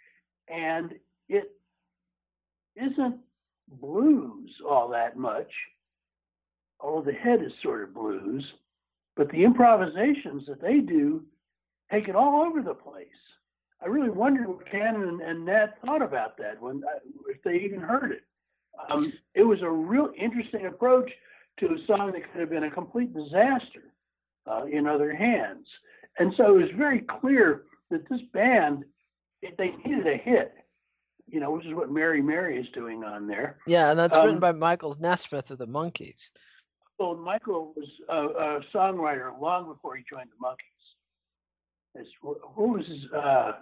and 0.46 0.94
it 1.28 1.50
isn't 2.76 3.16
blues 3.80 4.50
all 4.64 4.88
that 4.90 5.16
much, 5.16 5.50
although 6.78 7.04
the 7.04 7.18
head 7.18 7.42
is 7.44 7.50
sort 7.64 7.82
of 7.82 7.94
blues. 7.94 8.44
But 9.16 9.28
the 9.32 9.42
improvisations 9.42 10.44
that 10.46 10.62
they 10.62 10.78
do 10.78 11.24
take 11.90 12.06
it 12.06 12.14
all 12.14 12.46
over 12.46 12.62
the 12.62 12.74
place. 12.74 13.08
I 13.82 13.86
really 13.86 14.10
wonder 14.10 14.42
what 14.48 14.70
Cannon 14.70 15.20
and, 15.24 15.44
Nat 15.46 15.78
thought 15.84 16.02
about 16.02 16.36
that 16.38 16.60
when, 16.60 16.82
uh, 16.84 16.98
if 17.28 17.42
they 17.42 17.56
even 17.56 17.80
heard 17.80 18.12
it. 18.12 18.22
Um, 18.88 19.12
it 19.34 19.42
was 19.42 19.62
a 19.62 19.70
real 19.70 20.10
interesting 20.18 20.66
approach 20.66 21.10
to 21.60 21.66
a 21.66 21.78
song 21.86 22.12
that 22.12 22.30
could 22.30 22.40
have 22.40 22.50
been 22.50 22.64
a 22.64 22.70
complete 22.70 23.14
disaster 23.14 23.92
uh, 24.46 24.64
in 24.64 24.86
other 24.86 25.14
hands. 25.14 25.66
And 26.18 26.32
so 26.36 26.56
it 26.56 26.62
was 26.62 26.70
very 26.76 27.00
clear 27.00 27.64
that 27.90 28.08
this 28.08 28.20
band, 28.32 28.84
they 29.42 29.70
needed 29.84 30.06
a 30.06 30.16
hit, 30.16 30.52
you 31.26 31.40
know, 31.40 31.52
which 31.52 31.66
is 31.66 31.74
what 31.74 31.90
Mary 31.90 32.20
Mary 32.22 32.58
is 32.58 32.66
doing 32.74 33.02
on 33.04 33.26
there. 33.26 33.58
Yeah, 33.66 33.90
and 33.90 33.98
that's 33.98 34.16
um, 34.16 34.24
written 34.24 34.40
by 34.40 34.52
Michael 34.52 34.96
Nesmith 35.00 35.50
of 35.50 35.58
the 35.58 35.66
Monkees. 35.66 36.30
Well, 36.98 37.16
Michael 37.16 37.72
was 37.76 37.88
a, 38.08 38.16
a 38.16 38.60
songwriter 38.74 39.38
long 39.40 39.66
before 39.66 39.96
he 39.96 40.04
joined 40.10 40.28
the 40.28 40.46
Monkees. 40.46 40.80
It's, 41.94 42.10
what 42.20 42.56
was 42.56 42.86
his? 42.86 43.10
Uh, 43.12 43.52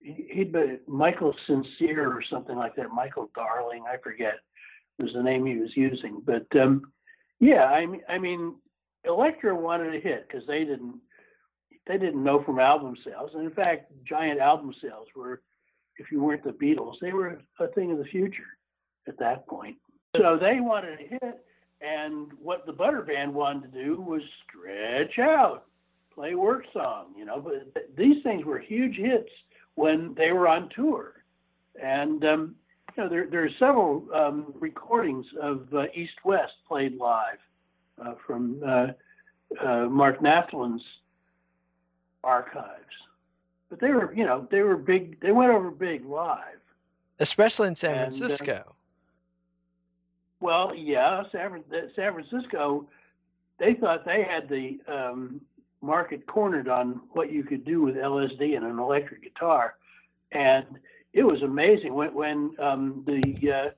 he'd 0.00 0.52
been 0.52 0.80
Michael 0.86 1.34
Sincere 1.46 2.12
or 2.12 2.22
something 2.22 2.56
like 2.56 2.76
that. 2.76 2.90
Michael 2.90 3.30
Darling, 3.34 3.84
I 3.90 3.96
forget 3.98 4.38
was 4.98 5.12
the 5.14 5.22
name 5.22 5.46
he 5.46 5.56
was 5.56 5.76
using. 5.76 6.22
But 6.24 6.46
um, 6.60 6.92
yeah, 7.40 7.64
I 7.64 7.86
mean, 7.86 8.02
I 8.08 8.18
mean, 8.18 8.56
Elektra 9.04 9.54
wanted 9.54 9.94
a 9.94 10.00
hit 10.00 10.26
because 10.28 10.46
they 10.46 10.64
didn't 10.64 10.96
they 11.86 11.98
didn't 11.98 12.22
know 12.22 12.42
from 12.42 12.58
album 12.58 12.96
sales, 13.04 13.30
and 13.34 13.44
in 13.44 13.50
fact, 13.50 13.90
giant 14.04 14.40
album 14.40 14.74
sales 14.82 15.06
were, 15.16 15.40
if 15.96 16.12
you 16.12 16.20
weren't 16.20 16.44
the 16.44 16.50
Beatles, 16.50 16.96
they 17.00 17.12
were 17.12 17.40
a 17.58 17.68
thing 17.68 17.90
of 17.90 17.98
the 17.98 18.04
future 18.04 18.58
at 19.06 19.18
that 19.18 19.46
point. 19.46 19.78
so 20.16 20.36
they 20.38 20.60
wanted 20.60 21.00
a 21.00 21.04
hit, 21.04 21.46
and 21.80 22.30
what 22.42 22.66
the 22.66 22.72
Butter 22.72 23.02
Band 23.02 23.32
wanted 23.32 23.72
to 23.72 23.84
do 23.84 24.00
was 24.00 24.20
stretch 24.44 25.18
out, 25.18 25.64
play 26.12 26.34
work 26.34 26.64
song, 26.74 27.14
you 27.16 27.24
know. 27.24 27.40
But 27.40 27.74
th- 27.74 27.86
these 27.96 28.22
things 28.22 28.44
were 28.44 28.58
huge 28.58 28.96
hits 28.96 29.30
when 29.78 30.12
they 30.14 30.32
were 30.32 30.48
on 30.48 30.68
tour, 30.70 31.22
and 31.80 32.24
um, 32.24 32.56
you 32.96 33.04
know 33.04 33.08
there 33.08 33.28
there 33.28 33.44
are 33.44 33.50
several 33.60 34.04
um, 34.12 34.52
recordings 34.58 35.26
of 35.40 35.72
uh, 35.72 35.84
East 35.94 36.24
West 36.24 36.54
played 36.66 36.96
live 36.96 37.38
uh, 38.04 38.14
from 38.26 38.60
uh, 38.66 38.88
uh 39.64 39.86
Mark 39.86 40.20
Naftalin's 40.20 40.82
archives. 42.24 42.96
But 43.70 43.80
they 43.80 43.90
were, 43.90 44.12
you 44.14 44.24
know, 44.24 44.48
they 44.50 44.62
were 44.62 44.76
big. 44.76 45.20
They 45.20 45.30
went 45.30 45.52
over 45.52 45.70
big 45.70 46.04
live, 46.04 46.60
especially 47.20 47.68
in 47.68 47.76
San 47.76 47.90
And, 47.90 48.00
uh, 48.00 48.16
Francisco. 48.16 48.74
Well, 50.40 50.74
yeah, 50.74 51.22
San, 51.30 51.62
San 51.94 52.12
Francisco, 52.14 52.86
they 53.58 53.74
thought 53.74 54.04
they 54.04 54.22
had 54.22 54.48
the 54.48 54.80
um, 54.88 55.40
market 55.80 56.26
cornered 56.26 56.68
on 56.68 57.00
what 57.12 57.32
you 57.32 57.44
could 57.44 57.64
do 57.64 57.82
with 57.82 57.96
LSD 57.96 58.56
and 58.56 58.64
an 58.64 58.78
electric 58.78 59.22
guitar, 59.22 59.74
and 60.32 60.66
it 61.12 61.22
was 61.22 61.42
amazing 61.42 61.94
when 61.94 62.14
when 62.14 62.54
um, 62.58 63.04
the 63.06 63.52
uh, 63.52 63.70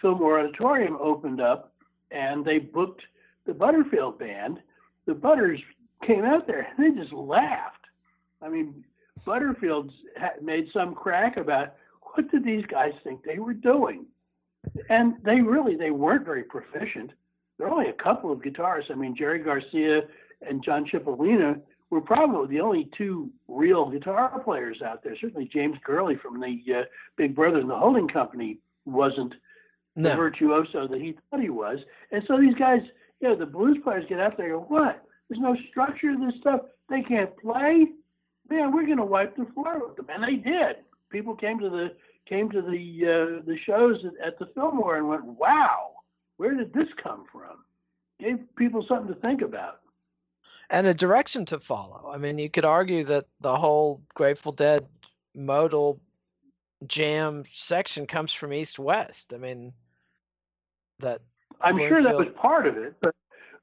Fillmore 0.00 0.40
Auditorium 0.40 0.96
opened 1.00 1.40
up 1.40 1.72
and 2.10 2.44
they 2.44 2.58
booked 2.58 3.02
the 3.46 3.54
Butterfield 3.54 4.18
band. 4.18 4.58
The 5.06 5.14
Butters 5.14 5.60
came 6.04 6.24
out 6.24 6.46
there 6.46 6.68
and 6.76 6.84
they 6.96 7.00
just 7.00 7.12
laughed. 7.12 7.84
I 8.40 8.48
mean, 8.48 8.84
Butterfield's 9.24 9.92
made 10.40 10.68
some 10.72 10.94
crack 10.94 11.36
about 11.36 11.74
what 12.14 12.30
did 12.30 12.44
these 12.44 12.64
guys 12.66 12.92
think 13.04 13.22
they 13.24 13.38
were 13.38 13.54
doing 13.54 14.06
and 14.88 15.14
they 15.22 15.40
really 15.40 15.76
they 15.76 15.90
weren't 15.90 16.24
very 16.24 16.42
proficient. 16.42 17.12
There 17.58 17.66
are 17.66 17.70
only 17.70 17.88
a 17.88 17.94
couple 17.94 18.30
of 18.30 18.40
guitarists. 18.40 18.90
I 18.90 18.94
mean, 18.94 19.16
Jerry 19.16 19.40
Garcia 19.40 20.02
and 20.42 20.62
John 20.62 20.86
Cipollina 20.86 21.60
were 21.90 22.00
probably 22.00 22.56
the 22.56 22.60
only 22.60 22.90
two 22.96 23.30
real 23.48 23.90
guitar 23.90 24.40
players 24.40 24.82
out 24.82 25.02
there. 25.02 25.16
Certainly, 25.20 25.50
James 25.52 25.76
Gurley 25.84 26.16
from 26.16 26.40
the 26.40 26.60
uh, 26.74 26.82
Big 27.16 27.34
Brother 27.34 27.58
and 27.58 27.70
the 27.70 27.76
Holding 27.76 28.08
Company 28.08 28.58
wasn't 28.84 29.34
the 29.96 30.14
virtuoso 30.14 30.86
that 30.86 31.00
he 31.00 31.16
thought 31.30 31.40
he 31.40 31.50
was. 31.50 31.78
And 32.12 32.22
so 32.28 32.38
these 32.38 32.54
guys, 32.54 32.80
you 33.20 33.28
know, 33.28 33.36
the 33.36 33.46
blues 33.46 33.78
players 33.82 34.04
get 34.08 34.20
out 34.20 34.36
there 34.36 34.54
and 34.54 34.62
go, 34.62 34.66
what? 34.68 35.04
There's 35.28 35.40
no 35.40 35.56
structure 35.70 36.14
to 36.14 36.26
this 36.26 36.40
stuff. 36.40 36.60
They 36.88 37.02
can't 37.02 37.36
play. 37.38 37.86
Man, 38.48 38.72
we're 38.72 38.86
going 38.86 38.98
to 38.98 39.04
wipe 39.04 39.36
the 39.36 39.46
floor 39.54 39.86
with 39.86 39.96
them. 39.96 40.06
And 40.08 40.22
they 40.22 40.36
did. 40.36 40.76
People 41.10 41.34
came 41.34 41.58
to 41.58 41.68
the 41.68 41.94
came 42.28 42.50
to 42.50 42.60
the 42.60 42.68
uh, 42.68 43.44
the 43.46 43.56
shows 43.66 43.96
at, 44.04 44.26
at 44.26 44.38
the 44.38 44.46
Fillmore 44.54 44.96
and 44.96 45.08
went, 45.08 45.24
wow, 45.24 45.92
where 46.36 46.54
did 46.54 46.72
this 46.72 46.88
come 47.02 47.24
from? 47.32 47.64
Gave 48.20 48.38
people 48.56 48.84
something 48.88 49.14
to 49.14 49.20
think 49.20 49.42
about. 49.42 49.80
And 50.70 50.86
a 50.86 50.94
direction 50.94 51.44
to 51.46 51.58
follow. 51.58 52.10
I 52.12 52.18
mean, 52.18 52.38
you 52.38 52.50
could 52.50 52.64
argue 52.64 53.04
that 53.04 53.26
the 53.40 53.56
whole 53.56 54.02
Grateful 54.14 54.52
Dead 54.52 54.86
modal 55.34 56.00
jam 56.86 57.44
section 57.52 58.06
comes 58.06 58.32
from 58.32 58.52
East 58.52 58.78
West. 58.78 59.32
I 59.32 59.38
mean, 59.38 59.72
that 61.00 61.20
I'm 61.60 61.76
sure 61.76 62.02
that 62.02 62.16
was 62.16 62.28
part 62.36 62.66
of 62.66 62.76
it, 62.76 62.94
but 63.00 63.14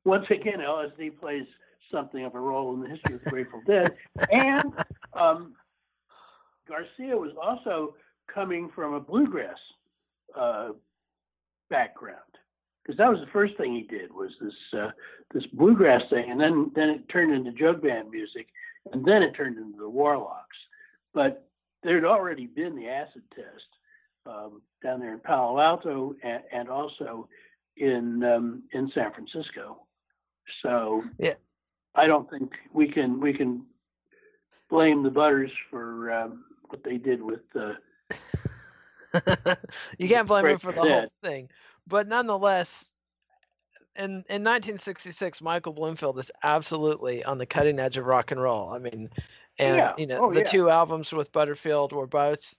once 0.03 0.25
again, 0.29 0.59
LSD 0.59 1.19
plays 1.19 1.45
something 1.91 2.25
of 2.25 2.35
a 2.35 2.39
role 2.39 2.73
in 2.73 2.81
the 2.81 2.89
history 2.89 3.15
of 3.15 3.23
the 3.23 3.29
Grateful 3.29 3.61
Dead. 3.65 3.95
And 4.31 4.73
um, 5.13 5.55
Garcia 6.67 7.15
was 7.15 7.31
also 7.41 7.95
coming 8.27 8.69
from 8.73 8.93
a 8.93 8.99
bluegrass 8.99 9.57
uh, 10.37 10.69
background 11.69 12.19
because 12.85 12.97
that 12.97 13.09
was 13.09 13.19
the 13.19 13.31
first 13.31 13.57
thing 13.57 13.73
he 13.73 13.81
did 13.81 14.13
was 14.13 14.31
this 14.39 14.79
uh, 14.79 14.91
this 15.33 15.45
bluegrass 15.47 16.03
thing, 16.09 16.29
and 16.29 16.39
then 16.39 16.71
then 16.75 16.89
it 16.89 17.09
turned 17.09 17.33
into 17.33 17.51
jug 17.51 17.81
band 17.81 18.11
music, 18.11 18.47
and 18.91 19.03
then 19.03 19.23
it 19.23 19.33
turned 19.33 19.57
into 19.57 19.77
the 19.77 19.89
Warlocks. 19.89 20.57
But 21.13 21.47
there 21.83 21.95
had 21.95 22.05
already 22.05 22.45
been 22.45 22.75
the 22.75 22.87
acid 22.87 23.23
test 23.33 23.67
um, 24.25 24.61
down 24.83 24.99
there 24.99 25.13
in 25.13 25.19
Palo 25.19 25.59
Alto, 25.59 26.15
and, 26.23 26.43
and 26.51 26.69
also 26.69 27.27
in 27.77 28.23
um, 28.23 28.63
in 28.71 28.91
San 28.93 29.11
Francisco. 29.13 29.81
So 30.61 31.03
Yeah. 31.17 31.33
I 31.95 32.07
don't 32.07 32.29
think 32.29 32.51
we 32.73 32.87
can 32.87 33.19
we 33.19 33.33
can 33.33 33.65
blame 34.69 35.01
the 35.01 35.09
Butters 35.09 35.51
for 35.71 36.11
um, 36.11 36.45
what 36.67 36.83
they 36.83 36.97
did 36.97 37.21
with 37.21 37.41
uh, 37.55 37.73
you 39.97 40.07
can't 40.07 40.27
blame 40.27 40.45
him 40.45 40.57
for 40.57 40.71
the 40.73 40.81
whole 40.81 41.07
thing. 41.23 41.49
But 41.87 42.07
nonetheless, 42.07 42.91
in 43.95 44.25
in 44.29 44.43
1966, 44.43 45.41
Michael 45.41 45.73
Bloomfield 45.73 46.19
is 46.19 46.31
absolutely 46.43 47.23
on 47.23 47.37
the 47.37 47.45
cutting 47.45 47.79
edge 47.79 47.97
of 47.97 48.05
rock 48.05 48.31
and 48.31 48.41
roll. 48.41 48.69
I 48.69 48.79
mean, 48.79 49.09
and 49.57 49.75
Yeah. 49.77 49.93
you 49.97 50.07
know, 50.07 50.25
Oh, 50.25 50.33
the 50.33 50.41
yeah. 50.41 50.45
two 50.45 50.69
albums 50.69 51.13
with 51.13 51.31
Butterfield 51.31 51.93
were 51.93 52.07
both 52.07 52.53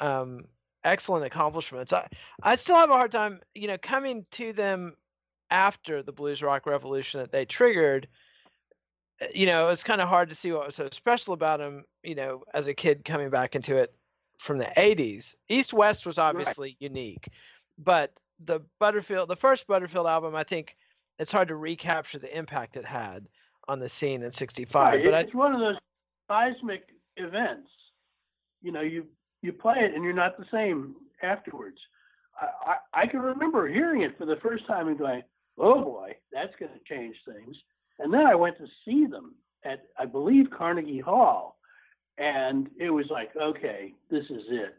um, 0.00 0.46
excellent 0.84 1.24
accomplishments. 1.24 1.92
I 1.92 2.08
I 2.42 2.54
still 2.56 2.76
have 2.76 2.90
a 2.90 2.94
hard 2.94 3.12
time, 3.12 3.40
you 3.54 3.66
know, 3.68 3.78
coming 3.78 4.26
to 4.32 4.52
them 4.52 4.96
after 5.50 6.02
the 6.02 6.12
blues 6.12 6.42
rock 6.42 6.66
revolution 6.66 7.20
that 7.20 7.32
they 7.32 7.44
triggered. 7.44 8.08
uh, 9.20 9.26
You 9.34 9.46
know, 9.46 9.68
it's 9.70 9.82
kind 9.84 10.00
of 10.00 10.08
hard 10.08 10.28
to 10.30 10.34
see 10.34 10.52
what 10.52 10.66
was 10.66 10.76
so 10.76 10.88
special 10.92 11.34
about 11.34 11.58
them. 11.58 11.84
You 12.02 12.14
know, 12.14 12.44
as 12.54 12.68
a 12.68 12.74
kid 12.74 13.04
coming 13.04 13.28
back 13.30 13.56
into 13.56 13.76
it 13.76 13.94
from 14.38 14.58
the 14.58 14.70
80s. 14.76 15.34
East 15.48 15.72
West 15.72 16.06
was 16.06 16.16
obviously 16.16 16.76
unique, 16.78 17.28
but 17.76 18.12
the 18.44 18.60
Butterfield, 18.78 19.28
the 19.28 19.36
first 19.36 19.66
Butterfield 19.66 20.06
album, 20.06 20.34
I 20.34 20.44
think 20.44 20.76
it's 21.18 21.32
hard 21.32 21.48
to 21.48 21.56
recapture 21.56 22.18
the 22.18 22.36
impact 22.36 22.76
it 22.76 22.84
had 22.84 23.26
on 23.66 23.78
the 23.78 23.88
scene 23.88 24.22
in 24.22 24.32
65. 24.32 24.92
Right, 24.92 25.04
But 25.04 25.14
I, 25.14 25.20
it's 25.20 25.34
one 25.34 25.54
of 25.54 25.60
those 25.60 25.76
seismic 26.28 26.88
events. 27.16 27.68
You 28.62 28.72
know, 28.72 28.80
you 28.80 29.06
you 29.42 29.52
play 29.52 29.76
it 29.78 29.94
and 29.94 30.02
you're 30.02 30.12
not 30.12 30.36
the 30.36 30.46
same 30.52 30.96
afterwards. 31.22 31.78
I, 32.40 32.72
I, 32.72 33.02
I 33.02 33.06
can 33.06 33.20
remember 33.20 33.68
hearing 33.68 34.02
it 34.02 34.16
for 34.18 34.26
the 34.26 34.36
first 34.42 34.66
time 34.66 34.88
and 34.88 34.98
going, 34.98 35.22
"Oh 35.58 35.82
boy, 35.82 36.16
that's 36.32 36.54
going 36.58 36.72
to 36.72 36.94
change 36.94 37.16
things." 37.26 37.56
And 37.98 38.12
then 38.12 38.26
I 38.26 38.34
went 38.34 38.56
to 38.58 38.66
see 38.84 39.06
them 39.06 39.34
at, 39.64 39.84
I 39.98 40.06
believe, 40.06 40.46
Carnegie 40.56 41.00
Hall, 41.00 41.58
and 42.16 42.68
it 42.78 42.90
was 42.90 43.06
like, 43.10 43.30
"Okay, 43.36 43.94
this 44.10 44.24
is 44.24 44.42
it. 44.48 44.76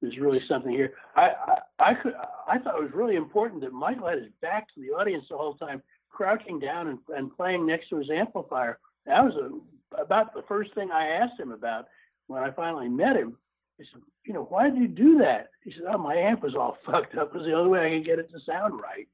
There's 0.00 0.18
really 0.18 0.40
something 0.40 0.72
here." 0.72 0.94
I 1.16 1.34
I, 1.78 1.90
I 1.90 1.94
could 1.94 2.14
I 2.46 2.58
thought 2.58 2.76
it 2.76 2.82
was 2.82 2.94
really 2.94 3.16
important 3.16 3.60
that 3.62 3.72
Michael 3.72 4.08
had 4.08 4.18
his 4.18 4.32
back 4.40 4.72
to 4.74 4.80
the 4.80 4.90
audience 4.90 5.26
the 5.28 5.36
whole 5.36 5.54
time, 5.54 5.82
crouching 6.08 6.58
down 6.58 6.88
and, 6.88 6.98
and 7.16 7.34
playing 7.34 7.66
next 7.66 7.88
to 7.90 7.96
his 7.96 8.10
amplifier. 8.10 8.78
That 9.06 9.24
was 9.24 9.34
a, 9.36 10.00
about 10.00 10.34
the 10.34 10.42
first 10.42 10.74
thing 10.74 10.90
I 10.90 11.06
asked 11.06 11.38
him 11.38 11.52
about 11.52 11.86
when 12.26 12.42
I 12.42 12.50
finally 12.50 12.88
met 12.88 13.16
him. 13.16 13.36
I 13.80 13.84
said, 13.92 14.02
you 14.24 14.34
know, 14.34 14.44
why 14.44 14.68
did 14.68 14.78
you 14.78 14.88
do 14.88 15.18
that? 15.18 15.50
He 15.64 15.72
said, 15.72 15.84
oh, 15.88 15.98
my 15.98 16.14
amp 16.14 16.42
was 16.42 16.54
all 16.54 16.76
fucked 16.86 17.16
up. 17.16 17.34
It 17.34 17.38
was 17.38 17.46
the 17.46 17.54
only 17.54 17.70
way 17.70 17.86
I 17.86 17.98
could 17.98 18.06
get 18.06 18.18
it 18.18 18.30
to 18.32 18.40
sound 18.40 18.80
right. 18.80 19.08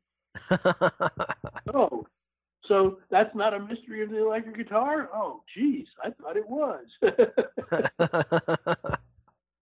Oh, 1.75 2.07
so 2.63 3.01
that's 3.11 3.35
not 3.35 3.55
a 3.55 3.61
mystery 3.61 4.03
of 4.03 4.11
the 4.11 4.25
electric 4.25 4.57
guitar? 4.57 5.11
Oh, 5.13 5.43
geez, 5.53 5.89
I 6.03 6.11
thought 6.11 6.37
it 6.37 6.49
was. 6.49 6.87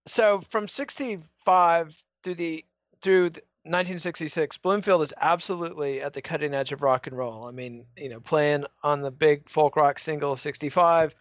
so 0.07 0.41
from 0.49 0.67
65 0.67 2.03
through 2.23 2.35
the 2.35 2.65
through 3.01 3.29
the 3.29 3.41
1966 3.63 4.59
bloomfield 4.59 5.01
is 5.01 5.13
absolutely 5.21 6.01
at 6.01 6.13
the 6.13 6.21
cutting 6.21 6.53
edge 6.53 6.71
of 6.71 6.83
rock 6.83 7.07
and 7.07 7.17
roll. 7.17 7.45
I 7.45 7.51
mean 7.51 7.85
you 7.97 8.09
know 8.09 8.19
playing 8.19 8.65
on 8.83 9.01
the 9.01 9.11
big 9.11 9.49
folk 9.49 9.75
rock 9.75 9.99
single 9.99 10.35
65 10.35 11.15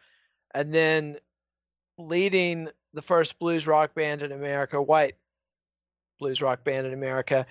and 0.55 0.73
then 0.73 1.17
leading 1.99 2.69
the 2.93 3.03
first 3.03 3.39
blues 3.39 3.67
rock 3.67 3.95
band 3.95 4.23
in 4.23 4.33
america 4.33 4.81
white 4.81 5.17
blues 6.19 6.43
rock 6.43 6.65
band 6.65 6.87
in 6.87 6.93
america 6.93 7.47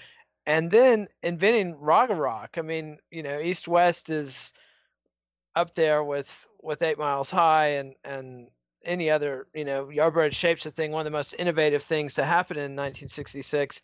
and 0.45 0.69
then 0.69 1.07
inventing 1.21 1.75
raga 1.79 2.15
rock 2.15 2.57
i 2.57 2.61
mean 2.61 2.97
you 3.09 3.23
know 3.23 3.39
east 3.39 3.67
west 3.67 4.09
is 4.09 4.53
up 5.55 5.73
there 5.75 6.03
with 6.03 6.47
with 6.61 6.81
eight 6.81 6.97
miles 6.97 7.29
high 7.29 7.67
and 7.67 7.93
and 8.03 8.47
any 8.83 9.09
other, 9.09 9.47
you 9.53 9.65
know, 9.65 9.85
Yardbird 9.85 10.33
Shapes 10.33 10.65
a 10.65 10.71
thing, 10.71 10.91
one 10.91 11.01
of 11.01 11.11
the 11.11 11.17
most 11.17 11.35
innovative 11.37 11.83
things 11.83 12.13
to 12.15 12.25
happen 12.25 12.57
in 12.57 12.75
1966. 12.75 13.81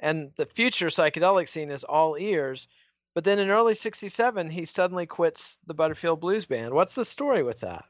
And 0.00 0.32
the 0.36 0.46
future 0.46 0.88
psychedelic 0.88 1.48
scene 1.48 1.70
is 1.70 1.84
all 1.84 2.16
ears. 2.18 2.66
But 3.14 3.24
then 3.24 3.38
in 3.38 3.50
early 3.50 3.74
67, 3.74 4.50
he 4.50 4.64
suddenly 4.64 5.06
quits 5.06 5.58
the 5.66 5.74
Butterfield 5.74 6.20
Blues 6.20 6.46
Band. 6.46 6.74
What's 6.74 6.94
the 6.94 7.04
story 7.04 7.42
with 7.42 7.60
that? 7.60 7.84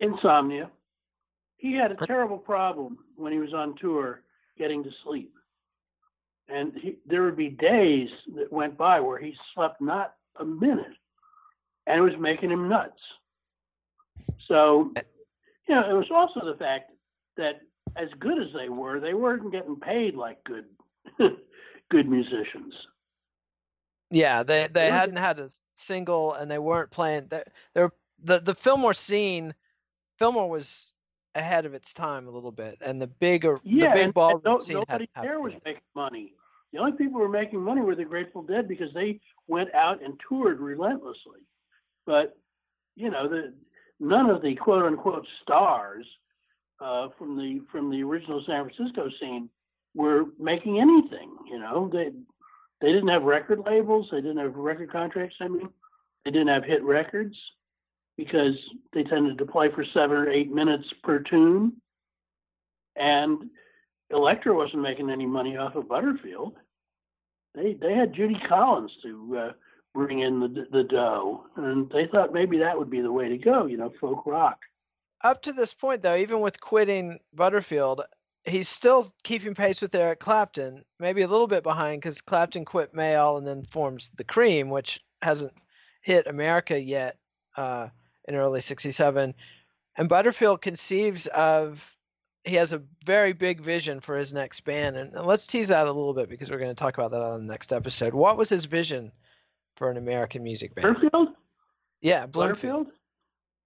Insomnia. 0.00 0.70
He 1.56 1.72
had 1.72 1.92
a 1.92 2.06
terrible 2.06 2.38
problem 2.38 2.98
when 3.16 3.32
he 3.32 3.38
was 3.38 3.54
on 3.54 3.74
tour 3.76 4.22
getting 4.58 4.84
to 4.84 4.90
sleep. 5.02 5.32
And 6.48 6.72
he, 6.76 6.96
there 7.06 7.24
would 7.24 7.36
be 7.36 7.48
days 7.48 8.10
that 8.36 8.52
went 8.52 8.76
by 8.76 9.00
where 9.00 9.18
he 9.18 9.34
slept 9.54 9.80
not 9.80 10.14
a 10.36 10.44
minute. 10.44 10.94
And 11.86 11.98
it 11.98 12.02
was 12.02 12.18
making 12.18 12.50
him 12.50 12.68
nuts. 12.68 13.00
So, 14.46 14.92
you 15.68 15.74
know, 15.74 15.88
it 15.88 15.94
was 15.94 16.10
also 16.10 16.44
the 16.44 16.58
fact 16.58 16.92
that 17.36 17.60
as 17.96 18.08
good 18.18 18.40
as 18.40 18.48
they 18.54 18.68
were, 18.68 19.00
they 19.00 19.14
weren't 19.14 19.50
getting 19.52 19.76
paid 19.76 20.14
like 20.14 20.42
good 20.44 20.66
good 21.90 22.08
musicians. 22.08 22.74
Yeah, 24.10 24.42
they 24.42 24.68
they 24.68 24.90
hadn't 24.90 25.16
had 25.16 25.38
a 25.38 25.50
single, 25.74 26.34
and 26.34 26.50
they 26.50 26.58
weren't 26.58 26.90
playing. 26.90 27.26
They 27.28 27.42
they're 27.74 27.92
the 28.22 28.40
the 28.40 28.54
Fillmore 28.54 28.94
scene. 28.94 29.54
Fillmore 30.18 30.48
was 30.48 30.92
ahead 31.34 31.66
of 31.66 31.74
its 31.74 31.92
time 31.92 32.28
a 32.28 32.30
little 32.30 32.52
bit, 32.52 32.78
and 32.80 33.00
the 33.00 33.06
bigger 33.06 33.58
yeah, 33.64 33.90
the 33.90 33.94
big 33.94 34.04
and, 34.04 34.14
ballroom 34.14 34.42
and 34.44 34.54
no, 34.54 34.58
scene 34.58 34.76
nobody 34.76 35.08
had 35.14 35.24
there 35.24 35.40
was 35.40 35.54
making 35.64 35.82
money. 35.94 36.32
The 36.72 36.78
only 36.78 36.92
people 36.92 37.14
who 37.14 37.20
were 37.20 37.28
making 37.28 37.62
money 37.62 37.80
were 37.80 37.94
the 37.94 38.04
Grateful 38.04 38.42
Dead 38.42 38.68
because 38.68 38.92
they 38.92 39.20
went 39.46 39.74
out 39.74 40.02
and 40.02 40.20
toured 40.28 40.60
relentlessly. 40.60 41.40
But 42.04 42.36
you 42.94 43.10
know, 43.10 43.28
the 43.28 43.54
none 44.00 44.30
of 44.30 44.42
the 44.42 44.54
quote 44.54 44.84
unquote 44.84 45.26
stars 45.42 46.06
uh, 46.80 47.08
from 47.18 47.36
the 47.36 47.60
from 47.70 47.90
the 47.90 48.02
original 48.02 48.42
San 48.46 48.68
Francisco 48.68 49.08
scene 49.20 49.48
were 49.94 50.24
making 50.38 50.80
anything. 50.80 51.30
You 51.48 51.58
know, 51.58 51.90
they 51.92 52.10
they 52.80 52.92
didn't 52.92 53.08
have 53.08 53.22
record 53.22 53.60
labels, 53.64 54.08
they 54.10 54.20
didn't 54.20 54.38
have 54.38 54.54
record 54.54 54.90
contracts. 54.90 55.36
I 55.40 55.48
mean, 55.48 55.68
they 56.24 56.30
didn't 56.30 56.48
have 56.48 56.64
hit 56.64 56.82
records 56.82 57.36
because 58.16 58.54
they 58.92 59.02
tended 59.02 59.38
to 59.38 59.46
play 59.46 59.70
for 59.70 59.84
seven 59.84 60.16
or 60.16 60.30
eight 60.30 60.50
minutes 60.50 60.86
per 61.02 61.20
tune, 61.20 61.72
and 62.96 63.50
Elektra 64.10 64.54
wasn't 64.54 64.82
making 64.82 65.10
any 65.10 65.26
money 65.26 65.56
off 65.56 65.74
of 65.74 65.88
Butterfield. 65.88 66.54
They 67.54 67.74
they 67.74 67.94
had 67.94 68.12
Judy 68.12 68.40
Collins 68.48 68.92
to 69.02 69.38
uh, 69.38 69.52
bring 69.96 70.20
in 70.20 70.38
the 70.40 70.66
the 70.70 70.84
dough, 70.84 71.46
and 71.56 71.90
they 71.90 72.06
thought 72.06 72.32
maybe 72.32 72.58
that 72.58 72.78
would 72.78 72.90
be 72.90 73.00
the 73.00 73.10
way 73.10 73.28
to 73.28 73.38
go. 73.38 73.66
You 73.66 73.78
know, 73.78 73.92
folk 74.00 74.26
rock. 74.26 74.58
Up 75.24 75.42
to 75.42 75.52
this 75.52 75.72
point, 75.74 76.02
though, 76.02 76.16
even 76.16 76.40
with 76.40 76.60
quitting 76.60 77.18
Butterfield, 77.34 78.02
he's 78.44 78.68
still 78.68 79.06
keeping 79.24 79.54
pace 79.54 79.80
with 79.80 79.94
Eric 79.94 80.20
Clapton, 80.20 80.84
maybe 81.00 81.22
a 81.22 81.28
little 81.28 81.46
bit 81.46 81.62
behind 81.62 82.02
because 82.02 82.20
Clapton 82.20 82.66
quit 82.66 82.94
Mayall 82.94 83.38
and 83.38 83.46
then 83.46 83.64
forms 83.64 84.10
the 84.16 84.24
Cream, 84.24 84.68
which 84.68 85.00
hasn't 85.22 85.54
hit 86.02 86.26
America 86.26 86.78
yet 86.78 87.16
uh, 87.56 87.88
in 88.28 88.34
early 88.34 88.60
'67. 88.60 89.34
And 89.96 90.08
Butterfield 90.10 90.60
conceives 90.60 91.26
of 91.28 91.96
he 92.44 92.54
has 92.56 92.72
a 92.72 92.82
very 93.04 93.32
big 93.32 93.62
vision 93.62 93.98
for 94.00 94.16
his 94.16 94.32
next 94.32 94.60
band, 94.60 94.96
and, 94.96 95.14
and 95.14 95.26
let's 95.26 95.46
tease 95.46 95.68
that 95.68 95.86
a 95.86 95.92
little 95.92 96.14
bit 96.14 96.28
because 96.28 96.50
we're 96.50 96.58
going 96.58 96.70
to 96.70 96.74
talk 96.74 96.98
about 96.98 97.12
that 97.12 97.22
on 97.22 97.46
the 97.46 97.52
next 97.52 97.72
episode. 97.72 98.12
What 98.12 98.36
was 98.36 98.50
his 98.50 98.66
vision 98.66 99.10
for 99.76 99.90
an 99.90 99.96
American 99.96 100.42
music 100.42 100.74
band? 100.74 100.94
Butterfield. 100.94 101.28
Yeah, 102.00 102.26
Bloomfield. 102.26 102.92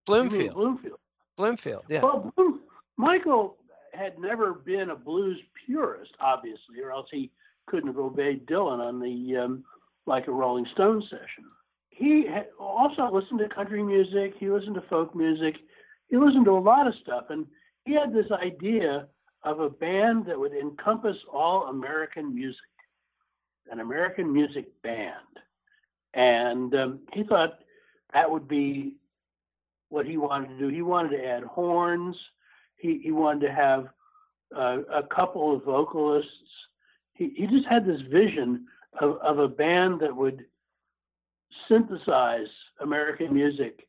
Bloomfield. 0.06 0.54
Bloomfield. 0.54 0.98
Bloomfield. 1.36 1.84
Yeah. 1.88 2.02
Well, 2.02 2.32
Bloom, 2.36 2.60
Michael 2.96 3.56
had 3.92 4.18
never 4.18 4.54
been 4.54 4.90
a 4.90 4.96
blues 4.96 5.38
purist, 5.64 6.12
obviously, 6.20 6.80
or 6.82 6.92
else 6.92 7.08
he 7.10 7.30
couldn't 7.66 7.88
have 7.88 7.98
obeyed 7.98 8.46
Dylan 8.46 8.78
on 8.78 9.00
the 9.00 9.36
um, 9.36 9.64
like 10.06 10.26
a 10.26 10.32
Rolling 10.32 10.66
Stone 10.72 11.02
session. 11.04 11.44
He 11.88 12.26
also 12.58 13.10
listened 13.12 13.40
to 13.40 13.48
country 13.48 13.82
music. 13.82 14.34
He 14.38 14.48
listened 14.50 14.74
to 14.76 14.82
folk 14.82 15.14
music. 15.14 15.56
He 16.08 16.16
listened 16.16 16.46
to 16.46 16.56
a 16.56 16.58
lot 16.58 16.86
of 16.86 16.94
stuff, 17.02 17.26
and 17.30 17.46
he 17.84 17.92
had 17.94 18.12
this 18.12 18.30
idea 18.32 19.06
of 19.44 19.60
a 19.60 19.70
band 19.70 20.26
that 20.26 20.38
would 20.38 20.52
encompass 20.52 21.16
all 21.32 21.68
American 21.68 22.34
music, 22.34 22.60
an 23.70 23.80
American 23.80 24.32
music 24.32 24.66
band, 24.82 25.14
and 26.14 26.74
um, 26.74 27.00
he 27.12 27.22
thought 27.22 27.60
that 28.12 28.30
would 28.30 28.48
be 28.48 28.94
what 29.88 30.06
he 30.06 30.16
wanted 30.16 30.48
to 30.48 30.58
do. 30.58 30.68
He 30.68 30.82
wanted 30.82 31.16
to 31.16 31.24
add 31.24 31.42
horns. 31.44 32.16
He, 32.76 33.00
he 33.02 33.12
wanted 33.12 33.46
to 33.46 33.52
have 33.52 33.88
uh, 34.56 34.78
a 34.92 35.02
couple 35.02 35.54
of 35.54 35.64
vocalists. 35.64 36.30
He, 37.14 37.32
he 37.36 37.46
just 37.46 37.66
had 37.68 37.86
this 37.86 38.00
vision 38.10 38.66
of, 39.00 39.18
of 39.18 39.38
a 39.38 39.48
band 39.48 40.00
that 40.00 40.14
would 40.14 40.44
synthesize 41.68 42.48
American 42.80 43.32
music 43.34 43.86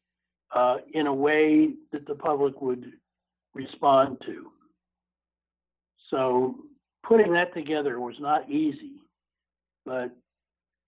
uh, 0.54 0.78
in 0.94 1.08
a 1.08 1.14
way 1.14 1.74
that 1.92 2.06
the 2.06 2.16
public 2.16 2.62
would 2.62 2.92
respond 3.54 4.18
to. 4.26 4.52
So 6.10 6.56
putting 7.04 7.34
that 7.34 7.54
together 7.54 8.00
was 8.00 8.16
not 8.20 8.50
easy, 8.50 9.02
but 9.86 10.12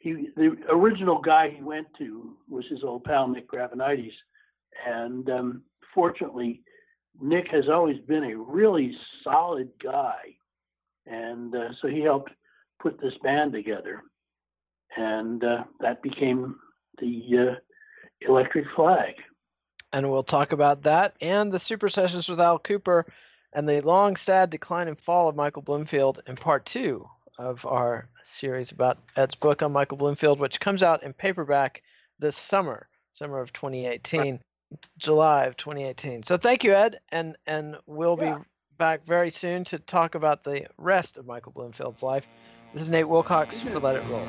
he, 0.03 0.27
the 0.35 0.57
original 0.69 1.21
guy 1.21 1.49
he 1.49 1.63
went 1.63 1.87
to 1.97 2.35
was 2.49 2.65
his 2.69 2.83
old 2.83 3.05
pal 3.05 3.25
Nick 3.29 3.49
Gravenites, 3.49 4.11
and 4.85 5.29
um, 5.29 5.61
fortunately, 5.95 6.61
Nick 7.21 7.47
has 7.51 7.69
always 7.69 7.99
been 7.99 8.25
a 8.25 8.35
really 8.35 8.93
solid 9.23 9.69
guy, 9.81 10.35
and 11.05 11.55
uh, 11.55 11.69
so 11.81 11.87
he 11.87 12.01
helped 12.01 12.31
put 12.81 12.99
this 12.99 13.13
band 13.23 13.53
together, 13.53 14.03
and 14.97 15.41
uh, 15.41 15.63
that 15.79 16.03
became 16.03 16.57
the 16.99 17.23
uh, 17.39 17.55
Electric 18.29 18.65
Flag. 18.75 19.13
and 19.93 20.11
we'll 20.11 20.23
talk 20.23 20.51
about 20.51 20.83
that 20.83 21.15
and 21.21 21.49
the 21.49 21.59
Super 21.59 21.87
Sessions 21.87 22.27
with 22.27 22.41
Al 22.41 22.59
Kooper 22.59 23.05
and 23.53 23.69
the 23.69 23.79
long, 23.79 24.17
sad 24.17 24.49
decline 24.49 24.89
and 24.89 24.99
fall 24.99 25.29
of 25.29 25.35
Michael 25.37 25.61
Bloomfield 25.61 26.21
in 26.27 26.35
part 26.35 26.65
two 26.65 27.07
of 27.37 27.65
our 27.65 28.07
series 28.23 28.71
about 28.71 28.97
Ed's 29.15 29.35
book 29.35 29.61
on 29.61 29.71
Michael 29.71 29.97
Bloomfield, 29.97 30.39
which 30.39 30.59
comes 30.59 30.83
out 30.83 31.03
in 31.03 31.13
paperback 31.13 31.83
this 32.19 32.37
summer, 32.37 32.87
summer 33.11 33.39
of 33.39 33.51
2018, 33.53 34.39
July 34.97 35.45
of 35.45 35.57
2018. 35.57 36.23
So 36.23 36.37
thank 36.37 36.63
you, 36.63 36.73
Ed, 36.73 36.99
and 37.11 37.35
and 37.45 37.77
we'll 37.85 38.17
Yeah. 38.19 38.37
be 38.37 38.43
back 38.77 39.05
very 39.05 39.29
soon 39.29 39.63
to 39.65 39.79
talk 39.79 40.15
about 40.15 40.43
the 40.43 40.67
rest 40.77 41.17
of 41.17 41.25
Michael 41.25 41.51
Bloomfield's 41.51 42.03
life. 42.03 42.27
This 42.73 42.83
is 42.83 42.89
Nate 42.89 43.07
Wilcox 43.07 43.59
for 43.59 43.79
Let 43.79 43.95
It 43.95 44.03
Roll. 44.09 44.27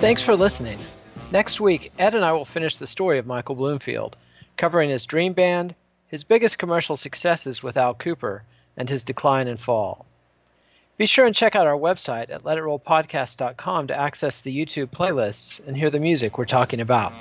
Thanks 0.00 0.22
for 0.22 0.36
listening. 0.36 0.78
Next 1.32 1.60
week, 1.60 1.92
Ed 1.98 2.14
and 2.14 2.24
I 2.24 2.32
will 2.32 2.44
finish 2.44 2.76
the 2.76 2.86
story 2.86 3.18
of 3.18 3.26
Michael 3.26 3.56
Bloomfield, 3.56 4.16
covering 4.56 4.88
his 4.90 5.04
dream 5.04 5.32
band, 5.32 5.74
his 6.08 6.24
biggest 6.24 6.58
commercial 6.58 6.96
successes 6.96 7.62
with 7.62 7.76
Al 7.76 7.94
Kooper, 7.94 8.40
and 8.76 8.88
his 8.88 9.04
decline 9.04 9.48
and 9.48 9.60
fall. 9.60 10.06
Be 10.96 11.06
sure 11.06 11.26
and 11.26 11.34
check 11.34 11.54
out 11.54 11.66
our 11.66 11.76
website 11.76 12.30
at 12.30 12.42
letitrollpodcast.com 12.42 13.88
to 13.88 13.96
access 13.96 14.40
the 14.40 14.56
YouTube 14.56 14.88
playlists 14.88 15.64
and 15.66 15.76
hear 15.76 15.90
the 15.90 16.00
music 16.00 16.38
we're 16.38 16.44
talking 16.44 16.80
about. 16.80 17.12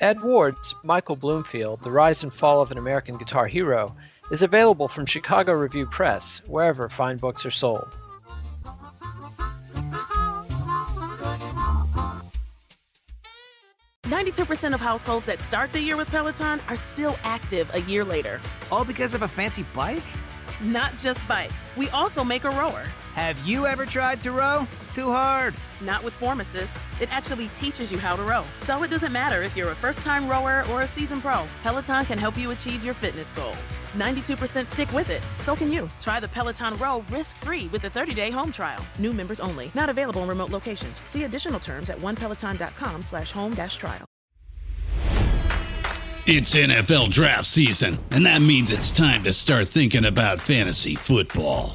Ed 0.00 0.22
Ward's 0.22 0.74
Michael 0.82 1.16
Bloomfield, 1.16 1.82
The 1.82 1.90
Rise 1.90 2.22
and 2.22 2.32
Fall 2.32 2.62
of 2.62 2.72
an 2.72 2.78
American 2.78 3.18
Guitar 3.18 3.46
Hero, 3.46 3.94
is 4.30 4.40
available 4.40 4.88
from 4.88 5.04
Chicago 5.04 5.52
Review 5.52 5.84
Press, 5.84 6.40
wherever 6.46 6.88
fine 6.88 7.18
books 7.18 7.44
are 7.44 7.50
sold. 7.50 7.98
Ninety-two 14.10 14.44
percent 14.44 14.74
of 14.74 14.80
households 14.80 15.26
that 15.26 15.38
start 15.38 15.72
the 15.72 15.80
year 15.80 15.96
with 15.96 16.10
Peloton 16.10 16.60
are 16.68 16.76
still 16.76 17.16
active 17.22 17.70
a 17.74 17.80
year 17.82 18.04
later. 18.04 18.40
All 18.72 18.84
because 18.84 19.14
of 19.14 19.22
a 19.22 19.28
fancy 19.28 19.64
bike? 19.72 20.02
Not 20.60 20.98
just 20.98 21.26
bikes. 21.28 21.68
We 21.76 21.88
also 21.90 22.24
make 22.24 22.42
a 22.42 22.50
rower. 22.50 22.82
Have 23.14 23.38
you 23.46 23.66
ever 23.66 23.86
tried 23.86 24.20
to 24.24 24.32
row? 24.32 24.66
Too 24.94 25.10
hard. 25.10 25.54
Not 25.80 26.02
with 26.02 26.14
Form 26.14 26.40
Assist. 26.40 26.78
It 27.00 27.14
actually 27.14 27.48
teaches 27.48 27.92
you 27.92 27.98
how 27.98 28.16
to 28.16 28.22
row. 28.22 28.44
So 28.62 28.82
it 28.82 28.90
doesn't 28.90 29.12
matter 29.12 29.42
if 29.42 29.56
you're 29.56 29.70
a 29.70 29.74
first 29.74 30.00
time 30.00 30.28
rower 30.28 30.64
or 30.70 30.82
a 30.82 30.86
seasoned 30.86 31.22
pro. 31.22 31.46
Peloton 31.62 32.04
can 32.04 32.18
help 32.18 32.36
you 32.36 32.50
achieve 32.50 32.84
your 32.84 32.94
fitness 32.94 33.32
goals. 33.32 33.78
92% 33.94 34.66
stick 34.66 34.92
with 34.92 35.10
it. 35.10 35.22
So 35.40 35.54
can 35.54 35.70
you. 35.70 35.88
Try 36.00 36.20
the 36.20 36.28
Peloton 36.28 36.76
Row 36.78 37.04
risk 37.10 37.38
free 37.38 37.68
with 37.68 37.84
a 37.84 37.90
30 37.90 38.14
day 38.14 38.30
home 38.30 38.50
trial. 38.50 38.84
New 38.98 39.12
members 39.12 39.40
only. 39.40 39.70
Not 39.74 39.88
available 39.88 40.22
in 40.22 40.28
remote 40.28 40.50
locations. 40.50 41.02
See 41.06 41.24
additional 41.24 41.60
terms 41.60 41.90
at 41.90 41.98
onepeloton.com 41.98 43.02
slash 43.02 43.32
home 43.32 43.54
dash 43.54 43.76
trial. 43.76 44.04
It's 46.26 46.54
NFL 46.54 47.08
draft 47.08 47.46
season, 47.46 47.98
and 48.10 48.24
that 48.26 48.40
means 48.40 48.70
it's 48.70 48.92
time 48.92 49.24
to 49.24 49.32
start 49.32 49.66
thinking 49.66 50.04
about 50.04 50.38
fantasy 50.38 50.94
football. 50.94 51.74